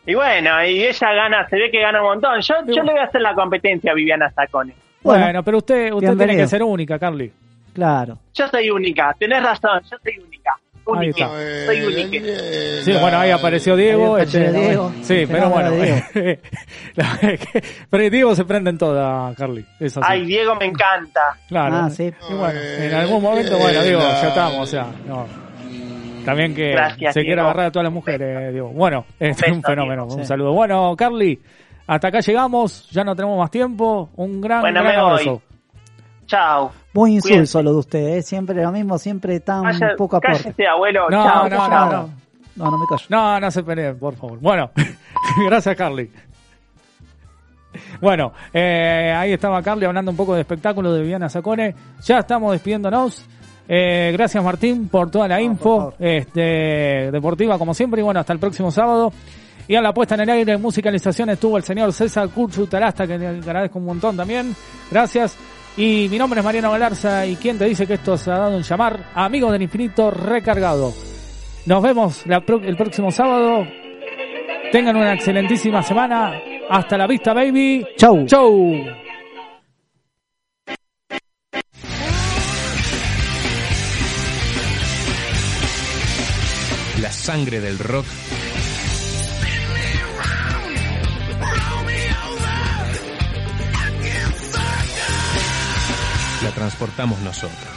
Y 0.06 0.14
bueno, 0.14 0.64
y 0.64 0.82
ella 0.84 1.12
gana, 1.12 1.48
se 1.48 1.56
ve 1.56 1.70
que 1.70 1.80
gana 1.80 2.00
un 2.02 2.08
montón. 2.08 2.40
Yo, 2.40 2.54
yo 2.66 2.82
le 2.82 2.92
voy 2.92 3.00
a 3.00 3.04
hacer 3.04 3.20
la 3.20 3.34
competencia 3.34 3.92
a 3.92 3.94
Viviana 3.94 4.30
Sacone. 4.30 4.74
Bueno, 5.02 5.24
Bueno, 5.24 5.42
pero 5.44 5.58
usted, 5.58 5.92
usted 5.92 6.16
tiene 6.16 6.36
que 6.36 6.46
ser 6.46 6.62
única, 6.62 6.98
Carly. 6.98 7.30
Claro. 7.74 8.18
Yo 8.34 8.48
soy 8.48 8.70
única, 8.70 9.14
tenés 9.18 9.42
razón, 9.42 9.80
yo 9.90 9.96
soy 10.02 10.18
única. 10.18 10.56
Ahí 10.92 11.06
Única, 11.10 11.24
está. 11.26 11.66
soy 11.66 11.80
única. 11.82 12.32
Sí, 12.82 12.92
bueno, 13.00 13.18
ahí 13.18 13.30
apareció 13.30 13.76
Diego. 13.76 14.16
Ahí 14.16 14.22
apareció 14.22 14.40
este, 14.40 14.58
Diego. 14.58 14.92
Sí, 15.02 15.24
pero 15.30 15.50
bueno. 15.50 15.70
pero 17.90 18.10
Diego 18.10 18.34
se 18.34 18.44
prende 18.44 18.70
en 18.70 18.78
toda, 18.78 19.32
Carly. 19.36 19.64
Es 19.78 19.96
así. 19.96 20.06
Ay, 20.10 20.26
Diego 20.26 20.56
me 20.56 20.64
encanta. 20.66 21.36
Claro. 21.48 21.76
Ah, 21.76 21.90
sí. 21.90 22.12
Y 22.30 22.34
bueno, 22.34 22.58
en 22.58 22.94
algún 22.94 23.22
momento, 23.22 23.56
bueno, 23.58 23.82
digo, 23.82 24.00
ya 24.00 24.28
estamos, 24.28 24.58
o 24.60 24.66
sea, 24.66 24.86
no. 25.06 25.26
También 26.24 26.54
que 26.54 26.70
Gracias, 26.72 27.14
se 27.14 27.20
quiere 27.20 27.36
Diego. 27.36 27.48
agarrar 27.48 27.66
a 27.66 27.70
todas 27.72 27.84
las 27.84 27.92
mujeres, 27.92 28.52
digo. 28.52 28.68
Bueno, 28.68 29.04
este 29.18 29.46
es 29.46 29.52
un 29.52 29.58
beso, 29.62 29.70
fenómeno. 29.72 30.02
Diego. 30.04 30.14
Un 30.16 30.20
Sí. 30.22 30.26
saludo. 30.28 30.52
Bueno, 30.52 30.94
Carly, 30.96 31.40
hasta 31.86 32.08
acá 32.08 32.20
llegamos, 32.20 32.88
ya 32.90 33.04
no 33.04 33.14
tenemos 33.16 33.38
más 33.38 33.50
tiempo. 33.50 34.10
Un 34.16 34.40
gran, 34.40 34.60
Bueno, 34.60 34.82
gran 34.82 34.98
abrazo. 35.00 35.42
Chao. 36.26 36.70
Muy 36.92 37.14
insulso 37.14 37.62
lo 37.62 37.72
de 37.72 37.78
usted, 37.78 38.08
¿eh? 38.18 38.22
siempre 38.22 38.62
lo 38.62 38.70
mismo, 38.70 38.98
siempre 38.98 39.40
tan 39.40 39.62
Vaya- 39.62 39.94
poco 39.96 40.16
aporte. 40.16 40.42
cállese, 40.44 40.66
abuelo. 40.66 41.08
No, 41.10 41.24
chao, 41.24 41.48
no, 41.48 41.56
chao. 41.56 41.68
no, 41.68 41.92
no. 41.92 42.10
No, 42.56 42.70
no 42.70 42.78
me 42.78 42.84
callo. 42.88 43.04
No, 43.08 43.40
no 43.40 43.50
se 43.50 43.62
peleen, 43.64 43.98
por 43.98 44.14
favor. 44.16 44.38
Bueno, 44.40 44.70
gracias, 45.48 45.74
Carly. 45.76 46.10
Bueno, 48.00 48.32
eh, 48.52 49.14
ahí 49.16 49.32
estaba 49.32 49.62
Carly 49.62 49.84
hablando 49.86 50.10
un 50.10 50.16
poco 50.16 50.34
de 50.34 50.40
espectáculo 50.40 50.92
de 50.92 51.02
Viviana 51.02 51.28
Sacone. 51.28 51.74
Ya 52.02 52.18
estamos 52.18 52.52
despidiéndonos. 52.52 53.26
Eh, 53.72 54.10
gracias, 54.12 54.42
Martín, 54.42 54.88
por 54.88 55.12
toda 55.12 55.28
la 55.28 55.40
info 55.40 55.94
este, 55.98 57.10
deportiva, 57.12 57.56
como 57.56 57.72
siempre. 57.72 58.00
Y 58.00 58.04
bueno, 58.04 58.18
hasta 58.18 58.32
el 58.32 58.40
próximo 58.40 58.70
sábado. 58.72 59.12
Y 59.68 59.76
a 59.76 59.80
la 59.80 59.94
puesta 59.94 60.16
en 60.16 60.22
el 60.22 60.30
aire, 60.30 60.54
en 60.54 60.60
musicalización, 60.60 61.30
estuvo 61.30 61.56
el 61.56 61.62
señor 61.62 61.92
César 61.92 62.28
Curchu 62.30 62.66
Tarasta, 62.66 63.06
que 63.06 63.16
le 63.16 63.28
agradezco 63.28 63.78
un 63.78 63.84
montón 63.84 64.16
también. 64.16 64.56
Gracias. 64.90 65.36
Y 65.76 66.08
mi 66.10 66.18
nombre 66.18 66.40
es 66.40 66.44
Mariano 66.44 66.72
Galarza. 66.72 67.24
Y 67.24 67.36
quien 67.36 67.58
te 67.58 67.66
dice 67.66 67.86
que 67.86 67.94
esto 67.94 68.16
se 68.16 68.32
ha 68.32 68.38
dado 68.38 68.56
en 68.56 68.62
llamar 68.64 69.04
Amigos 69.14 69.52
del 69.52 69.62
Infinito 69.62 70.10
Recargado. 70.10 70.92
Nos 71.66 71.80
vemos 71.82 72.26
la 72.26 72.40
pro- 72.40 72.60
el 72.64 72.76
próximo 72.76 73.12
sábado. 73.12 73.64
Tengan 74.72 74.96
una 74.96 75.12
excelentísima 75.14 75.80
semana. 75.84 76.32
Hasta 76.68 76.98
la 76.98 77.06
vista, 77.06 77.32
baby. 77.32 77.86
Chau. 77.96 78.26
Chau. 78.26 78.99
La 87.00 87.10
sangre 87.10 87.60
del 87.60 87.78
rock 87.78 88.06
transportamos 96.60 97.20
nosotros. 97.20 97.69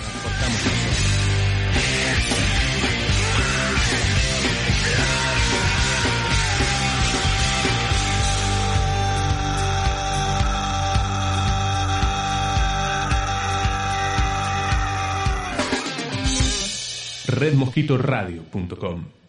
redmosquitoradio.com 17.34 19.23